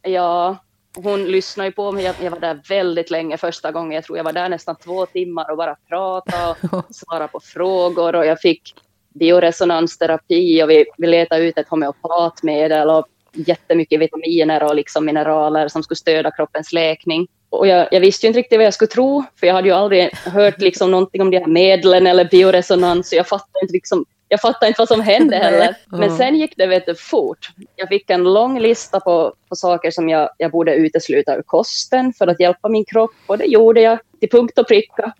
ja, 0.02 0.56
hon 0.96 1.24
lyssnade 1.24 1.68
ju 1.68 1.72
på 1.72 1.92
mig. 1.92 2.04
Jag, 2.04 2.14
jag 2.22 2.30
var 2.30 2.40
där 2.40 2.60
väldigt 2.68 3.10
länge 3.10 3.36
första 3.36 3.72
gången. 3.72 3.92
Jag 3.92 4.04
tror 4.04 4.18
jag 4.18 4.24
var 4.24 4.32
där 4.32 4.48
nästan 4.48 4.76
två 4.76 5.06
timmar 5.06 5.50
och 5.50 5.56
bara 5.56 5.76
pratade 5.88 6.54
och 6.72 6.84
svarade 6.94 7.28
på 7.28 7.40
frågor. 7.40 8.14
Och 8.14 8.26
jag 8.26 8.40
fick 8.40 8.74
bioresonansterapi 9.08 10.62
och 10.62 10.70
vi, 10.70 10.84
vi 10.98 11.06
letade 11.06 11.44
ut 11.44 11.58
ett 11.58 11.68
homeopatmedel 11.68 12.90
och 12.90 13.06
jättemycket 13.32 14.00
vitaminer 14.00 14.62
och 14.62 14.74
liksom 14.74 15.04
mineraler 15.04 15.68
som 15.68 15.82
skulle 15.82 15.96
stödja 15.96 16.30
kroppens 16.30 16.72
läkning. 16.72 17.26
Och 17.50 17.66
jag, 17.66 17.88
jag 17.90 18.00
visste 18.00 18.26
ju 18.26 18.28
inte 18.28 18.38
riktigt 18.38 18.58
vad 18.58 18.66
jag 18.66 18.74
skulle 18.74 18.88
tro, 18.88 19.24
för 19.36 19.46
jag 19.46 19.54
hade 19.54 19.68
ju 19.68 19.74
aldrig 19.74 20.14
hört 20.16 20.60
liksom 20.60 20.90
någonting 20.90 21.22
om 21.22 21.30
de 21.30 21.38
här 21.38 21.46
medlen 21.46 22.06
eller 22.06 22.24
bioresonans, 22.24 23.08
så 23.08 23.16
jag 23.16 23.28
fattade 23.28 23.60
inte 23.62 23.72
liksom 23.72 24.04
jag 24.32 24.40
fattade 24.40 24.68
inte 24.68 24.80
vad 24.80 24.88
som 24.88 25.00
hände 25.00 25.36
heller. 25.36 25.76
Men 25.86 26.16
sen 26.16 26.36
gick 26.36 26.56
det 26.56 26.66
vet 26.66 26.86
du, 26.86 26.94
fort. 26.94 27.50
Jag 27.76 27.88
fick 27.88 28.10
en 28.10 28.22
lång 28.22 28.60
lista 28.60 29.00
på, 29.00 29.34
på 29.48 29.56
saker 29.56 29.90
som 29.90 30.08
jag, 30.08 30.30
jag 30.38 30.50
borde 30.50 30.74
utesluta 30.74 31.36
ur 31.36 31.42
kosten 31.42 32.12
för 32.12 32.26
att 32.26 32.40
hjälpa 32.40 32.68
min 32.68 32.84
kropp. 32.84 33.10
Och 33.26 33.38
det 33.38 33.44
gjorde 33.44 33.80
jag 33.80 33.98
till 34.20 34.30
punkt 34.30 34.58
och 34.58 34.68
pricka. 34.68 35.12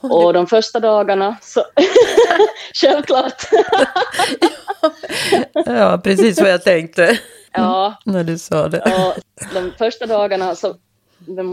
Och 0.00 0.32
de 0.32 0.46
första 0.46 0.80
dagarna 0.80 1.36
så... 1.42 1.64
Självklart. 2.74 3.42
Ja, 5.52 6.00
precis 6.04 6.40
vad 6.40 6.50
jag 6.50 6.64
tänkte 6.64 7.18
ja, 7.52 7.94
när 8.04 8.24
du 8.24 8.38
sa 8.38 8.68
det. 8.68 8.80
och 8.80 9.22
de 9.54 9.72
första 9.78 10.06
dagarna 10.06 10.54
så 10.54 10.74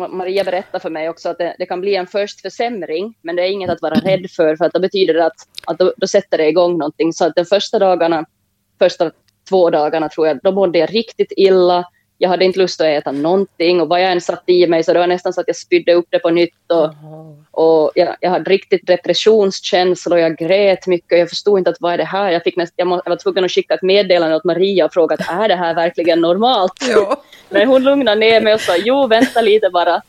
Maria 0.09 0.43
berättade 0.43 0.81
för 0.81 0.89
mig 0.89 1.09
också 1.09 1.29
att 1.29 1.37
det, 1.37 1.55
det, 1.59 1.65
kan 1.65 1.81
bli 1.81 1.95
en 1.95 2.07
först 2.07 2.41
försämring, 2.41 3.17
men 3.21 3.35
det 3.35 3.41
är 3.41 3.51
inget 3.51 3.69
att 3.69 3.81
vara 3.81 3.95
rädd 3.95 4.31
för, 4.35 4.55
för 4.55 4.65
att 4.65 4.73
det 4.73 4.79
betyder 4.79 5.15
att, 5.15 5.33
att 5.65 5.79
då, 5.79 5.93
då 5.97 6.07
sätter 6.07 6.37
det 6.37 6.47
igång 6.47 6.77
någonting. 6.77 7.13
Så 7.13 7.25
att 7.25 7.35
de 7.35 7.45
första 7.45 7.79
dagarna, 7.79 8.25
första 8.79 9.11
två 9.49 9.69
dagarna 9.69 10.09
tror 10.09 10.27
jag, 10.27 10.39
då 10.43 10.51
mådde 10.51 10.79
jag 10.79 10.95
riktigt 10.95 11.33
illa. 11.37 11.85
Jag 12.17 12.29
hade 12.29 12.45
inte 12.45 12.59
lust 12.59 12.81
att 12.81 12.87
äta 12.87 13.11
någonting 13.11 13.81
och 13.81 13.87
vad 13.87 14.01
jag 14.01 14.11
än 14.11 14.21
satt 14.21 14.43
i 14.45 14.67
mig 14.67 14.83
så 14.83 14.93
det 14.93 14.99
var 14.99 15.07
nästan 15.07 15.33
så 15.33 15.41
att 15.41 15.47
jag 15.47 15.55
spydde 15.55 15.93
upp 15.93 16.05
det 16.09 16.19
på 16.19 16.29
nytt. 16.29 16.71
Och, 16.71 16.93
och 17.51 17.91
jag, 17.95 18.15
jag 18.19 18.29
hade 18.29 18.51
riktigt 18.51 18.87
depressionskänslor, 18.87 20.19
jag 20.19 20.37
grät 20.37 20.87
mycket 20.87 21.11
och 21.11 21.17
jag 21.17 21.29
förstod 21.29 21.57
inte 21.57 21.69
att 21.69 21.77
vad 21.79 21.93
är 21.93 21.97
det 21.97 22.03
här? 22.03 22.31
Jag, 22.31 22.43
fick 22.43 22.55
näst, 22.55 22.73
jag, 22.75 22.87
må, 22.87 23.01
jag 23.05 23.09
var 23.09 23.17
tvungen 23.17 23.43
att 23.43 23.51
skicka 23.51 23.73
ett 23.73 23.81
meddelande 23.81 24.35
åt 24.35 24.43
Maria 24.43 24.85
och 24.85 24.93
fråga 24.93 25.13
att 25.13 25.29
är 25.29 25.47
det 25.47 25.55
här 25.55 25.75
verkligen 25.75 26.21
normalt? 26.21 26.73
Ja. 26.89 27.23
Men 27.49 27.67
hon 27.67 27.83
lugnade 27.83 28.19
ner 28.19 28.41
mig 28.41 28.53
och 28.53 28.61
sa 28.61 28.75
jo, 28.77 29.07
vänta 29.07 29.41
lite 29.41 29.69
bara. 29.69 30.01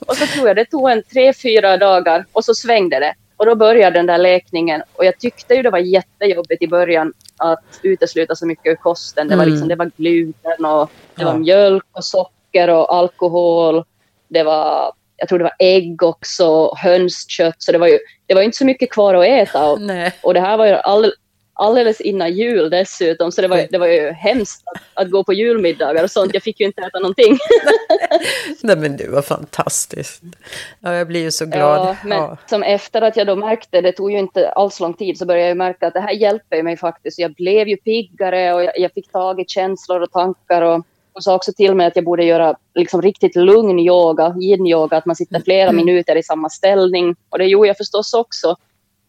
Och 0.00 0.16
så 0.16 0.26
tror 0.26 0.46
jag 0.46 0.56
det 0.56 0.64
tog 0.64 0.90
en 0.90 1.02
tre, 1.02 1.32
fyra 1.32 1.76
dagar 1.76 2.24
och 2.32 2.44
så 2.44 2.54
svängde 2.54 2.98
det. 3.00 3.14
Och 3.36 3.46
då 3.46 3.54
började 3.54 3.98
den 3.98 4.06
där 4.06 4.18
läkningen 4.18 4.82
och 4.92 5.04
jag 5.04 5.18
tyckte 5.18 5.54
ju 5.54 5.62
det 5.62 5.70
var 5.70 5.78
jättejobbigt 5.78 6.62
i 6.62 6.68
början 6.68 7.12
att 7.36 7.80
utesluta 7.82 8.34
så 8.36 8.46
mycket 8.46 8.66
ur 8.72 8.76
kosten. 8.76 9.28
Det 9.28 9.36
var, 9.36 9.42
Mm. 9.42 9.52
liksom, 9.52 9.68
det 9.68 9.74
var 9.76 9.90
gluten 9.96 10.64
och 10.64 10.90
det 11.14 11.24
var 11.24 11.34
mjölk 11.38 11.84
och 11.92 12.04
socker 12.04 12.70
och 12.70 12.94
alkohol. 12.94 13.84
Det 14.28 14.42
var, 14.42 14.92
jag 15.16 15.28
tror 15.28 15.38
det 15.38 15.44
var 15.44 15.54
ägg 15.58 16.02
också, 16.02 16.74
hönskött. 16.76 17.62
Så 17.62 17.72
det 17.72 17.78
var 17.78 17.86
ju 17.86 17.98
det 18.26 18.34
var 18.34 18.42
inte 18.42 18.56
så 18.56 18.64
mycket 18.64 18.90
kvar 18.92 19.14
att 19.14 19.24
äta. 19.26 19.70
Och, 19.70 19.78
och 20.22 20.34
det 20.34 20.40
här 20.40 20.56
var 20.56 20.66
ju 20.66 20.72
all, 20.72 21.12
alldeles 21.58 22.00
innan 22.00 22.32
jul 22.32 22.70
dessutom, 22.70 23.32
så 23.32 23.42
det 23.42 23.48
var, 23.48 23.66
det 23.70 23.78
var 23.78 23.86
ju 23.86 24.10
hemskt 24.10 24.62
att, 24.74 25.04
att 25.04 25.10
gå 25.10 25.24
på 25.24 25.32
julmiddagar 25.32 26.04
och 26.04 26.10
sånt. 26.10 26.34
Jag 26.34 26.42
fick 26.42 26.60
ju 26.60 26.66
inte 26.66 26.82
äta 26.82 26.98
någonting. 26.98 27.38
Nej 28.62 28.76
men 28.76 28.96
du 28.96 29.08
var 29.08 29.22
fantastiskt. 29.22 30.22
Ja, 30.80 30.94
jag 30.94 31.06
blir 31.06 31.20
ju 31.20 31.30
så 31.30 31.46
glad. 31.46 31.88
Ja, 31.88 31.96
men 32.04 32.18
Ja. 32.18 32.36
som 32.46 32.62
efter 32.62 33.02
att 33.02 33.16
jag 33.16 33.26
då 33.26 33.36
märkte, 33.36 33.80
det 33.80 33.92
tog 33.92 34.12
ju 34.12 34.18
inte 34.18 34.50
alls 34.50 34.80
lång 34.80 34.94
tid, 34.94 35.18
så 35.18 35.26
började 35.26 35.48
jag 35.48 35.56
märka 35.56 35.86
att 35.86 35.94
det 35.94 36.00
här 36.00 36.12
hjälper 36.12 36.62
mig 36.62 36.76
faktiskt. 36.76 37.18
Jag 37.18 37.32
blev 37.34 37.68
ju 37.68 37.76
piggare 37.76 38.54
och 38.54 38.62
jag, 38.64 38.78
jag 38.78 38.92
fick 38.92 39.12
tag 39.12 39.40
i 39.40 39.44
känslor 39.48 40.00
och 40.00 40.10
tankar 40.12 40.62
och 40.62 40.86
hon 41.12 41.22
sa 41.22 41.34
också 41.34 41.52
till 41.52 41.74
mig 41.74 41.86
att 41.86 41.96
jag 41.96 42.04
borde 42.04 42.24
göra 42.24 42.56
liksom 42.74 43.02
riktigt 43.02 43.36
lugn 43.36 43.78
yoga, 43.78 44.34
yin-yoga, 44.40 44.96
att 44.96 45.06
man 45.06 45.16
sitter 45.16 45.40
flera 45.40 45.72
minuter 45.72 46.16
i 46.16 46.22
samma 46.22 46.48
ställning. 46.50 47.16
Och 47.28 47.38
det 47.38 47.44
gjorde 47.44 47.68
jag 47.68 47.76
förstås 47.76 48.14
också. 48.14 48.56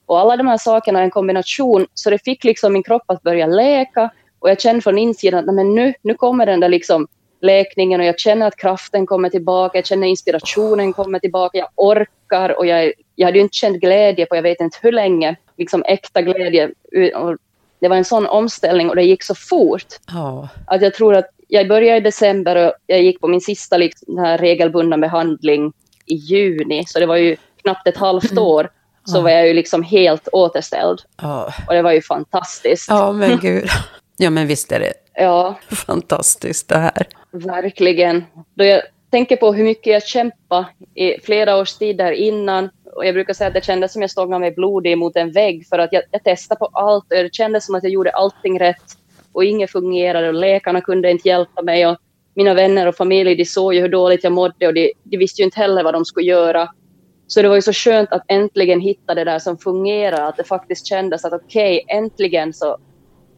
Och 0.08 0.20
alla 0.20 0.38
de 0.38 0.48
här 0.48 0.58
sakerna 0.58 1.00
är 1.00 1.04
en 1.04 1.10
kombination, 1.10 1.86
så 1.94 2.10
det 2.10 2.24
fick 2.26 2.44
liksom 2.44 2.74
min 2.74 2.84
kropp 2.84 3.04
att 3.08 3.24
börja 3.24 3.48
läka. 3.48 4.10
Och 4.40 4.50
jag 4.50 4.62
kände 4.62 4.82
från 4.82 4.98
insidan 4.98 5.50
att 5.50 5.56
men 5.56 5.76
nu, 5.76 5.94
nu 6.02 6.14
kommer 6.14 6.46
den 6.46 6.60
där 6.60 6.70
liksom 6.70 7.08
läkningen 7.42 8.00
och 8.00 8.06
jag 8.06 8.20
känner 8.20 8.48
att 8.48 8.58
kraften 8.58 9.06
kommer 9.06 9.30
tillbaka, 9.30 9.78
jag 9.78 9.86
känner 9.86 10.08
inspirationen 10.08 10.94
kommer 10.94 11.20
tillbaka, 11.20 11.58
jag 11.58 11.70
orkar. 11.76 12.58
Och 12.58 12.66
jag, 12.66 12.94
jag 13.16 13.28
hade 13.28 13.38
ju 13.38 13.44
inte 13.44 13.58
känt 13.58 13.82
glädje 13.82 14.26
på 14.26 14.36
jag 14.36 14.44
vet 14.44 14.62
inte 14.62 14.78
hur 14.82 14.92
länge, 14.92 15.36
liksom 15.58 15.84
äkta 15.88 16.22
glädje. 16.22 16.72
Och 17.16 17.38
det 17.80 17.88
var 17.88 17.96
en 17.96 18.06
sån 18.06 18.28
omställning 18.28 18.90
och 18.90 18.96
det 18.96 19.04
gick 19.04 19.24
så 19.24 19.36
fort. 19.36 19.88
Ja. 20.08 20.50
att 20.68 20.82
jag 20.82 20.94
tror 20.94 21.16
att 21.16 21.30
jag 21.48 21.68
började 21.68 21.98
i 21.98 22.02
december 22.02 22.68
och 22.68 22.74
jag 22.86 23.02
gick 23.02 23.22
på 23.22 23.28
min 23.28 23.42
sista 23.42 23.78
liksom, 23.78 24.18
här 24.18 24.38
regelbundna 24.38 24.98
behandling 24.98 25.74
i 26.06 26.16
juni, 26.16 26.84
så 26.88 27.00
det 27.00 27.06
var 27.06 27.16
ju 27.16 27.36
knappt 27.62 27.88
ett 27.88 27.98
halvt 27.98 28.38
år, 28.38 28.70
så 29.12 29.22
var 29.22 29.30
jag 29.30 29.48
ju 29.48 29.54
liksom 29.54 29.84
helt 29.84 30.28
återställd. 30.32 31.00
Ja. 31.22 31.54
Och 31.68 31.74
det 31.74 31.82
var 31.82 31.92
ju 31.92 32.02
fantastiskt. 32.02 32.86
ja, 32.90 33.12
men 33.12 33.40
gud. 33.40 33.70
Ja, 34.20 34.30
men 34.30 34.48
visst 34.48 34.72
är 34.72 34.80
det 34.80 34.94
Ja, 35.16 35.56
fantastiskt 35.70 36.70
det 36.70 36.78
här. 36.78 37.08
verkligen. 37.32 38.26
Då 38.56 38.64
jag 38.64 38.82
tänker 39.12 39.36
på 39.36 39.54
hur 39.54 39.64
mycket 39.64 39.94
jag 39.94 40.04
kämpade 40.04 40.66
i 40.96 41.20
flera 41.22 41.58
års 41.58 41.74
tid 41.74 41.98
där 41.98 42.12
innan, 42.12 42.70
och 42.96 43.06
jag 43.06 43.14
brukar 43.16 43.34
säga 43.34 43.48
att 43.48 43.54
det 43.54 43.66
kändes 43.66 43.94
som 43.94 44.02
jag 44.02 44.12
stångade 44.12 44.40
mig 44.40 44.52
blodig 44.52 44.98
mot 44.98 45.16
en 45.16 45.32
vägg, 45.32 45.68
för 45.68 45.80
att 45.80 45.94
jag, 45.94 46.04
jag 46.12 46.24
testade 46.24 46.60
på 46.60 46.66
allt 46.66 47.04
och 47.04 47.18
det 47.18 47.34
kändes 47.36 47.66
som 47.66 47.76
att 47.76 47.84
jag 47.84 47.92
gjorde 47.92 48.12
allting 48.12 48.60
rätt 48.60 48.84
och 49.32 49.44
inget 49.44 49.72
fungerade 49.72 50.28
och 50.28 50.34
läkarna 50.34 50.82
kunde 50.82 51.12
inte 51.12 51.28
hjälpa 51.28 51.62
mig 51.62 51.88
och 51.88 51.98
mina 52.34 52.54
vänner 52.54 52.88
och 52.88 52.96
familj, 52.96 53.36
de 53.36 53.46
såg 53.46 53.74
ju 53.74 53.82
hur 53.82 53.90
dåligt 53.90 54.24
jag 54.24 54.34
mådde 54.34 54.68
och 54.68 54.74
de, 54.74 54.94
de 55.04 55.18
visste 55.18 55.42
ju 55.42 55.46
inte 55.46 55.60
heller 55.60 55.84
vad 55.84 55.94
de 55.94 56.06
skulle 56.06 56.28
göra. 56.28 56.70
Så 57.28 57.42
det 57.42 57.48
var 57.48 57.56
ju 57.56 57.62
så 57.62 57.74
skönt 57.74 58.12
att 58.12 58.24
äntligen 58.28 58.80
hitta 58.80 59.16
det 59.16 59.24
där 59.24 59.40
som 59.40 59.58
fungerar, 59.58 60.30
att 60.30 60.38
det 60.38 60.44
faktiskt 60.44 60.88
kändes 60.88 61.26
att 61.26 61.34
okej, 61.34 61.86
äntligen 61.88 62.54
så... 62.54 62.78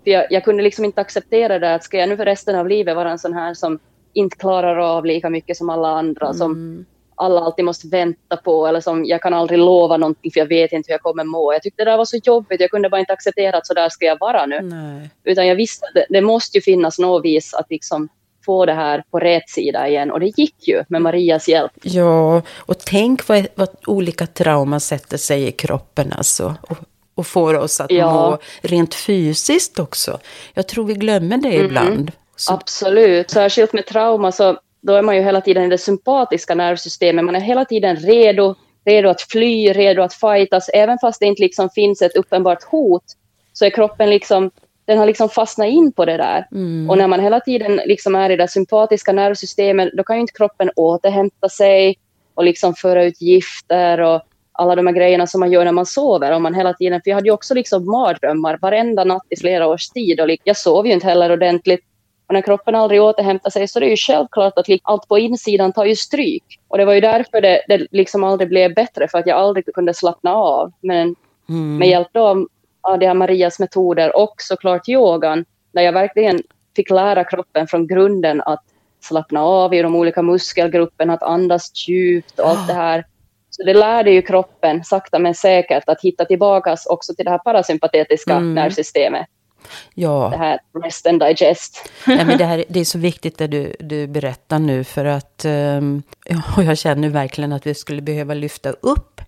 För 0.04 0.12
jag, 0.12 0.26
jag 0.30 0.44
kunde 0.44 0.64
liksom 0.64 0.86
inte 0.86 1.02
acceptera 1.02 1.60
det, 1.60 1.76
att 1.76 1.84
ska 1.84 1.98
jag 1.98 2.10
nu 2.10 2.18
för 2.18 2.26
resten 2.26 2.56
av 2.56 2.68
livet 2.68 2.96
vara 2.96 3.12
en 3.12 3.20
sån 3.20 3.34
här 3.34 3.54
som 3.54 3.80
inte 4.14 4.38
klarar 4.38 4.78
av 4.78 5.06
lika 5.06 5.30
mycket 5.30 5.58
som 5.58 5.70
alla 5.70 5.88
andra, 5.88 6.34
som 6.34 6.86
alla 7.16 7.42
alltid 7.42 7.66
måste 7.66 7.88
vänta 7.88 8.38
på, 8.38 8.68
eller 8.68 8.82
som 8.82 9.06
jag 9.06 9.22
kan 9.22 9.34
aldrig 9.34 9.60
lova 9.60 9.98
någonting 9.98 10.32
för 10.32 10.40
jag 10.40 10.48
vet 10.48 10.72
inte 10.72 10.88
hur 10.88 10.94
jag 10.94 11.02
kommer 11.02 11.24
må. 11.24 11.54
Jag 11.54 11.62
tyckte 11.62 11.86
det 11.86 11.92
där 11.92 11.98
var 11.98 12.06
så 12.06 12.18
jobbigt, 12.24 12.62
jag 12.62 12.72
kunde 12.72 12.90
bara 12.90 13.00
inte 13.00 13.14
acceptera 13.14 13.58
att 13.58 13.68
så 13.68 13.74
där 13.74 13.90
ska 13.90 14.06
jag 14.06 14.20
vara 14.20 14.46
nu. 14.46 14.62
Nej. 14.62 15.10
Utan 15.24 15.48
jag 15.48 15.56
visste 15.56 15.86
att 15.86 15.94
det, 15.94 16.06
det 16.10 16.22
måste 16.22 16.58
ju 16.58 16.62
finnas 16.62 17.00
något 17.00 17.26
vis 17.26 17.54
att 17.54 17.66
liksom 17.70 18.10
få 18.50 18.66
det 18.66 18.74
här 18.74 19.04
på 19.12 19.20
rätt 19.20 19.50
sida 19.50 19.88
igen. 19.88 20.12
Och 20.12 20.20
det 20.20 20.38
gick 20.38 20.68
ju 20.68 20.84
med 20.88 21.02
Marias 21.02 21.48
hjälp. 21.48 21.72
Ja, 21.82 22.42
och 22.58 22.80
tänk 22.80 23.28
vad, 23.28 23.48
vad 23.56 23.70
olika 23.88 24.28
trauman 24.28 24.80
sätter 24.80 25.18
sig 25.18 25.48
i 25.48 25.52
kroppen 25.52 26.14
alltså. 26.14 26.56
Och, 26.62 26.78
och 27.16 27.28
får 27.28 27.54
oss 27.54 27.82
att 27.82 27.92
Ja. 27.92 28.14
må 28.14 28.38
rent 28.62 28.96
fysiskt 28.96 29.80
också. 29.80 30.20
Jag 30.54 30.68
tror 30.68 30.86
vi 30.86 30.94
glömmer 30.94 31.38
det 31.38 31.54
ibland. 31.56 32.12
Så, 32.36 32.54
Absolut. 32.54 33.30
Särskilt 33.30 33.74
med 33.74 33.86
trauma 33.86 34.32
så 34.32 34.58
då 34.82 34.94
är 34.94 35.02
man 35.02 35.16
ju 35.16 35.22
hela 35.22 35.42
tiden 35.42 35.64
i 35.64 35.70
det 35.70 35.78
sympatiska 35.78 36.56
nervsystemet. 36.56 37.26
Man 37.26 37.36
är 37.36 37.40
hela 37.40 37.66
tiden 37.66 37.96
redo, 37.96 38.56
redo 38.86 39.10
att 39.10 39.22
fly, 39.22 39.74
redo 39.74 40.02
att 40.02 40.14
fightas. 40.14 40.70
Även 40.74 40.98
fast 41.02 41.20
det 41.20 41.26
inte 41.26 41.42
liksom 41.42 41.70
finns 41.70 42.02
ett 42.02 42.16
uppenbart 42.16 42.64
hot 42.64 43.04
så 43.54 43.66
är 43.66 43.70
kroppen 43.70 44.10
liksom, 44.10 44.52
den 44.90 44.98
har 44.98 45.06
liksom 45.06 45.30
fastnat 45.30 45.68
in 45.68 45.92
på 45.92 46.06
det 46.06 46.18
där. 46.18 46.48
Och 46.90 46.98
när 46.98 47.08
man 47.08 47.20
hela 47.20 47.40
tiden 47.40 47.82
liksom 47.86 48.16
är 48.16 48.30
i 48.30 48.36
det 48.36 48.48
sympatiska 48.48 49.12
nervsystemet 49.12 49.90
då 49.94 50.04
kan 50.04 50.16
ju 50.16 50.22
inte 50.22 50.34
kroppen 50.34 50.72
återhämta 50.76 51.50
sig 51.50 51.96
och 52.34 52.44
liksom 52.44 52.74
föra 52.74 53.04
ut 53.04 53.22
gifter 53.22 54.00
och 54.00 54.22
alla 54.52 54.76
de 54.76 54.88
här 54.88 54.94
grejerna 54.94 55.28
som 55.28 55.40
man 55.40 55.52
gör 55.52 55.66
när 55.66 55.72
man 55.72 55.86
sover. 55.86 56.32
Om 56.32 56.44
man 56.44 56.54
hela 56.54 56.74
tiden, 56.74 57.02
för 57.04 57.10
jag 57.10 57.16
hade 57.16 57.28
ju 57.28 57.34
också 57.34 57.54
liksom 57.54 57.86
mardrömmar 57.86 58.58
varenda 58.62 59.04
natt 59.04 59.26
i 59.30 59.38
flera 59.38 59.68
års 59.68 59.90
tid 59.90 60.22
och 60.22 60.30
jag 60.44 60.58
sov 60.58 60.88
ju 60.88 60.94
inte 60.94 61.08
heller 61.08 61.32
ordentligt. 61.32 61.82
Och 62.28 62.34
när 62.34 62.42
kroppen 62.42 62.76
aldrig 62.76 63.02
återhämtar 63.02 63.50
sig 63.50 63.68
så 63.68 63.80
är 63.80 63.82
det 63.82 63.90
ju 63.90 63.98
självklart 63.98 64.58
att 64.58 64.68
allt 64.84 65.08
på 65.08 65.20
insidan 65.20 65.74
tar 65.74 65.86
ju 65.86 65.96
stryk. 65.96 66.60
Och 66.68 66.78
det 66.78 66.86
var 66.86 66.94
ju 66.94 67.02
därför 67.02 67.42
det, 67.42 67.62
det 67.68 67.88
liksom 67.92 68.24
aldrig 68.24 68.50
blev 68.50 68.74
bättre, 68.74 69.08
för 69.08 69.18
att 69.18 69.28
jag 69.28 69.38
aldrig 69.38 69.66
kunde 69.74 69.94
slappna 69.94 70.34
av. 70.34 70.72
Men 70.82 71.16
med 71.78 71.90
hjälp 71.90 72.18
av, 72.18 72.48
av 72.90 73.00
det 73.00 73.08
här 73.08 73.14
Marias 73.14 73.60
metoder 73.60 74.16
och 74.16 74.36
såklart 74.38 74.90
yogan, 74.90 75.46
där 75.72 75.82
jag 75.82 75.94
verkligen 75.94 76.42
fick 76.76 76.90
lära 76.90 77.24
kroppen 77.24 77.68
från 77.68 77.88
grunden 77.88 78.42
att 78.42 78.64
slappna 79.02 79.42
av 79.42 79.74
i 79.74 79.82
de 79.82 79.96
olika 79.96 80.22
muskelgrupperna, 80.22 81.14
att 81.14 81.24
andas 81.24 81.88
djupt 81.88 82.40
och 82.40 82.50
allt 82.50 82.68
det 82.68 82.74
här. 82.74 83.06
Så 83.50 83.64
det 83.64 83.74
lärde 83.74 84.12
ju 84.12 84.22
kroppen 84.22 84.84
sakta 84.84 85.20
men 85.20 85.36
säkert 85.36 85.90
att 85.90 86.02
hitta 86.02 86.26
tillbaka 86.26 86.78
också 86.90 87.16
till 87.16 87.26
det 87.26 87.32
här 87.32 87.38
parasympatetiska 87.38 88.40
nervsystemet. 88.40 89.28
ja. 89.94 90.30
det 90.32 90.38
här 90.38 90.60
rest 90.84 91.08
and 91.08 91.20
digest. 91.20 91.90
ja, 92.08 92.26
men 92.26 92.38
det, 92.38 92.46
här, 92.46 92.66
det 92.70 92.80
är 92.80 92.86
så 92.86 92.98
viktigt 92.98 93.38
det 93.38 93.48
du, 93.48 93.76
du 93.80 94.08
berättar 94.08 94.60
nu 94.60 94.84
för 94.84 95.06
att 95.06 95.46
um, 95.80 96.04
jag 96.58 96.78
känner 96.78 97.10
verkligen 97.10 97.54
att 97.54 97.68
vi 97.68 97.74
skulle 97.74 98.02
behöva 98.02 98.34
lyfta 98.34 98.70
upp 98.70 99.19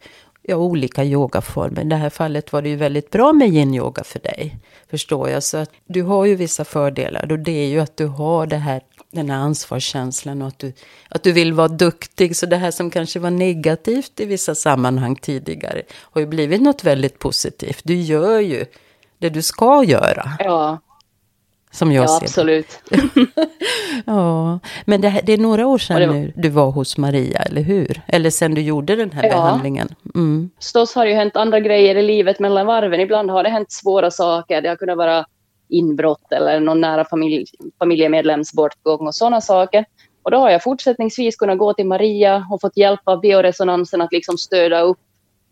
ja, 0.41 0.55
olika 0.55 1.03
yogaformer. 1.03 1.81
I 1.81 1.85
det 1.85 1.95
här 1.95 2.09
fallet 2.09 2.53
var 2.53 2.61
det 2.61 2.69
ju 2.69 2.75
väldigt 2.75 3.09
bra 3.09 3.33
med 3.33 3.47
yin-yoga 3.47 4.03
för 4.03 4.19
dig, 4.19 4.57
förstår 4.89 5.29
jag. 5.29 5.43
Så 5.43 5.57
att 5.57 5.71
du 5.85 6.01
har 6.01 6.25
ju 6.25 6.35
vissa 6.35 6.65
fördelar 6.65 7.31
och 7.31 7.39
det 7.39 7.51
är 7.51 7.67
ju 7.67 7.79
att 7.79 7.97
du 7.97 8.05
har 8.05 8.47
det 8.47 8.57
här, 8.57 8.81
den 9.11 9.29
här 9.29 9.37
ansvarskänslan 9.37 10.41
och 10.41 10.47
att 10.47 10.59
du, 10.59 10.73
att 11.09 11.23
du 11.23 11.31
vill 11.31 11.53
vara 11.53 11.67
duktig. 11.67 12.35
Så 12.35 12.45
det 12.45 12.57
här 12.57 12.71
som 12.71 12.89
kanske 12.89 13.19
var 13.19 13.31
negativt 13.31 14.19
i 14.19 14.25
vissa 14.25 14.55
sammanhang 14.55 15.15
tidigare 15.15 15.81
har 15.91 16.21
ju 16.21 16.27
blivit 16.27 16.61
något 16.61 16.83
väldigt 16.83 17.19
positivt. 17.19 17.81
Du 17.83 17.95
gör 17.95 18.39
ju 18.39 18.65
det 19.19 19.29
du 19.29 19.41
ska 19.41 19.83
göra. 19.83 20.31
Ja. 20.39 20.79
Som 21.71 21.91
jag 21.91 22.03
ja, 22.03 22.07
ser 22.07 22.25
absolut. 22.25 22.79
ja, 24.05 24.59
men 24.85 25.01
det, 25.01 25.21
det, 25.23 25.33
är 25.33 25.37
några 25.37 25.67
år 25.67 25.77
sedan 25.77 26.07
var... 26.07 26.15
nu 26.15 26.33
du 26.35 26.49
var 26.49 26.71
hos 26.71 26.97
Maria, 26.97 27.39
eller 27.39 27.61
hur? 27.61 28.01
Eller 28.07 28.29
sen 28.29 28.53
du 28.53 28.61
gjorde 28.61 28.95
den 28.95 29.11
här 29.11 29.23
ja. 29.23 29.29
behandlingen. 29.29 29.89
Mm. 30.15 30.49
Förstås 30.57 30.95
har 30.95 31.05
det 31.05 31.11
ju 31.11 31.17
hänt 31.17 31.35
andra 31.35 31.59
grejer 31.59 31.95
i 31.95 32.01
livet 32.01 32.39
mellan 32.39 32.65
varven. 32.65 32.99
Ibland 32.99 33.31
har 33.31 33.43
det 33.43 33.49
hänt 33.49 33.71
svåra 33.71 34.11
saker. 34.11 34.61
Det 34.61 34.69
har 34.69 34.75
kunnat 34.75 34.97
vara 34.97 35.25
inbrott 35.69 36.31
eller 36.31 36.59
någon 36.59 36.81
nära 36.81 37.05
familj, 37.05 37.45
familjemedlems 37.79 38.53
bortgång 38.53 39.07
och 39.07 39.15
sådana 39.15 39.41
saker. 39.41 39.85
Och 40.23 40.31
då 40.31 40.37
har 40.37 40.49
jag 40.49 40.63
fortsättningsvis 40.63 41.35
kunnat 41.35 41.57
gå 41.57 41.73
till 41.73 41.87
Maria 41.87 42.47
och 42.51 42.61
fått 42.61 42.77
hjälp 42.77 43.01
av 43.03 43.19
bioresonansen 43.19 44.01
att 44.01 44.11
liksom 44.11 44.37
stödja 44.37 44.81
upp 44.81 44.99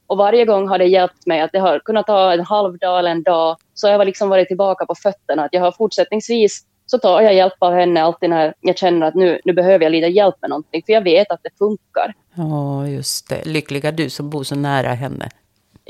och 0.09 0.17
varje 0.17 0.45
gång 0.45 0.67
har 0.67 0.77
det 0.77 0.85
hjälpt 0.85 1.25
mig 1.25 1.41
att 1.41 1.51
det 1.51 1.59
har 1.59 1.79
kunnat 1.79 2.07
ta 2.07 2.33
en 2.33 2.45
halv 2.45 2.77
dag 2.77 2.99
eller 2.99 3.11
en 3.11 3.23
dag. 3.23 3.57
Så 3.73 3.87
jag 3.87 3.97
har 3.97 4.05
liksom 4.05 4.29
varit 4.29 4.47
tillbaka 4.47 4.85
på 4.85 4.95
fötterna. 4.95 5.43
Att 5.43 5.53
jag 5.53 5.61
har 5.61 5.71
fortsättningsvis 5.71 6.65
så 6.85 6.97
tar 6.97 7.21
jag 7.21 7.33
hjälp 7.33 7.53
av 7.59 7.73
henne 7.73 8.03
alltid 8.03 8.29
när 8.29 8.53
jag 8.61 8.77
känner 8.77 9.07
att 9.07 9.15
nu, 9.15 9.39
nu 9.45 9.53
behöver 9.53 9.85
jag 9.85 9.91
lite 9.91 10.07
hjälp 10.07 10.35
med 10.41 10.49
någonting. 10.49 10.83
För 10.85 10.93
jag 10.93 11.03
vet 11.03 11.31
att 11.31 11.39
det 11.43 11.49
funkar. 11.57 12.13
Ja, 12.35 12.87
just 12.87 13.29
det. 13.29 13.45
Lyckliga 13.45 13.91
du 13.91 14.09
som 14.09 14.29
bor 14.29 14.43
så 14.43 14.55
nära 14.55 14.93
henne. 14.93 15.29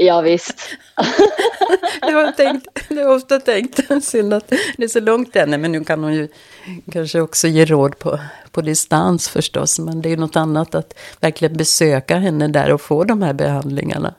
Ja, 0.01 0.21
visst. 0.21 0.55
det, 2.01 2.11
har 2.11 2.31
tänkt, 2.31 2.67
det 2.89 3.01
har 3.01 3.15
ofta 3.15 3.39
tänkt. 3.39 4.03
Synd 4.03 4.33
att 4.33 4.47
det 4.77 4.83
är 4.83 4.87
så 4.87 4.99
långt 4.99 5.35
ännu, 5.35 5.57
Men 5.57 5.71
nu 5.71 5.83
kan 5.83 6.03
hon 6.03 6.13
ju 6.13 6.27
kanske 6.91 7.21
också 7.21 7.47
ge 7.47 7.65
råd 7.65 7.99
på, 7.99 8.19
på 8.51 8.61
distans 8.61 9.29
förstås. 9.29 9.79
Men 9.79 10.01
det 10.01 10.13
är 10.13 10.17
något 10.17 10.35
annat 10.35 10.75
att 10.75 10.93
verkligen 11.19 11.57
besöka 11.57 12.17
henne 12.17 12.47
där 12.47 12.73
och 12.73 12.81
få 12.81 13.03
de 13.03 13.21
här 13.21 13.33
behandlingarna. 13.33 14.13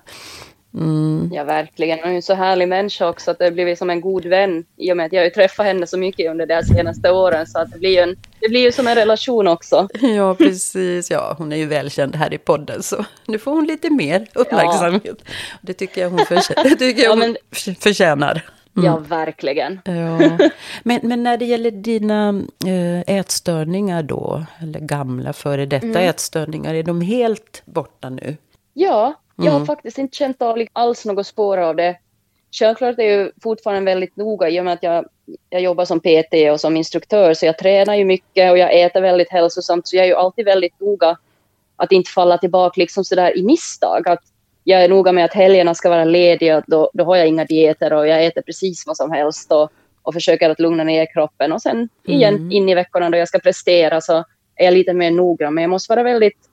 Mm. 0.75 1.31
Ja, 1.33 1.45
verkligen. 1.45 1.99
Hon 1.99 2.11
är 2.11 2.17
en 2.17 2.23
så 2.23 2.35
härlig 2.35 2.69
människa 2.69 3.09
också, 3.09 3.31
att 3.31 3.39
det 3.39 3.51
blivit 3.51 3.79
som 3.79 3.91
en 3.91 4.01
god 4.01 4.27
vän 4.27 4.65
i 4.77 4.93
och 4.93 4.97
med 4.97 5.07
att 5.07 5.13
jag 5.13 5.23
har 5.23 5.31
träffat 5.31 5.67
henne 5.67 5.87
så 5.87 5.99
mycket 5.99 6.31
under 6.31 6.47
de 6.47 6.63
senaste 6.63 7.11
åren. 7.11 7.47
Så 7.47 7.59
att 7.59 7.73
det 7.73 7.79
blir 7.79 7.91
ju 7.91 7.99
en, 7.99 8.17
det 8.41 8.49
blir 8.49 8.61
ju 8.61 8.73
som 8.73 8.87
en 8.87 8.95
relation 8.95 9.49
också. 9.49 9.89
Ja, 10.01 10.35
precis. 10.35 11.11
Ja, 11.11 11.35
hon 11.39 11.53
är 11.53 11.57
ju 11.57 11.67
välkänd 11.67 12.17
här 12.17 12.35
i 12.35 12.39
podden, 12.39 12.83
så 12.83 13.05
nu 13.27 13.39
får 13.39 13.53
hon 13.53 13.67
lite 13.67 13.91
mer 13.91 14.27
uppmärksamhet. 14.35 15.05
Ja. 15.05 15.33
Det 15.63 15.75
tycker 15.75 16.01
jag 16.01 16.11
hon, 16.11 16.19
förtjänar. 16.19 16.65
Det 16.71 16.77
tycker 16.77 17.03
jag 17.03 17.13
ja, 17.13 17.17
men... 17.17 17.37
förtjänar. 17.81 18.43
Mm. 18.77 18.87
Ja, 18.87 18.97
verkligen. 18.97 19.81
Ja. 19.85 20.39
Men, 20.83 21.01
men 21.03 21.23
när 21.23 21.37
det 21.37 21.45
gäller 21.45 21.71
dina 21.71 22.43
äh, 22.67 23.17
ätstörningar 23.17 24.03
då, 24.03 24.45
eller 24.63 24.81
gamla 24.81 25.33
före 25.33 25.67
detta 25.67 25.87
mm. 25.87 26.09
ätstörningar, 26.09 26.75
är 26.75 26.83
de 26.83 27.01
helt 27.01 27.63
borta 27.65 28.11
nu? 28.11 28.37
Ja, 28.75 29.15
jag 29.45 29.53
har 29.53 29.59
mm. 29.59 29.67
faktiskt 29.67 29.99
inte 29.99 30.17
känt 30.17 30.43
av 30.43 30.67
alls 30.73 31.05
något 31.05 31.27
spår 31.27 31.57
av 31.57 31.77
det. 31.77 31.97
Självklart 32.53 32.99
är 32.99 33.03
jag 33.03 33.31
fortfarande 33.43 33.91
väldigt 33.91 34.17
noga 34.17 34.49
i 34.49 34.61
och 34.61 34.65
med 34.65 34.75
att 34.75 34.83
jag, 34.83 35.05
jag 35.51 35.63
jobbar 35.63 35.85
som 35.85 36.01
PT 36.01 36.53
och 36.53 36.61
som 36.61 36.77
instruktör 36.77 37.35
så 37.35 37.47
jag 37.47 37.59
tränar 37.59 37.95
ju 37.95 38.05
mycket 38.05 38.51
och 38.51 38.59
jag 38.59 38.81
äter 38.81 39.01
väldigt 39.01 39.31
hälsosamt 39.31 39.89
så 39.89 39.97
jag 39.97 40.05
är 40.05 40.09
ju 40.09 40.15
alltid 40.15 40.45
väldigt 40.45 40.81
noga 40.81 41.17
att 41.77 41.93
inte 41.93 42.11
falla 42.11 42.39
tillbaka 42.39 42.81
liksom 42.81 43.05
sådär 43.05 43.39
i 43.39 43.43
misstag. 43.43 44.09
Att 44.09 44.23
jag 44.65 44.85
är 44.85 44.89
noga 44.89 45.13
med 45.13 45.25
att 45.25 45.35
helgerna 45.35 45.75
ska 45.75 45.91
vara 45.91 46.05
lediga, 46.05 46.63
då, 46.67 46.91
då 46.95 47.05
har 47.05 47.17
jag 47.17 47.29
inga 47.29 47.45
dieter 47.45 47.93
och 47.93 48.07
jag 48.07 48.25
äter 48.25 48.43
precis 48.43 48.87
vad 48.87 48.97
som 48.97 49.11
helst 49.11 49.53
och, 49.53 49.71
och 50.03 50.15
försöker 50.15 50.51
att 50.51 50.61
lugna 50.61 50.85
ner 50.85 51.13
kroppen. 51.13 51.53
Och 51.53 51.63
sen 51.63 51.89
igen 52.07 52.35
mm. 52.35 52.53
in 52.53 52.69
i 52.69 52.75
veckorna 52.75 53.11
då 53.11 53.19
jag 53.19 53.29
ska 53.29 53.39
prestera 53.39 54.01
så 54.01 54.25
är 54.57 54.65
jag 54.65 54.75
lite 54.75 54.93
mer 54.93 55.11
noggrann. 55.11 55.55
Men 55.55 55.63
jag 55.63 55.71
måste 55.71 55.93
vara 55.93 56.03
väldigt 56.03 56.50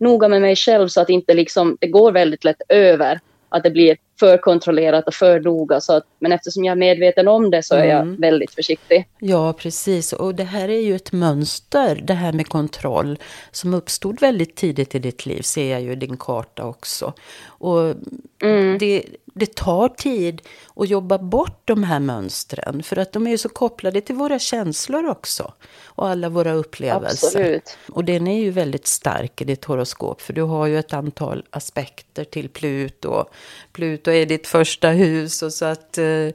noga 0.00 0.28
med 0.28 0.40
mig 0.40 0.56
själv 0.56 0.88
så 0.88 1.00
att 1.00 1.10
inte 1.10 1.34
liksom, 1.34 1.76
det 1.80 1.86
går 1.86 2.12
väldigt 2.12 2.44
lätt 2.44 2.62
över. 2.68 3.20
Att 3.48 3.62
det 3.62 3.70
blir 3.70 3.96
för 4.20 4.38
kontrollerat 4.38 5.06
och 5.06 5.14
för 5.14 5.40
noga. 5.40 5.80
Så 5.80 5.92
att, 5.92 6.04
men 6.18 6.32
eftersom 6.32 6.64
jag 6.64 6.72
är 6.72 6.76
medveten 6.76 7.28
om 7.28 7.50
det 7.50 7.62
så 7.62 7.74
är 7.74 7.84
jag 7.84 8.00
mm. 8.00 8.16
väldigt 8.20 8.54
försiktig. 8.54 9.08
Ja, 9.18 9.52
precis. 9.52 10.12
Och 10.12 10.34
det 10.34 10.44
här 10.44 10.68
är 10.68 10.80
ju 10.80 10.96
ett 10.96 11.12
mönster, 11.12 12.00
det 12.04 12.14
här 12.14 12.32
med 12.32 12.48
kontroll, 12.48 13.18
som 13.50 13.74
uppstod 13.74 14.20
väldigt 14.20 14.56
tidigt 14.56 14.94
i 14.94 14.98
ditt 14.98 15.26
liv, 15.26 15.42
ser 15.42 15.72
jag 15.72 15.82
ju 15.82 15.92
i 15.92 15.96
din 15.96 16.16
karta 16.16 16.64
också. 16.64 17.12
Och 17.46 17.94
mm. 18.42 18.78
det, 18.78 19.02
det 19.40 19.54
tar 19.54 19.88
tid 19.88 20.42
att 20.76 20.88
jobba 20.88 21.18
bort 21.18 21.62
de 21.64 21.84
här 21.84 22.00
mönstren. 22.00 22.82
För 22.82 22.98
att 22.98 23.12
de 23.12 23.26
är 23.26 23.30
ju 23.30 23.38
så 23.38 23.48
kopplade 23.48 24.00
till 24.00 24.14
våra 24.14 24.38
känslor 24.38 25.08
också. 25.08 25.52
Och 25.84 26.08
alla 26.08 26.28
våra 26.28 26.52
upplevelser. 26.52 27.26
Absolut. 27.26 27.76
Och 27.88 28.04
den 28.04 28.26
är 28.26 28.40
ju 28.40 28.50
väldigt 28.50 28.86
stark 28.86 29.40
i 29.40 29.44
ditt 29.44 29.64
horoskop. 29.64 30.20
För 30.20 30.32
du 30.32 30.42
har 30.42 30.66
ju 30.66 30.78
ett 30.78 30.92
antal 30.92 31.44
aspekter 31.50 32.24
till 32.24 32.48
Pluto. 32.48 33.24
Pluto 33.72 34.10
är 34.10 34.26
ditt 34.26 34.46
första 34.46 34.88
hus. 34.88 35.42
Och 35.42 35.52
så 35.52 35.64
att... 35.64 35.98
Eh, 35.98 36.28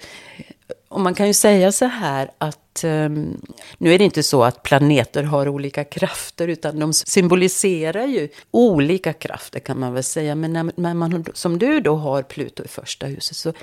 och 0.89 1.01
man 1.01 1.13
kan 1.13 1.27
ju 1.27 1.33
säga 1.33 1.71
så 1.71 1.85
här 1.85 2.31
att 2.37 2.59
um, 2.83 3.41
nu 3.77 3.93
är 3.93 3.97
det 3.97 4.05
inte 4.05 4.23
så 4.23 4.43
att 4.43 4.63
planeter 4.63 5.23
har 5.23 5.47
olika 5.47 5.83
krafter 5.83 6.47
utan 6.47 6.79
de 6.79 6.93
symboliserar 6.93 8.05
ju 8.05 8.29
olika 8.51 9.13
krafter 9.13 9.59
kan 9.59 9.79
man 9.79 9.93
väl 9.93 10.03
säga. 10.03 10.35
Men 10.35 10.53
när, 10.53 10.71
när 10.75 10.93
man 10.93 11.25
som 11.33 11.59
du 11.59 11.79
då 11.79 11.95
har 11.95 12.23
Pluto 12.23 12.63
i 12.63 12.67
första 12.67 13.05
huset 13.05 13.37
så 13.37 13.53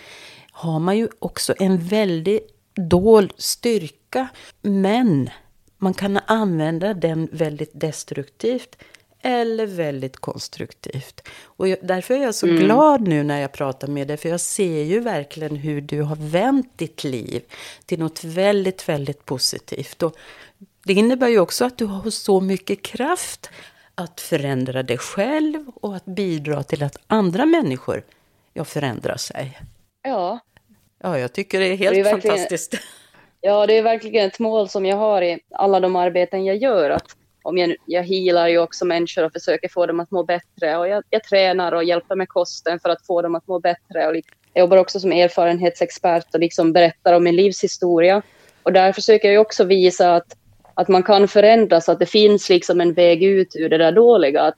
har 0.52 0.78
man 0.78 0.98
ju 0.98 1.08
också 1.18 1.54
en 1.58 1.78
väldigt 1.78 2.48
dold 2.74 3.32
styrka. 3.36 4.28
Men 4.62 5.30
man 5.78 5.94
kan 5.94 6.18
använda 6.26 6.94
den 6.94 7.28
väldigt 7.32 7.70
destruktivt 7.74 8.76
eller 9.22 9.66
väldigt 9.66 10.16
konstruktivt. 10.16 11.28
Och 11.44 11.68
jag, 11.68 11.78
därför 11.82 12.14
är 12.14 12.22
jag 12.22 12.34
så 12.34 12.46
mm. 12.46 12.58
glad 12.58 13.08
nu 13.08 13.22
när 13.22 13.40
jag 13.40 13.52
pratar 13.52 13.88
med 13.88 14.08
dig, 14.08 14.16
för 14.16 14.28
jag 14.28 14.40
ser 14.40 14.82
ju 14.82 15.00
verkligen 15.00 15.56
hur 15.56 15.80
du 15.80 16.02
har 16.02 16.16
vänt 16.16 16.78
ditt 16.78 17.04
liv 17.04 17.42
till 17.86 17.98
något 17.98 18.24
väldigt, 18.24 18.88
väldigt 18.88 19.24
positivt. 19.24 20.02
Och 20.02 20.16
det 20.84 20.92
innebär 20.92 21.28
ju 21.28 21.38
också 21.38 21.64
att 21.64 21.78
du 21.78 21.84
har 21.84 22.10
så 22.10 22.40
mycket 22.40 22.82
kraft 22.82 23.50
att 23.94 24.20
förändra 24.20 24.82
dig 24.82 24.98
själv 24.98 25.70
och 25.74 25.96
att 25.96 26.04
bidra 26.04 26.62
till 26.62 26.82
att 26.82 26.96
andra 27.06 27.46
människor 27.46 28.04
ja, 28.54 28.64
förändrar 28.64 29.16
sig. 29.16 29.58
Ja. 30.02 30.40
Ja, 31.02 31.18
jag 31.18 31.32
tycker 31.32 31.60
det 31.60 31.66
är 31.66 31.76
helt 31.76 31.94
det 31.94 32.00
är 32.00 32.10
fantastiskt. 32.10 32.74
Ja, 33.40 33.66
det 33.66 33.78
är 33.78 33.82
verkligen 33.82 34.26
ett 34.26 34.38
mål 34.38 34.68
som 34.68 34.86
jag 34.86 34.96
har 34.96 35.22
i 35.22 35.40
alla 35.50 35.80
de 35.80 35.96
arbeten 35.96 36.44
jag 36.44 36.56
gör. 36.56 36.90
Att 36.90 37.16
om 37.42 37.58
jag, 37.58 37.76
jag 37.86 38.02
healar 38.02 38.48
ju 38.48 38.58
också 38.58 38.84
människor 38.84 39.24
och 39.24 39.32
försöker 39.32 39.68
få 39.68 39.86
dem 39.86 40.00
att 40.00 40.10
må 40.10 40.24
bättre. 40.24 40.76
Och 40.76 40.88
jag, 40.88 41.04
jag 41.10 41.24
tränar 41.24 41.72
och 41.72 41.84
hjälper 41.84 42.16
med 42.16 42.28
kosten 42.28 42.80
för 42.80 42.88
att 42.88 43.06
få 43.06 43.22
dem 43.22 43.34
att 43.34 43.46
må 43.46 43.58
bättre. 43.58 44.06
Och 44.08 44.16
jag 44.16 44.22
jobbar 44.54 44.76
också 44.76 45.00
som 45.00 45.12
erfarenhetsexpert 45.12 46.34
och 46.34 46.40
liksom 46.40 46.72
berättar 46.72 47.12
om 47.12 47.24
min 47.24 47.36
livshistoria. 47.36 48.22
Och 48.62 48.72
där 48.72 48.92
försöker 48.92 49.32
jag 49.32 49.40
också 49.40 49.64
visa 49.64 50.14
att, 50.14 50.36
att 50.74 50.88
man 50.88 51.02
kan 51.02 51.28
förändras, 51.28 51.88
att 51.88 51.98
det 51.98 52.06
finns 52.06 52.48
liksom 52.48 52.80
en 52.80 52.92
väg 52.92 53.22
ut 53.22 53.56
ur 53.56 53.68
det 53.68 53.78
där 53.78 53.92
dåliga. 53.92 54.42
Att, 54.42 54.56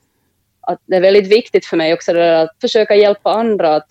att 0.60 0.80
det 0.86 0.96
är 0.96 1.00
väldigt 1.00 1.28
viktigt 1.28 1.66
för 1.66 1.76
mig 1.76 1.94
också 1.94 2.18
att 2.18 2.56
försöka 2.60 2.94
hjälpa 2.94 3.30
andra 3.30 3.76
att 3.76 3.88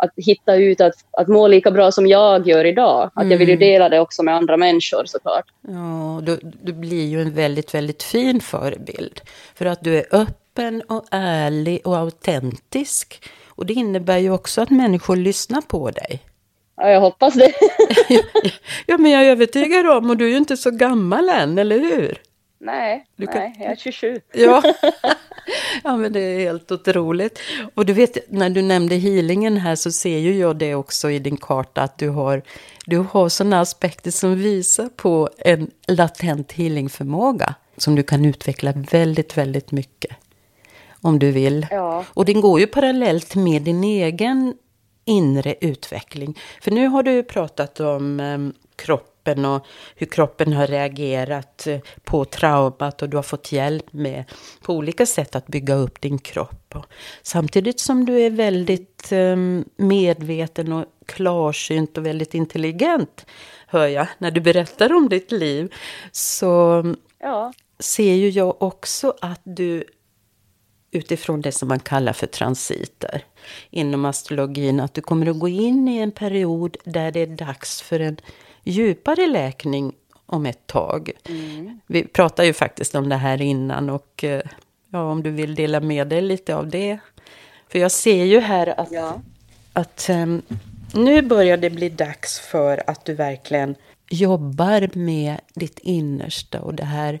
att 0.00 0.10
hitta 0.16 0.56
ut 0.56 0.80
att, 0.80 0.94
att 1.10 1.28
må 1.28 1.48
lika 1.48 1.70
bra 1.70 1.92
som 1.92 2.06
jag 2.06 2.48
gör 2.48 2.64
idag. 2.64 3.10
Att 3.14 3.22
mm. 3.22 3.30
jag 3.30 3.38
vill 3.38 3.48
ju 3.48 3.54
mm. 3.54 3.68
dela 3.68 3.88
det 3.88 4.00
också 4.00 4.22
med 4.22 4.34
andra 4.34 4.56
människor 4.56 5.04
såklart. 5.06 5.44
Ja, 5.60 6.20
du, 6.22 6.38
du 6.62 6.72
blir 6.72 7.06
ju 7.06 7.22
en 7.22 7.34
väldigt, 7.34 7.74
väldigt 7.74 8.02
fin 8.02 8.40
förebild. 8.40 9.20
För 9.54 9.66
att 9.66 9.84
du 9.84 9.98
är 9.98 10.04
öppen 10.10 10.82
och 10.88 11.04
ärlig 11.10 11.80
och 11.84 11.96
autentisk. 11.96 13.24
Och 13.48 13.66
det 13.66 13.72
innebär 13.72 14.18
ju 14.18 14.30
också 14.30 14.62
att 14.62 14.70
människor 14.70 15.16
lyssnar 15.16 15.60
på 15.60 15.90
dig. 15.90 16.20
Ja, 16.76 16.90
jag 16.90 17.00
hoppas 17.00 17.34
det. 17.34 17.52
ja, 18.86 18.98
men 18.98 19.10
jag 19.10 19.26
är 19.26 19.30
övertygad 19.30 19.86
om, 19.86 20.10
och 20.10 20.16
du 20.16 20.24
är 20.24 20.30
ju 20.30 20.36
inte 20.36 20.56
så 20.56 20.70
gammal 20.70 21.28
än, 21.28 21.58
eller 21.58 21.78
hur? 21.78 22.18
Nej, 22.60 23.06
kan... 23.16 23.26
nej, 23.34 23.56
jag 23.58 23.70
är 23.70 23.76
27. 23.76 24.20
Ja. 24.32 24.62
ja, 25.84 25.96
men 25.96 26.12
det 26.12 26.20
är 26.20 26.40
helt 26.40 26.72
otroligt. 26.72 27.38
Och 27.74 27.86
du 27.86 27.92
vet, 27.92 28.30
när 28.30 28.50
du 28.50 28.62
nämnde 28.62 28.96
healingen 28.96 29.56
här 29.56 29.76
så 29.76 29.92
ser 29.92 30.18
ju 30.18 30.38
jag 30.38 30.56
det 30.56 30.74
också 30.74 31.10
i 31.10 31.18
din 31.18 31.36
karta 31.36 31.82
att 31.82 31.98
du 31.98 32.08
har, 32.08 32.42
du 32.86 32.98
har 32.98 33.28
sådana 33.28 33.60
aspekter 33.60 34.10
som 34.10 34.34
visar 34.34 34.88
på 34.88 35.30
en 35.38 35.70
latent 35.88 36.52
healingförmåga 36.52 37.54
som 37.76 37.94
du 37.94 38.02
kan 38.02 38.24
utveckla 38.24 38.72
väldigt, 38.72 39.36
väldigt 39.36 39.72
mycket. 39.72 40.16
Om 41.00 41.18
du 41.18 41.30
vill. 41.30 41.66
Ja. 41.70 42.04
Och 42.08 42.24
den 42.24 42.40
går 42.40 42.60
ju 42.60 42.66
parallellt 42.66 43.34
med 43.34 43.62
din 43.62 43.84
egen 43.84 44.54
inre 45.04 45.54
utveckling. 45.60 46.38
För 46.60 46.70
nu 46.70 46.86
har 46.86 47.02
du 47.02 47.22
pratat 47.22 47.80
om 47.80 48.20
eh, 48.20 48.38
kroppen 49.24 49.44
och 49.44 49.66
hur 49.96 50.06
kroppen 50.06 50.52
har 50.52 50.66
reagerat 50.66 51.66
eh, 51.66 51.80
på 52.04 52.24
traumat 52.24 53.02
och 53.02 53.08
du 53.08 53.16
har 53.16 53.22
fått 53.22 53.52
hjälp 53.52 53.92
med 53.92 54.24
på 54.62 54.74
olika 54.74 55.06
sätt 55.06 55.36
att 55.36 55.46
bygga 55.46 55.74
upp 55.74 56.00
din 56.00 56.18
kropp. 56.18 56.74
Samtidigt 57.22 57.80
som 57.80 58.04
du 58.04 58.20
är 58.20 58.30
väldigt 58.30 59.12
eh, 59.12 59.36
medveten 59.76 60.72
och 60.72 60.84
klarsynt 61.06 61.98
och 61.98 62.06
väldigt 62.06 62.34
intelligent, 62.34 63.26
hör 63.66 63.88
jag, 63.88 64.06
när 64.18 64.30
du 64.30 64.40
berättar 64.40 64.92
om 64.92 65.08
ditt 65.08 65.32
liv, 65.32 65.72
så 66.12 66.84
ja. 67.20 67.52
ser 67.78 68.14
ju 68.14 68.28
jag 68.30 68.62
också 68.62 69.14
att 69.20 69.40
du 69.44 69.84
utifrån 70.92 71.40
det 71.40 71.52
som 71.52 71.68
man 71.68 71.80
kallar 71.80 72.12
för 72.12 72.26
transiter 72.26 73.24
inom 73.70 74.04
astrologin, 74.04 74.80
att 74.80 74.94
du 74.94 75.00
kommer 75.00 75.30
att 75.30 75.38
gå 75.38 75.48
in 75.48 75.88
i 75.88 75.98
en 75.98 76.12
period 76.12 76.76
där 76.84 77.12
det 77.12 77.20
är 77.20 77.26
dags 77.26 77.82
för 77.82 78.00
en 78.00 78.16
djupare 78.64 79.26
läkning 79.26 79.92
om 80.26 80.46
ett 80.46 80.66
tag. 80.66 81.10
Mm. 81.28 81.80
Vi 81.86 82.04
pratade 82.04 82.46
ju 82.46 82.52
faktiskt 82.52 82.94
om 82.94 83.08
det 83.08 83.16
här 83.16 83.42
innan 83.42 83.90
och 83.90 84.24
eh, 84.24 84.42
ja, 84.90 85.02
om 85.02 85.22
du 85.22 85.30
vill 85.30 85.54
dela 85.54 85.80
med 85.80 86.08
dig 86.08 86.22
lite 86.22 86.56
av 86.56 86.68
det. 86.68 86.98
För 87.68 87.78
jag 87.78 87.92
ser 87.92 88.24
ju 88.24 88.40
här 88.40 88.80
att, 88.80 88.92
ja. 88.92 89.20
att 89.72 90.06
um, 90.10 90.42
nu 90.94 91.22
börjar 91.22 91.56
det 91.56 91.70
bli 91.70 91.88
dags 91.88 92.40
för 92.40 92.90
att 92.90 93.04
du 93.04 93.14
verkligen 93.14 93.74
jobbar 94.08 94.90
med 94.92 95.40
ditt 95.54 95.78
innersta 95.78 96.60
och 96.60 96.74
det 96.74 96.84
här 96.84 97.20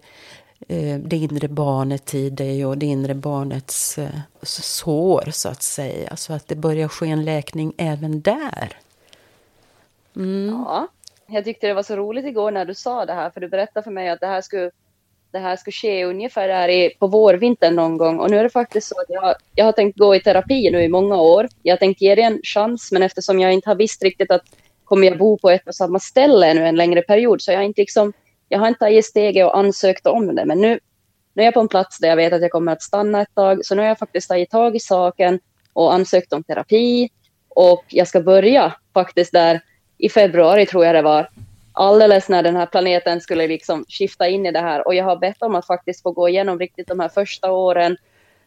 Eh, 0.68 0.98
det 0.98 1.16
inre 1.16 1.48
barnet 1.48 2.14
i 2.14 2.30
dig 2.30 2.66
och 2.66 2.78
det 2.78 2.86
inre 2.86 3.14
barnets 3.14 3.98
eh, 3.98 4.20
sår 4.42 5.30
så 5.32 5.48
att 5.48 5.62
säga. 5.62 6.16
Så 6.16 6.32
att 6.32 6.48
det 6.48 6.54
börjar 6.54 6.88
ske 6.88 7.08
en 7.08 7.24
läkning 7.24 7.72
även 7.76 8.20
där. 8.20 8.76
Mm. 10.16 10.48
Ja, 10.48 10.88
jag 11.32 11.44
tyckte 11.44 11.66
det 11.66 11.74
var 11.74 11.82
så 11.82 11.96
roligt 11.96 12.24
igår 12.24 12.50
när 12.50 12.64
du 12.64 12.74
sa 12.74 13.06
det 13.06 13.12
här, 13.12 13.30
för 13.30 13.40
du 13.40 13.48
berättade 13.48 13.84
för 13.84 13.90
mig 13.90 14.08
att 14.08 14.20
det 14.20 14.26
här 14.26 14.40
skulle, 14.40 14.70
det 15.32 15.38
här 15.38 15.56
skulle 15.56 15.72
ske 15.72 16.04
ungefär 16.04 16.48
där 16.48 16.68
i, 16.68 16.90
på 16.90 17.06
vårvintern 17.06 17.74
någon 17.74 17.98
gång. 17.98 18.18
Och 18.18 18.30
nu 18.30 18.38
är 18.38 18.42
det 18.42 18.50
faktiskt 18.50 18.88
så 18.88 19.00
att 19.00 19.06
jag, 19.08 19.34
jag 19.54 19.64
har 19.64 19.72
tänkt 19.72 19.98
gå 19.98 20.14
i 20.14 20.20
terapi 20.20 20.70
nu 20.70 20.82
i 20.82 20.88
många 20.88 21.16
år. 21.16 21.48
Jag 21.62 21.72
har 21.72 21.78
tänkt 21.78 22.00
ge 22.00 22.14
det 22.14 22.22
en 22.22 22.40
chans, 22.42 22.92
men 22.92 23.02
eftersom 23.02 23.40
jag 23.40 23.52
inte 23.52 23.70
har 23.70 23.76
visst 23.76 24.02
riktigt 24.02 24.30
att 24.30 24.42
kommer 24.84 25.06
jag 25.06 25.18
bo 25.18 25.38
på 25.38 25.50
ett 25.50 25.68
och 25.68 25.74
samma 25.74 25.98
ställe 25.98 26.54
nu 26.54 26.66
en 26.66 26.76
längre 26.76 27.02
period, 27.02 27.42
så 27.42 27.52
jag 27.52 27.58
har 27.58 27.64
inte 27.64 27.80
liksom 27.80 28.12
jag 28.48 28.58
har 28.58 28.68
inte 28.68 28.78
tagit 28.78 29.06
steget 29.06 29.46
och 29.46 29.58
ansökt 29.58 30.06
om 30.06 30.34
det, 30.34 30.44
men 30.44 30.60
nu, 30.60 30.78
nu 31.34 31.42
är 31.42 31.44
jag 31.44 31.54
på 31.54 31.60
en 31.60 31.68
plats 31.68 31.98
där 31.98 32.08
jag 32.08 32.16
vet 32.16 32.32
att 32.32 32.42
jag 32.42 32.50
kommer 32.50 32.72
att 32.72 32.82
stanna 32.82 33.22
ett 33.22 33.34
tag, 33.34 33.64
så 33.64 33.74
nu 33.74 33.82
har 33.82 33.88
jag 33.88 33.98
faktiskt 33.98 34.28
tagit 34.28 34.50
tag 34.50 34.76
i 34.76 34.80
saken 34.80 35.40
och 35.72 35.94
ansökt 35.94 36.32
om 36.32 36.42
terapi 36.42 37.08
och 37.48 37.84
jag 37.88 38.08
ska 38.08 38.20
börja 38.20 38.74
faktiskt 38.94 39.32
där 39.32 39.60
i 40.00 40.08
februari 40.08 40.66
tror 40.66 40.84
jag 40.84 40.94
det 40.94 41.02
var, 41.02 41.28
alldeles 41.72 42.28
när 42.28 42.42
den 42.42 42.56
här 42.56 42.66
planeten 42.66 43.20
skulle 43.20 43.46
liksom 43.46 43.84
skifta 43.88 44.28
in 44.28 44.46
i 44.46 44.52
det 44.52 44.60
här 44.60 44.86
och 44.86 44.94
jag 44.94 45.04
har 45.04 45.16
bett 45.16 45.42
om 45.42 45.54
att 45.54 45.66
faktiskt 45.66 46.02
få 46.02 46.12
gå 46.12 46.28
igenom 46.28 46.58
riktigt 46.58 46.88
de 46.88 47.00
här 47.00 47.08
första 47.08 47.52
åren 47.52 47.96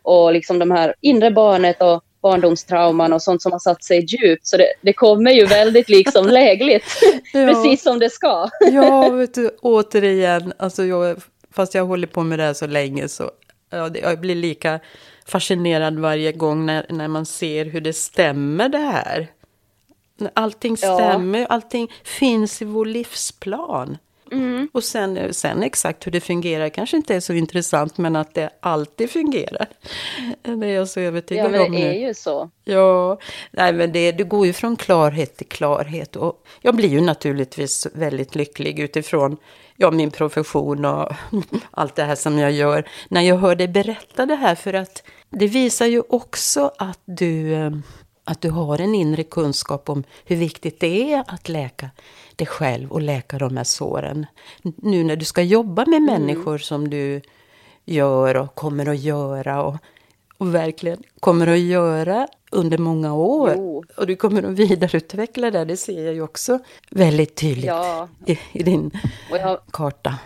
och 0.01 0.34
liksom 0.34 0.60
de 0.60 0.72
här 0.72 0.95
inre 1.01 1.32
barnet 1.32 1.82
och 1.82 2.04
barndomstrauman 2.22 3.14
och 3.14 3.22
sånt 3.22 3.41
som 3.41 3.51
har 3.51 3.60
satt 3.60 3.84
sig 3.84 4.06
djupt. 4.08 4.47
Så 4.47 4.58
det, 4.58 4.74
det 4.82 4.93
kommer 4.93 5.32
ju 5.32 5.45
väldigt 5.45 5.89
liksom 5.89 6.28
lägligt, 6.30 6.86
ja. 7.34 7.47
precis 7.47 7.84
som 7.84 7.99
det 7.99 8.10
ska. 8.10 8.49
ja, 8.72 9.10
vet 9.10 9.34
du, 9.34 9.49
återigen, 9.62 10.54
alltså 10.58 10.84
jag, 10.84 11.18
fast 11.51 11.74
jag 11.74 11.86
håller 11.86 12.08
på 12.08 12.24
med 12.24 12.39
det 12.39 12.43
här 12.43 12.54
så 12.54 12.68
länge 12.68 13.08
så 13.08 13.32
ja, 13.70 13.89
jag 14.01 14.20
blir 14.20 14.36
lika 14.36 14.80
fascinerad 15.26 15.99
varje 15.99 16.32
gång 16.32 16.66
när, 16.66 16.86
när 16.89 17.08
man 17.08 17.26
ser 17.26 17.66
hur 17.66 17.82
det 17.82 17.93
stämmer 17.93 18.70
det 18.70 18.78
här. 18.78 19.28
Allting 20.34 20.78
stämmer, 20.78 21.39
ja. 21.39 21.45
allting 21.45 21.91
finns 22.03 22.61
i 22.61 22.66
vår 22.66 22.86
livsplan. 22.86 23.97
Mm. 24.34 24.70
Och 24.72 24.84
sen, 24.84 25.34
sen 25.34 25.64
exakt 25.64 26.07
hur 26.07 26.11
det 26.11 26.22
fungerar 26.22 26.70
kanske 26.70 26.97
inte 26.97 27.16
är 27.16 27.20
så 27.20 27.34
intressant, 27.34 27.97
men 27.97 28.16
att 28.16 28.34
det 28.34 28.49
alltid 28.59 29.09
fungerar. 29.09 29.68
Det 30.41 30.68
är 30.68 30.74
jag 30.74 30.88
så 30.88 30.99
övertygad 30.99 31.45
om 31.45 31.53
Ja, 31.53 31.61
men 31.61 31.72
det 31.72 31.88
är 31.88 32.07
ju 32.07 32.14
så. 32.14 32.49
Ja, 32.64 33.18
nej 33.51 33.74
men 33.74 33.91
det, 33.91 34.11
det 34.11 34.24
går 34.24 34.45
ju 34.45 34.53
från 34.53 34.76
klarhet 34.76 35.38
till 35.38 35.47
klarhet. 35.47 36.16
Och 36.16 36.45
jag 36.61 36.76
blir 36.76 36.89
ju 36.89 37.01
naturligtvis 37.01 37.88
väldigt 37.93 38.36
lycklig 38.36 38.80
utifrån 38.80 39.38
ja, 39.76 39.91
min 39.91 40.11
profession 40.11 40.86
och 40.86 41.11
allt 41.72 41.95
det 41.95 42.03
här 42.03 42.16
som 42.16 42.39
jag 42.39 42.51
gör. 42.51 42.88
När 43.09 43.22
jag 43.22 43.38
hör 43.38 43.55
dig 43.55 43.68
berätta 43.68 44.26
det 44.26 44.36
här, 44.36 44.55
för 44.55 44.74
att 44.74 45.03
det 45.30 45.47
visar 45.47 45.86
ju 45.86 46.03
också 46.09 46.72
att 46.78 46.99
du 47.05 47.53
eh, 47.53 47.72
att 48.24 48.41
du 48.41 48.49
har 48.49 48.82
en 48.82 48.95
inre 48.95 49.24
kunskap 49.24 49.89
om 49.89 50.03
hur 50.26 50.36
viktigt 50.36 50.80
det 50.80 51.13
är 51.13 51.24
att 51.28 51.49
läka 51.49 51.89
dig 52.36 52.47
själv 52.47 52.91
och 52.91 53.01
läka 53.01 53.38
de 53.38 53.57
här 53.57 53.63
såren. 53.63 54.26
Nu 54.61 55.03
när 55.03 55.15
du 55.15 55.26
ska 55.26 55.41
jobba 55.41 55.86
med 55.86 55.97
mm. 55.97 56.13
människor 56.13 56.57
som 56.57 56.89
du 56.89 57.21
gör 57.86 58.36
och 58.36 58.55
kommer 58.55 58.89
att 58.89 58.99
göra 58.99 59.63
och, 59.63 59.76
och 60.38 60.55
verkligen 60.55 61.03
kommer 61.19 61.47
att 61.47 61.59
göra 61.59 62.28
under 62.51 62.78
många 62.78 63.13
år. 63.13 63.53
Jo. 63.55 63.84
Och 63.97 64.07
du 64.07 64.15
kommer 64.15 64.43
att 64.43 64.51
vidareutveckla 64.51 65.51
det, 65.51 65.65
det 65.65 65.78
ser 65.78 66.05
jag 66.05 66.13
ju 66.13 66.21
också 66.21 66.59
väldigt 66.89 67.36
tydligt 67.36 67.65
ja. 67.65 68.09
i, 68.26 68.39
i, 68.51 68.63
din 68.63 68.91
jag, 69.32 69.59
karta. 69.71 70.19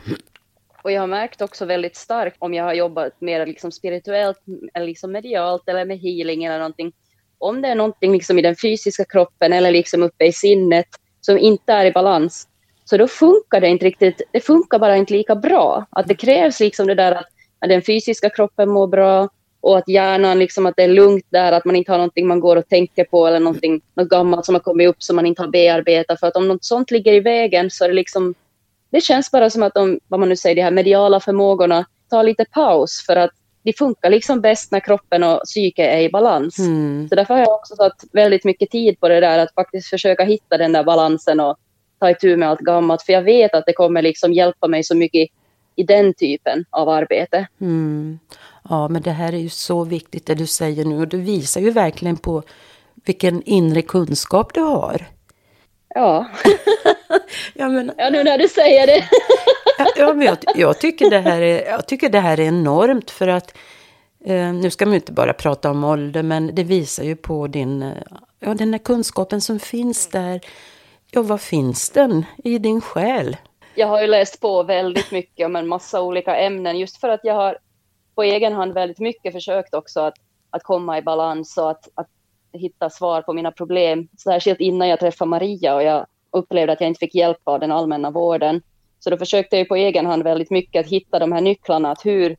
Och 0.84 0.91
jag 0.91 1.02
har 1.02 1.08
märkt 1.08 1.41
också 1.41 1.66
väldigt 1.66 1.95
starkt 1.95 2.36
om 2.39 2.54
jag 2.54 2.64
har 2.64 2.74
jobbat 2.74 3.22
mer 3.22 3.45
liksom 3.45 3.72
spirituellt 3.72 4.41
eller 4.74 4.86
liksom 4.86 5.12
medialt 5.12 5.70
eller 5.70 5.86
med 5.86 6.00
healing 6.00 6.43
eller 6.43 6.58
någonting 6.58 6.93
om 7.40 7.62
det 7.62 7.68
är 7.68 7.76
någonting 7.76 8.12
liksom 8.12 8.40
i 8.40 8.42
den 8.42 8.56
fysiska 8.56 9.06
kroppen 9.06 9.54
eller 9.54 9.72
liksom 9.72 10.04
uppe 10.04 10.26
i 10.26 10.34
sinnet 10.34 10.88
som 11.22 11.38
inte 11.38 11.74
är 11.74 11.86
i 11.86 11.92
balans, 11.92 12.48
så 12.86 12.98
då 12.98 13.08
funkar 13.08 13.62
det 13.62 13.68
inte 13.68 13.86
riktigt. 13.86 14.22
Det 14.32 14.40
funkar 14.40 14.80
bara 14.80 14.98
inte 14.98 15.14
lika 15.14 15.36
bra. 15.36 15.86
Att 15.90 16.08
det 16.08 16.16
krävs 16.16 16.60
liksom 16.60 16.88
det 16.88 16.96
där 16.96 17.12
att, 17.12 17.26
att 17.60 17.70
den 17.70 17.82
fysiska 17.82 18.30
kroppen 18.30 18.70
mår 18.70 18.88
bra 18.88 19.30
och 19.62 19.78
att 19.78 19.88
hjärnan, 19.88 20.40
liksom 20.40 20.66
att 20.66 20.76
det 20.76 20.84
är 20.84 20.88
lugnt 20.88 21.26
där, 21.30 21.52
att 21.52 21.66
man 21.66 21.76
inte 21.76 21.92
har 21.92 21.98
någonting 21.98 22.28
man 22.28 22.40
går 22.40 22.56
och 22.56 22.68
tänker 22.68 23.04
på 23.04 23.28
eller 23.28 23.40
någonting, 23.40 23.82
något 23.96 24.10
gammalt 24.10 24.46
som 24.46 24.56
har 24.56 24.60
kommit 24.60 24.90
upp 24.90 25.04
som 25.04 25.16
man 25.16 25.26
inte 25.26 25.42
har 25.42 25.50
bearbetat. 25.50 26.20
För 26.20 26.28
att 26.28 26.36
om 26.36 26.48
något 26.48 26.66
sånt 26.66 26.92
ligger 26.92 27.14
i 27.14 27.20
vägen 27.20 27.72
så 27.72 27.84
är 27.84 27.88
det 27.88 27.96
liksom, 27.96 28.34
det 28.90 29.02
känns 29.02 29.32
bara 29.32 29.50
som 29.50 29.64
att 29.64 29.74
de, 29.74 30.00
vad 30.08 30.20
man 30.20 30.30
nu 30.30 30.36
säger, 30.36 30.56
de 30.56 30.62
här 30.62 30.72
mediala 30.72 31.20
förmågorna 31.20 31.86
tar 32.10 32.24
lite 32.24 32.46
paus 32.46 33.06
för 33.06 33.16
att 33.16 33.32
de 33.68 33.74
funkar 33.74 34.09
liksom 34.09 34.41
bäst 34.41 34.72
när 34.72 34.80
kroppen 34.80 35.24
och 35.24 35.41
psyke 35.43 35.86
är 35.86 35.99
i 36.01 36.09
balans. 36.09 36.59
Mm. 36.59 37.07
Så 37.09 37.15
därför 37.15 37.34
har 37.34 37.41
jag 37.41 37.55
också 37.55 37.76
satt 37.76 38.03
väldigt 38.11 38.43
mycket 38.43 38.70
tid 38.70 38.99
på 38.99 39.09
det 39.09 39.20
där 39.20 39.39
att 39.39 39.53
faktiskt 39.53 39.89
försöka 39.89 40.24
hitta 40.24 40.57
den 40.57 40.74
där 40.74 40.84
balansen 40.84 41.39
och 41.39 41.57
ta 41.99 42.09
itu 42.09 42.38
med 42.38 42.49
allt 42.49 42.59
gammalt. 42.59 43.01
För 43.01 43.13
jag 43.13 43.22
vet 43.22 43.53
att 43.53 43.65
det 43.65 43.74
kommer 43.74 44.01
liksom 44.01 44.34
hjälpa 44.34 44.68
mig 44.68 44.84
så 44.84 44.95
mycket 44.95 45.30
i 45.76 45.84
den 45.84 46.13
typen 46.13 46.65
av 46.70 46.89
arbete. 46.89 47.47
Mm. 47.61 48.20
Ja, 48.70 48.88
men 48.88 49.01
det 49.01 49.11
här 49.11 49.34
är 49.34 49.38
ju 49.38 49.49
så 49.49 49.84
viktigt 49.84 50.26
det 50.26 50.36
du 50.36 50.47
säger 50.47 50.86
nu 50.86 50.99
och 50.99 51.07
du 51.07 51.18
visar 51.18 51.61
ju 51.61 51.72
verkligen 51.72 52.18
på 52.18 52.43
vilken 53.05 53.43
inre 53.43 53.82
kunskap 53.82 54.53
du 54.53 54.61
har. 54.61 55.05
Ja. 55.95 56.28
ja, 57.53 57.70
men... 57.70 57.91
ja, 57.97 58.09
nu 58.09 58.24
när 58.24 58.38
du 58.38 58.47
säger 58.47 58.88
det. 58.88 59.03
ja, 59.96 60.14
men 60.14 60.28
jag, 60.28 60.38
jag, 60.56 60.80
tycker 60.80 61.10
det 61.10 61.20
här 61.20 61.42
är, 61.42 61.66
jag 61.66 61.88
tycker 61.88 62.10
det 62.10 62.20
här 62.20 62.40
är 62.40 62.48
enormt 62.48 63.12
för 63.12 63.28
att 63.28 63.58
eh, 64.26 64.54
nu 64.54 64.70
ska 64.70 64.86
man 64.86 64.94
ju 64.94 65.00
inte 65.00 65.12
bara 65.12 65.34
prata 65.34 65.72
om 65.72 65.84
ålder, 65.84 66.24
men 66.24 66.56
det 66.56 66.64
visar 66.64 67.04
ju 67.04 67.16
på 67.16 67.48
din, 67.48 67.82
eh, 67.82 67.94
ja, 68.40 68.54
den 68.54 68.74
här 68.74 68.80
kunskapen 68.80 69.42
som 69.42 69.60
finns 69.60 70.08
där. 70.08 70.42
Ja, 71.12 71.22
vad 71.22 71.42
finns 71.42 71.90
den 71.90 72.26
i 72.44 72.58
din 72.58 72.82
själ? 72.82 73.38
Jag 73.76 73.88
har 73.88 74.02
ju 74.02 74.08
läst 74.08 74.42
på 74.42 74.64
väldigt 74.64 75.12
mycket 75.12 75.46
om 75.46 75.56
en 75.56 75.68
massa 75.68 76.02
olika 76.02 76.36
ämnen, 76.36 76.80
just 76.80 76.98
för 76.98 77.10
att 77.10 77.20
jag 77.24 77.34
har 77.34 77.58
på 78.16 78.24
egen 78.24 78.54
hand 78.54 78.74
väldigt 78.74 79.00
mycket 79.00 79.34
försökt 79.34 79.74
också 79.74 80.00
att, 80.00 80.14
att 80.50 80.64
komma 80.64 80.98
i 80.98 81.02
balans 81.02 81.58
och 81.58 81.72
att, 81.72 81.90
att 81.96 82.08
hitta 82.54 82.90
svar 82.90 83.22
på 83.22 83.34
mina 83.34 83.52
problem, 83.52 84.08
särskilt 84.24 84.60
innan 84.60 84.88
jag 84.88 85.00
träffade 85.00 85.30
Maria 85.30 85.76
och 85.76 85.84
jag 85.84 86.06
upplevde 86.32 86.74
att 86.74 86.82
jag 86.82 86.88
inte 86.88 87.00
fick 87.00 87.16
hjälp 87.16 87.38
av 87.44 87.60
den 87.60 87.72
allmänna 87.72 88.12
vården. 88.12 88.62
Så 89.00 89.10
då 89.10 89.18
försökte 89.18 89.58
jag 89.58 89.68
på 89.68 89.76
egen 89.76 90.06
hand 90.06 90.24
väldigt 90.24 90.50
mycket 90.50 90.80
att 90.80 90.91
hitta 90.91 91.20
de 91.20 91.32
här 91.32 91.41
nycklarna, 91.41 91.91
att 91.91 92.06
hur, 92.06 92.38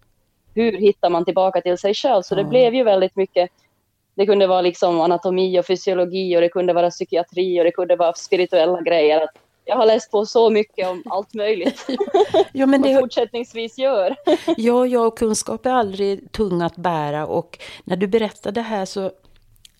hur 0.54 0.72
hittar 0.72 1.10
man 1.10 1.24
tillbaka 1.24 1.60
till 1.60 1.78
sig 1.78 1.94
själv? 1.94 2.22
Så 2.22 2.34
det 2.34 2.40
mm. 2.40 2.50
blev 2.50 2.74
ju 2.74 2.84
väldigt 2.84 3.16
mycket, 3.16 3.50
det 4.14 4.26
kunde 4.26 4.46
vara 4.46 4.60
liksom 4.60 5.00
anatomi 5.00 5.60
och 5.60 5.66
fysiologi 5.66 6.36
och 6.36 6.40
det 6.40 6.48
kunde 6.48 6.72
vara 6.72 6.90
psykiatri 6.90 7.60
och 7.60 7.64
det 7.64 7.70
kunde 7.70 7.96
vara 7.96 8.12
spirituella 8.12 8.80
grejer. 8.80 9.20
Att 9.20 9.30
jag 9.64 9.76
har 9.76 9.86
läst 9.86 10.10
på 10.10 10.26
så 10.26 10.50
mycket 10.50 10.88
om 10.88 11.02
allt 11.06 11.34
möjligt. 11.34 11.86
ja, 12.52 12.66
men 12.66 12.82
det... 12.82 12.94
och 12.94 13.00
fortsättningsvis 13.00 13.78
gör. 13.78 14.16
ja, 14.56 14.86
ja, 14.86 15.00
och 15.00 15.18
kunskap 15.18 15.66
är 15.66 15.70
aldrig 15.70 16.32
tung 16.32 16.62
att 16.62 16.76
bära 16.76 17.26
och 17.26 17.58
när 17.84 17.96
du 17.96 18.06
berättade 18.06 18.60
här 18.60 18.84
så 18.84 19.10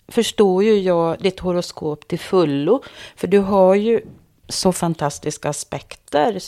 förstår 0.07 0.63
ju 0.63 0.79
jag 0.79 1.19
ditt 1.19 1.39
horoskop 1.39 2.07
till 2.07 2.19
fullo. 2.19 2.83
För 3.15 3.27
du 3.27 3.39
har 3.39 3.75
ju 3.75 4.01
så 4.49 4.71
fantastiska 4.71 5.49
aspekter 5.49 6.39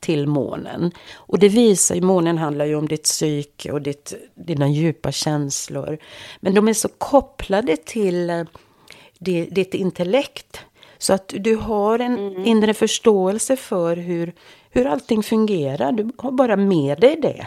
till 0.00 0.26
månen. 0.26 0.92
Och 1.14 1.38
det 1.38 1.48
visar 1.48 1.94
ju, 1.94 2.00
månen 2.00 2.38
handlar 2.38 2.64
ju 2.64 2.74
om 2.74 2.88
ditt 2.88 3.04
psyke 3.04 3.72
och 3.72 3.82
ditt, 3.82 4.14
dina 4.34 4.68
djupa 4.68 5.12
känslor. 5.12 5.98
Men 6.40 6.54
de 6.54 6.68
är 6.68 6.72
så 6.72 6.88
kopplade 6.88 7.76
till 7.76 8.30
eh, 8.30 8.44
ditt 9.50 9.74
intellekt. 9.74 10.60
Så 10.98 11.12
att 11.12 11.34
du 11.38 11.56
har 11.56 11.98
en 11.98 12.18
mm. 12.18 12.46
inre 12.46 12.74
förståelse 12.74 13.56
för 13.56 13.96
hur, 13.96 14.32
hur 14.70 14.86
allting 14.86 15.22
fungerar. 15.22 15.92
Du 15.92 16.10
har 16.18 16.30
bara 16.30 16.56
med 16.56 17.00
dig 17.00 17.16
det. 17.22 17.46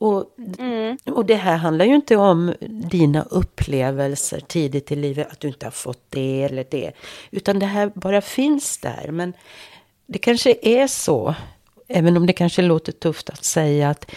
Och, 0.00 0.24
mm. 0.58 0.98
och 1.06 1.26
det 1.26 1.34
här 1.34 1.56
handlar 1.56 1.84
ju 1.84 1.94
inte 1.94 2.16
om 2.16 2.54
dina 2.90 3.22
upplevelser 3.22 4.40
tidigt 4.40 4.92
i 4.92 4.96
livet, 4.96 5.32
att 5.32 5.40
du 5.40 5.48
inte 5.48 5.66
har 5.66 5.70
fått 5.70 6.04
det 6.08 6.42
eller 6.42 6.66
det. 6.70 6.92
Utan 7.30 7.58
det 7.58 7.66
här 7.66 7.92
bara 7.94 8.20
finns 8.20 8.78
där. 8.78 9.08
Men 9.10 9.32
det 10.12 10.18
kanske 10.18 10.56
är 10.62 10.86
så, 10.86 11.34
även 11.88 12.16
om 12.16 12.26
det 12.26 12.32
kanske 12.32 12.62
låter 12.62 12.92
tufft 12.92 13.30
att 13.30 13.44
säga 13.44 13.90
att 13.90 14.10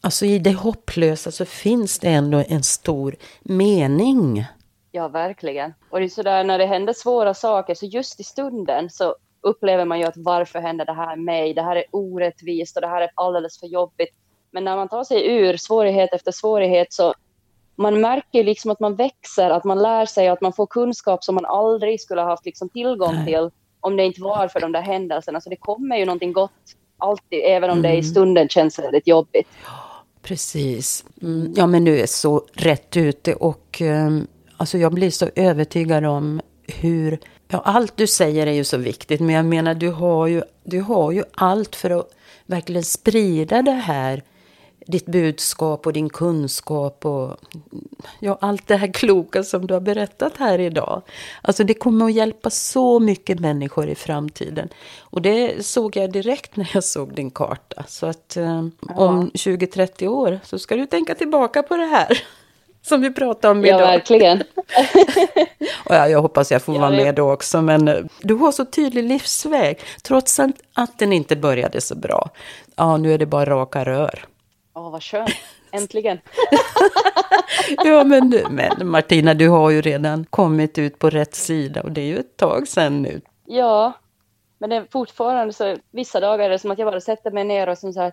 alltså 0.00 0.26
i 0.26 0.38
det 0.38 0.52
hopplösa 0.52 1.30
så 1.30 1.44
finns 1.44 1.98
det 1.98 2.08
ändå 2.08 2.44
en 2.48 2.62
stor 2.62 3.16
mening. 3.42 4.44
Ja, 4.92 5.08
verkligen. 5.08 5.74
Och 5.90 5.98
det 5.98 6.04
är 6.04 6.08
sådär 6.08 6.44
när 6.44 6.58
det 6.58 6.66
händer 6.66 6.92
svåra 6.92 7.34
saker, 7.34 7.74
så 7.74 7.86
just 7.86 8.20
i 8.20 8.24
stunden 8.24 8.90
så 8.90 9.16
upplever 9.40 9.84
man 9.84 9.98
ju 9.98 10.04
att 10.04 10.16
varför 10.16 10.58
händer 10.58 10.84
det 10.84 10.92
här 10.92 11.16
mig? 11.16 11.54
Det 11.54 11.62
här 11.62 11.76
är 11.76 11.84
orättvist 11.90 12.76
och 12.76 12.82
det 12.82 12.88
här 12.88 13.02
är 13.02 13.10
alldeles 13.14 13.60
för 13.60 13.66
jobbigt. 13.66 14.14
Men 14.50 14.64
när 14.64 14.76
man 14.76 14.88
tar 14.88 15.04
sig 15.04 15.26
ur 15.26 15.56
svårighet 15.56 16.12
efter 16.12 16.32
svårighet 16.32 16.92
så 16.92 17.14
man 17.76 18.00
märker 18.00 18.44
liksom 18.44 18.70
att 18.70 18.80
man 18.80 18.94
växer, 18.94 19.50
att 19.50 19.64
man 19.64 19.82
lär 19.82 20.06
sig, 20.06 20.28
att 20.28 20.40
man 20.40 20.52
får 20.52 20.66
kunskap 20.66 21.24
som 21.24 21.34
man 21.34 21.46
aldrig 21.46 22.00
skulle 22.00 22.20
ha 22.20 22.28
haft 22.28 22.46
liksom 22.46 22.68
tillgång 22.68 23.14
Nej. 23.14 23.26
till 23.26 23.50
om 23.80 23.96
det 23.96 24.04
inte 24.04 24.22
var 24.22 24.48
för 24.48 24.60
de 24.60 24.72
där 24.72 24.82
händelserna. 24.82 25.40
Så 25.40 25.50
det 25.50 25.56
kommer 25.56 25.96
ju 25.96 26.04
någonting 26.04 26.32
gott 26.32 26.50
alltid, 26.98 27.40
även 27.44 27.70
om 27.70 27.78
mm. 27.78 27.82
det 27.82 27.96
i 27.96 28.00
mm. 28.00 28.10
stunden 28.10 28.48
känns 28.48 28.78
väldigt 28.78 29.06
jobbigt. 29.06 29.48
Precis. 30.22 31.04
Mm. 31.22 31.52
Ja, 31.56 31.66
men 31.66 31.84
du 31.84 32.00
är 32.00 32.06
så 32.06 32.46
rätt 32.52 32.96
ute 32.96 33.34
och 33.34 33.80
um, 33.80 34.26
alltså 34.56 34.78
jag 34.78 34.92
blir 34.92 35.10
så 35.10 35.30
övertygad 35.34 36.04
om 36.04 36.40
hur 36.66 37.18
Ja, 37.52 37.62
allt 37.64 37.96
du 37.96 38.06
säger 38.06 38.46
är 38.46 38.52
ju 38.52 38.64
så 38.64 38.76
viktigt, 38.76 39.20
men 39.20 39.34
jag 39.34 39.44
menar 39.44 39.74
du 39.74 39.88
har 39.88 40.26
ju, 40.26 40.42
du 40.64 40.80
har 40.80 41.12
ju 41.12 41.24
allt 41.32 41.76
för 41.76 41.90
att 41.90 42.10
verkligen 42.46 42.84
sprida 42.84 43.62
det 43.62 43.70
här 43.70 44.22
ditt 44.86 45.06
budskap 45.06 45.86
och 45.86 45.92
din 45.92 46.08
kunskap 46.08 47.06
och 47.06 47.36
ja, 48.18 48.38
allt 48.40 48.66
det 48.66 48.76
här 48.76 48.92
kloka 48.92 49.42
som 49.42 49.66
du 49.66 49.74
har 49.74 49.80
berättat 49.80 50.36
här 50.36 50.58
idag. 50.58 51.02
Alltså 51.42 51.64
det 51.64 51.74
kommer 51.74 52.06
att 52.06 52.12
hjälpa 52.12 52.50
så 52.50 53.00
mycket 53.00 53.40
människor 53.40 53.88
i 53.88 53.94
framtiden. 53.94 54.68
Och 55.00 55.22
det 55.22 55.66
såg 55.66 55.96
jag 55.96 56.12
direkt 56.12 56.56
när 56.56 56.70
jag 56.74 56.84
såg 56.84 57.14
din 57.14 57.30
karta. 57.30 57.84
Så 57.88 58.06
att 58.06 58.36
eh, 58.36 58.64
om 58.96 59.30
20-30 59.30 60.06
år 60.06 60.40
så 60.44 60.58
ska 60.58 60.76
du 60.76 60.86
tänka 60.86 61.14
tillbaka 61.14 61.62
på 61.62 61.76
det 61.76 61.86
här. 61.86 62.22
Som 62.82 63.00
vi 63.00 63.10
pratade 63.12 63.52
om 63.52 63.64
idag. 63.64 63.80
Ja, 63.80 63.86
verkligen. 63.86 64.40
och 65.84 65.94
ja, 65.94 66.08
jag 66.08 66.22
hoppas 66.22 66.52
jag 66.52 66.62
får 66.62 66.78
vara 66.78 66.90
med 66.90 67.14
då 67.14 67.32
också. 67.32 67.62
Men 67.62 67.88
eh, 67.88 67.96
du 68.20 68.34
har 68.34 68.52
så 68.52 68.64
tydlig 68.64 69.04
livsväg. 69.04 69.78
Trots 70.02 70.40
att 70.74 70.98
den 70.98 71.12
inte 71.12 71.36
började 71.36 71.80
så 71.80 71.94
bra. 71.94 72.30
Ja, 72.76 72.96
nu 72.96 73.14
är 73.14 73.18
det 73.18 73.26
bara 73.26 73.50
raka 73.50 73.84
rör. 73.84 74.24
Åh, 74.74 74.90
vad 74.90 75.02
skönt. 75.02 75.30
Äntligen. 75.72 76.20
ja, 77.84 78.04
men, 78.04 78.34
men 78.50 78.88
Martina, 78.88 79.34
du 79.34 79.48
har 79.48 79.70
ju 79.70 79.80
redan 79.80 80.24
kommit 80.24 80.78
ut 80.78 80.98
på 80.98 81.10
rätt 81.10 81.34
sida 81.34 81.82
och 81.82 81.92
det 81.92 82.00
är 82.00 82.06
ju 82.06 82.18
ett 82.18 82.36
tag 82.36 82.68
sedan 82.68 83.02
nu. 83.02 83.20
Ja, 83.46 83.92
men 84.58 84.70
det 84.70 84.76
är 84.76 84.86
fortfarande 84.90 85.52
så, 85.52 85.76
vissa 85.90 86.20
dagar 86.20 86.44
är 86.44 86.50
det 86.50 86.58
som 86.58 86.70
att 86.70 86.78
jag 86.78 86.92
bara 86.92 87.00
sätter 87.00 87.30
mig 87.30 87.44
ner 87.44 87.68
och 87.68 87.78
som 87.78 87.92
så 87.92 88.00
här, 88.00 88.12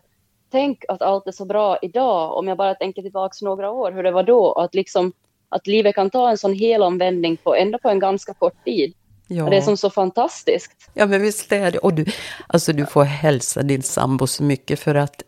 tänk 0.52 0.84
att 0.88 1.02
allt 1.02 1.28
är 1.28 1.32
så 1.32 1.46
bra 1.46 1.78
idag, 1.82 2.38
om 2.38 2.48
jag 2.48 2.58
bara 2.58 2.76
tänker 2.76 3.02
tillbaka 3.02 3.34
några 3.42 3.72
år, 3.72 3.92
hur 3.92 4.04
det 4.04 4.12
var 4.12 4.24
då, 4.24 4.54
att 4.54 4.76
liksom 4.76 5.14
att 5.50 5.68
livet 5.68 5.96
kan 5.96 6.10
ta 6.10 6.30
en 6.30 6.38
sån 6.38 6.54
hel 6.54 6.84
omvändning 6.84 7.38
på, 7.38 7.56
ändå 7.56 7.80
på 7.80 7.90
en 7.90 8.00
ganska 8.00 8.34
kort 8.34 8.66
tid. 8.66 8.94
Ja. 9.28 9.50
Det 9.50 9.58
är 9.58 9.62
som 9.62 9.78
så 9.78 9.90
fantastiskt. 9.90 10.90
Ja, 10.94 11.06
men 11.06 11.22
visst 11.22 11.52
är 11.52 11.72
det. 11.72 11.78
Och 11.78 11.94
du, 11.94 12.06
alltså 12.48 12.74
du 12.74 12.86
får 12.86 13.04
hälsa 13.04 13.64
din 13.64 13.84
sambo 13.84 14.28
så 14.28 14.44
mycket 14.44 14.80
för 14.80 14.96
att 14.96 15.24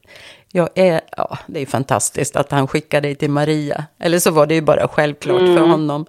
jag 0.52 0.70
är, 0.76 1.02
ja, 1.18 1.38
det 1.48 1.60
är 1.60 1.66
fantastiskt 1.66 2.36
att 2.36 2.52
han 2.52 2.68
skickade 2.68 3.08
dig 3.08 3.16
till 3.16 3.30
Maria. 3.30 3.84
Eller 4.00 4.20
så 4.20 4.32
var 4.32 4.46
det 4.46 4.56
ju 4.56 4.62
bara 4.62 4.88
självklart 4.88 5.42
mm. 5.42 5.58
för 5.58 5.68
honom. 5.68 6.06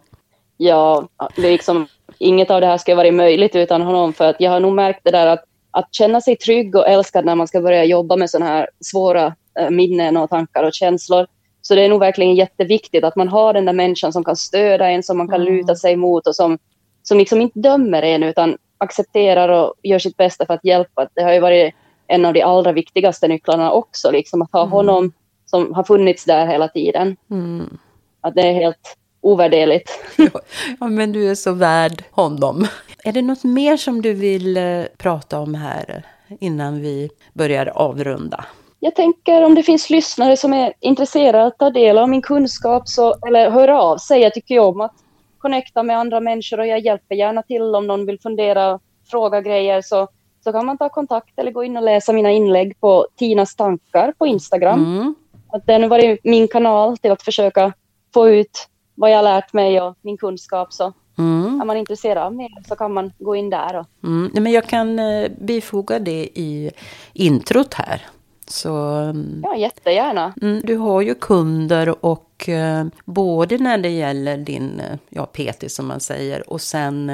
Ja, 0.57 1.09
liksom, 1.37 1.87
inget 2.19 2.51
av 2.51 2.61
det 2.61 2.67
här 2.67 2.79
ska 2.79 2.95
vara 2.95 3.13
möjligt 3.13 3.57
utan 3.57 3.83
honom. 3.83 4.13
För 4.13 4.25
att 4.25 4.37
jag 4.39 4.51
har 4.51 4.61
nog 4.61 4.73
märkt 4.73 5.01
det 5.05 5.11
där 5.11 5.27
att, 5.27 5.45
att 5.71 5.95
känna 5.95 6.21
sig 6.21 6.37
trygg 6.37 6.77
och 6.77 6.89
älskad 6.89 7.25
när 7.25 7.35
man 7.35 7.49
ska 7.49 7.61
börja 7.61 7.85
jobba 7.85 8.17
med 8.17 8.31
sådana 8.31 8.51
här 8.51 8.69
svåra 8.81 9.35
äh, 9.61 9.71
minnen 9.71 10.17
och 10.17 10.31
tankar 10.31 10.65
och 10.65 10.75
känslor. 10.75 11.27
Så 11.63 11.75
det 11.75 11.83
är 11.83 11.89
nog 11.89 12.01
verkligen 12.01 12.35
jätteviktigt 12.35 13.05
att 13.05 13.17
man 13.17 13.29
har 13.29 13.53
den 13.53 13.65
där 13.65 13.73
människan 13.73 14.13
som 14.13 14.25
kan 14.25 14.37
stödja 14.37 14.91
en, 14.91 15.03
som 15.03 15.19
man 15.19 15.29
kan 15.29 15.41
mm. 15.41 15.55
luta 15.55 15.77
sig 15.77 15.97
mot 15.97 16.27
och 16.27 16.37
som, 16.37 16.59
som 17.03 17.19
liksom 17.19 17.41
inte 17.41 17.59
dömer 17.59 18.03
en 18.03 18.23
utan 18.23 18.57
accepterar 18.79 19.49
och 19.49 19.75
gör 19.83 19.99
sitt 19.99 20.17
bästa 20.17 20.47
för 20.47 20.55
att 20.55 20.65
hjälpa. 20.65 21.09
Det 21.15 21.23
har 21.23 21.33
ju 21.33 21.41
varit 21.41 21.75
en 22.11 22.25
av 22.25 22.35
de 22.35 22.43
allra 22.43 22.73
viktigaste 22.73 23.29
nycklarna 23.29 23.73
också, 23.73 24.11
liksom 24.11 24.43
att 24.43 24.53
ha 24.53 24.63
mm. 24.63 24.73
honom 24.73 25.13
som 25.47 25.75
har 25.75 25.85
funnits 25.85 26.25
där 26.25 26.47
hela 26.47 26.69
tiden. 26.69 27.17
Mm. 27.31 27.79
Att 28.21 28.35
det 28.35 28.41
är 28.41 28.53
helt 28.53 28.97
ovärderligt. 29.21 29.91
ja, 30.81 30.89
men 30.89 31.13
du 31.13 31.31
är 31.31 31.35
så 31.35 31.53
värd 31.53 32.05
honom. 32.11 32.67
Är 33.05 33.13
det 33.13 33.23
något 33.23 33.45
mer 33.45 33.77
som 33.77 34.03
du 34.03 34.13
vill 34.13 34.57
eh, 34.57 34.83
prata 34.99 35.41
om 35.41 35.55
här 35.55 36.07
innan 36.41 36.81
vi 36.81 37.11
börjar 37.33 37.67
avrunda? 37.67 38.45
Jag 38.81 38.95
tänker 38.95 39.43
om 39.43 39.55
det 39.55 39.63
finns 39.63 39.91
lyssnare 39.91 40.37
som 40.37 40.53
är 40.53 40.73
intresserade 40.81 41.47
att 41.47 41.59
ta 41.59 41.71
del 41.71 41.99
av 41.99 42.09
min 42.09 42.23
kunskap 42.23 42.89
så, 42.89 43.15
eller 43.27 43.51
höra 43.51 43.83
av 43.83 43.99
sig. 43.99 44.21
Jag 44.21 44.35
tycker 44.35 44.55
ju 44.55 44.61
om 44.61 44.81
att 44.81 44.95
connecta 45.39 45.83
med 45.83 45.99
andra 45.99 46.21
människor 46.21 46.61
och 46.61 46.67
jag 46.67 46.81
hjälper 46.81 47.15
gärna 47.15 47.43
till 47.43 47.75
om 47.75 47.87
någon 47.87 48.07
vill 48.07 48.21
fundera, 48.21 48.79
fråga 49.11 49.41
grejer. 49.41 49.83
Så 49.83 50.09
så 50.45 50.53
kan 50.53 50.67
man 50.67 50.79
ta 50.79 50.89
kontakt 50.89 51.39
eller 51.39 51.51
gå 51.51 51.65
in 51.65 51.77
och 51.77 51.83
läsa 51.83 52.13
mina 52.13 52.31
inlägg 52.31 52.81
på 52.81 53.07
Tinas 53.17 53.57
tankar 53.57 54.13
på 54.19 54.27
Instagram. 54.27 54.85
Mm. 54.85 55.15
Att 55.53 55.67
den 55.67 55.83
har 55.83 55.89
varit 55.89 56.21
min 56.25 56.49
kanal 56.49 56.99
till 56.99 57.11
att 57.11 57.23
försöka 57.23 57.73
få 58.15 58.29
ut 58.29 58.69
vad 58.95 59.11
jag 59.11 59.17
har 59.17 59.23
lärt 59.23 59.53
mig 59.53 59.81
och 59.81 59.97
min 60.03 60.17
kunskap. 60.17 60.73
Så 60.73 60.93
mm. 61.19 61.61
är 61.61 61.65
man 61.65 61.77
intresserad 61.77 62.19
av 62.19 62.35
mer 62.35 62.51
så 62.69 62.77
kan 62.77 62.93
man 62.93 63.13
gå 63.19 63.37
in 63.37 63.51
där. 63.51 63.77
Och... 63.77 63.87
Mm. 64.05 64.31
Men 64.35 64.53
jag 64.53 64.67
kan 64.67 64.99
eh, 64.99 65.31
bifoga 65.41 65.99
det 65.99 66.29
i 66.35 66.71
introt 67.13 67.75
här. 67.75 68.07
Så, 68.47 68.75
mm. 68.75 69.41
ja, 69.43 69.57
jättegärna. 69.57 70.35
Mm, 70.43 70.61
du 70.65 70.77
har 70.77 71.01
ju 71.01 71.15
kunder 71.15 72.05
och 72.05 72.49
eh, 72.49 72.87
både 73.05 73.59
när 73.59 73.79
det 73.79 73.89
gäller 73.89 74.37
din 74.37 74.81
eh, 74.81 74.99
ja, 75.09 75.27
PT 75.27 75.71
som 75.71 75.87
man 75.87 76.01
säger 76.01 76.51
och 76.51 76.61
sen 76.61 77.13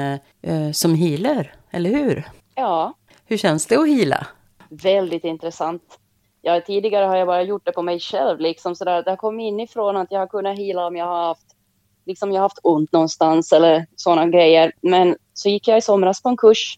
som 0.73 0.95
healer, 0.95 1.53
eller 1.71 1.89
hur? 1.89 2.27
Ja, 2.55 2.93
hur 3.27 3.37
känns 3.37 3.65
det 3.65 3.75
att 3.75 3.87
hila? 3.87 4.27
Väldigt 4.69 5.23
intressant. 5.23 5.99
Ja, 6.41 6.61
tidigare 6.61 7.05
har 7.05 7.17
jag 7.17 7.27
bara 7.27 7.41
gjort 7.41 7.65
det 7.65 7.71
på 7.71 7.81
mig 7.81 7.99
själv. 7.99 8.39
Liksom, 8.39 8.75
så 8.75 8.85
där. 8.85 9.03
Det 9.03 9.09
har 9.09 9.17
kommit 9.17 9.43
inifrån 9.43 9.97
att 9.97 10.11
jag 10.11 10.19
har 10.19 10.27
kunnat 10.27 10.57
hila 10.57 10.87
om 10.87 10.95
jag 10.95 11.05
har 11.05 11.25
haft, 11.25 11.47
liksom, 12.05 12.31
jag 12.31 12.37
har 12.37 12.45
haft 12.45 12.59
ont 12.63 12.91
någonstans 12.91 13.53
eller 13.53 13.85
sådana 13.95 14.27
grejer. 14.27 14.71
Men 14.81 15.15
så 15.33 15.49
gick 15.49 15.67
jag 15.67 15.77
i 15.77 15.81
somras 15.81 16.21
på 16.21 16.29
en 16.29 16.37
kurs 16.37 16.77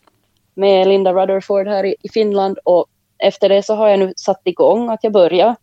med 0.53 0.87
Linda 0.87 1.13
Rutherford 1.13 1.67
här 1.67 1.85
i, 1.85 1.95
i 2.01 2.09
Finland 2.09 2.59
och 2.63 2.85
efter 3.17 3.49
det 3.49 3.63
så 3.63 3.75
har 3.75 3.89
jag 3.89 3.99
nu 3.99 4.13
satt 4.15 4.41
igång 4.43 4.89
att 4.89 5.03
jag 5.03 5.13
börjar. 5.13 5.55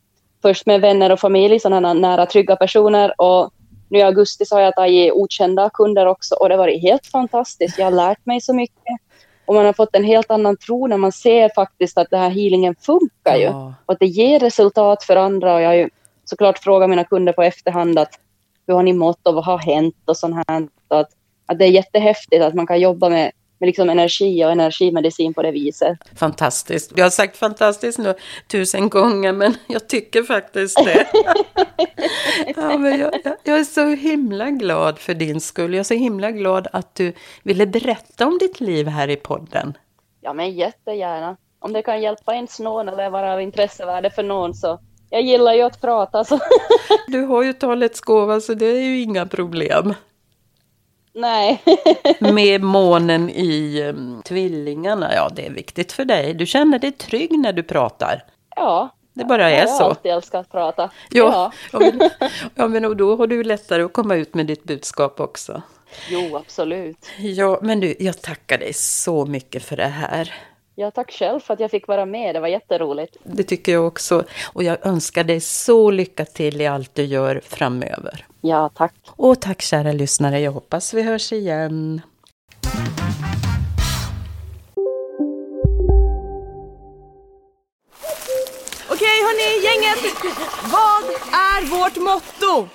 Först 0.43 0.67
med 0.67 0.81
vänner 0.81 1.13
och 1.13 1.21
familj, 1.21 1.61
sådana 1.61 1.95
nära 1.95 2.27
trygga 2.27 2.57
personer 2.57 3.21
och 3.21 3.51
nu 3.89 3.99
i 3.99 4.03
augusti 4.03 4.45
så 4.45 4.55
har 4.57 4.63
jag 4.63 4.75
tagit 4.75 5.13
okända 5.13 5.71
kunder 5.75 6.07
också 6.07 6.35
och 6.35 6.49
det 6.49 6.55
har 6.55 6.59
varit 6.59 6.83
helt 6.83 7.07
fantastiskt. 7.07 7.79
Jag 7.79 7.87
har 7.87 7.91
lärt 7.91 8.27
mig 8.27 8.41
så 8.41 8.55
mycket. 8.55 8.97
Och 9.47 9.55
man 9.55 9.67
har 9.67 9.73
fått 9.73 9.97
en 9.97 10.05
helt 10.05 10.31
annan 10.31 10.57
tro 10.57 10.87
när 10.87 10.97
man 10.97 11.13
ser 11.13 11.51
faktiskt 11.55 11.99
att 11.99 12.11
den 12.11 12.21
här 12.21 12.31
healingen 12.31 12.75
funkar 12.81 13.37
ju. 13.37 13.49
Och 13.87 13.93
att 13.93 14.01
det 14.01 14.07
ger 14.07 14.39
resultat 14.39 15.05
för 15.05 15.17
andra. 15.17 15.55
Och 15.55 15.61
jag 15.61 15.69
har 15.69 15.75
ju 15.75 15.89
såklart 16.25 16.59
frågat 16.59 16.91
mina 16.91 17.05
kunder 17.05 17.33
på 17.33 17.43
efterhand 17.43 17.99
att 17.99 18.21
hur 18.67 18.75
har 18.75 18.83
ni 18.83 18.93
mått 18.93 19.27
och 19.27 19.35
vad 19.35 19.45
har 19.45 19.59
hänt 19.59 19.97
och 20.05 20.17
sånt 20.17 20.37
här. 20.49 20.69
Att, 20.89 21.11
att 21.47 21.59
det 21.59 21.65
är 21.65 21.71
jättehäftigt 21.71 22.43
att 22.43 22.55
man 22.55 22.67
kan 22.67 22.81
jobba 22.81 23.09
med 23.09 23.33
med 23.59 23.67
liksom 23.67 23.91
energi 23.91 24.45
och 24.45 24.51
energimedicin 24.51 25.35
på 25.35 25.43
det 25.43 25.51
viset. 25.51 25.99
Fantastiskt. 26.17 26.93
Jag 26.97 27.05
har 27.05 27.11
sagt 27.11 27.37
fantastiskt 27.37 27.99
nu 27.99 28.15
tusen 28.49 28.89
gånger, 28.89 29.33
men 29.33 29.55
jag 29.67 29.89
tycker 29.89 30.23
faktiskt 30.23 30.85
det. 30.85 31.07
ja, 32.57 32.79
men 32.79 32.99
jag, 33.01 33.13
jag, 33.45 33.59
är 33.59 33.65
så 33.65 33.87
himla 33.87 34.51
glad 34.51 34.99
för 34.99 35.15
din 35.15 35.41
skull. 35.41 35.73
Jag 35.73 35.81
är 35.81 35.85
så 35.85 35.95
himla 35.95 36.31
glad 36.31 36.69
att 36.73 36.95
du 36.95 37.13
ville 37.43 37.67
berätta 37.67 38.27
om 38.27 38.39
ditt 38.39 38.61
liv 38.61 38.89
här 38.89 39.09
i 39.09 39.17
podden. 39.17 39.79
Ja, 40.21 40.33
men 40.33 40.53
jättegärna. 40.53 41.37
Om 41.59 41.73
det 41.73 41.83
kan 41.83 42.03
hjälpa 42.03 42.35
ens 42.35 42.61
någon 42.61 42.89
eller 42.89 43.11
vara 43.11 43.33
av 43.33 43.41
intressevärde 43.41 44.11
för 44.11 44.23
någon 44.23 44.55
så 44.55 44.81
jag 45.11 45.23
gillar 45.23 45.55
ju 45.55 45.63
att 45.63 45.81
prata. 45.81 46.25
Så. 46.25 46.39
du 47.07 47.21
har 47.23 47.43
ju 47.43 47.53
talets 47.53 48.01
gåva 48.01 48.41
så 48.41 48.55
det 48.55 48.67
är 48.67 48.81
ju 48.81 49.01
inga 49.03 49.27
problem. 49.27 49.95
Nej. 51.17 51.63
med 52.21 52.63
månen 52.63 53.31
i 53.31 53.83
um, 53.83 54.23
tvillingarna, 54.25 55.15
ja 55.15 55.29
det 55.37 55.47
är 55.47 55.51
viktigt 55.51 55.93
för 55.93 56.05
dig. 56.05 56.35
Du 56.35 56.47
känner 56.47 56.79
dig 56.79 56.93
trygg 56.93 57.39
när 57.39 57.53
du 57.53 57.63
pratar. 57.63 58.25
Ja, 58.57 58.89
Det 59.15 59.25
bara 59.25 59.51
är 59.51 59.59
Jag 59.61 59.69
så. 59.71 59.83
har 59.83 59.91
alltid 59.91 60.13
älskat 60.13 60.41
att 60.41 60.53
prata. 60.53 60.91
Ja, 61.11 61.53
ja. 61.73 61.79
men, 61.79 62.11
ja, 62.55 62.69
men 62.69 62.85
och 62.85 62.97
då 62.97 63.17
har 63.17 63.27
du 63.27 63.45
lättare 63.45 63.83
att 63.83 63.93
komma 63.93 64.15
ut 64.15 64.35
med 64.35 64.47
ditt 64.47 64.65
budskap 64.65 65.21
också. 65.21 65.63
Jo, 66.11 66.37
absolut. 66.37 67.07
Ja, 67.19 67.59
men 67.63 67.81
du, 67.81 67.95
jag 67.99 68.23
tackar 68.23 68.59
dig 68.59 68.73
så 68.73 69.27
mycket 69.27 69.63
för 69.63 69.77
det 69.77 69.85
här. 69.87 70.35
Ja, 70.75 70.91
tack 70.91 71.13
själv 71.13 71.41
för 71.41 71.55
att 71.55 71.61
jag 71.61 71.71
fick 71.71 71.87
vara 71.89 72.07
med. 72.07 72.35
Det 72.35 72.41
var 72.41 72.49
jätteroligt. 72.49 73.17
Det 73.23 73.43
tycker 73.43 73.73
jag 73.73 73.87
också. 73.87 74.25
Och 74.53 74.63
jag 74.63 74.87
önskar 74.87 75.25
dig 75.25 75.41
så 75.41 75.91
lycka 75.91 76.25
till 76.25 76.61
i 76.61 76.67
allt 76.67 76.95
du 76.95 77.05
gör 77.05 77.41
framöver. 77.45 78.27
Ja, 78.47 78.69
tack. 78.75 78.95
Och 79.07 79.41
tack 79.41 79.63
kära 79.63 79.93
lyssnare, 79.93 80.41
jag 80.41 80.53
hoppas 80.53 80.95
vi 80.95 81.03
hörs 81.03 81.33
igen. 81.33 82.01
Okej 88.91 89.23
hörni, 89.27 89.65
gänget! 89.65 90.15
Vad 90.63 91.05
är 91.33 91.71
vårt 91.71 91.97
motto? 91.97 92.69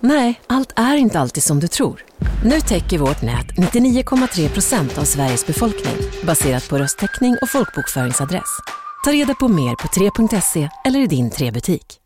Nej, 0.00 0.40
allt 0.46 0.72
är 0.76 0.96
inte 0.96 1.20
alltid 1.20 1.42
som 1.42 1.60
du 1.60 1.68
tror. 1.68 2.04
Nu 2.44 2.60
täcker 2.60 2.98
vårt 2.98 3.22
nät 3.22 3.46
99,3 3.46 4.48
procent 4.48 4.98
av 4.98 5.02
Sveriges 5.04 5.46
befolkning 5.46 5.96
baserat 6.26 6.68
på 6.68 6.78
röstteckning 6.78 7.36
och 7.42 7.48
folkbokföringsadress. 7.48 8.58
Ta 9.04 9.12
reda 9.12 9.34
på 9.34 9.48
mer 9.48 9.74
på 9.74 9.88
3.se 9.88 10.68
eller 10.84 11.00
i 11.00 11.06
din 11.06 11.30
3-butik. 11.30 12.05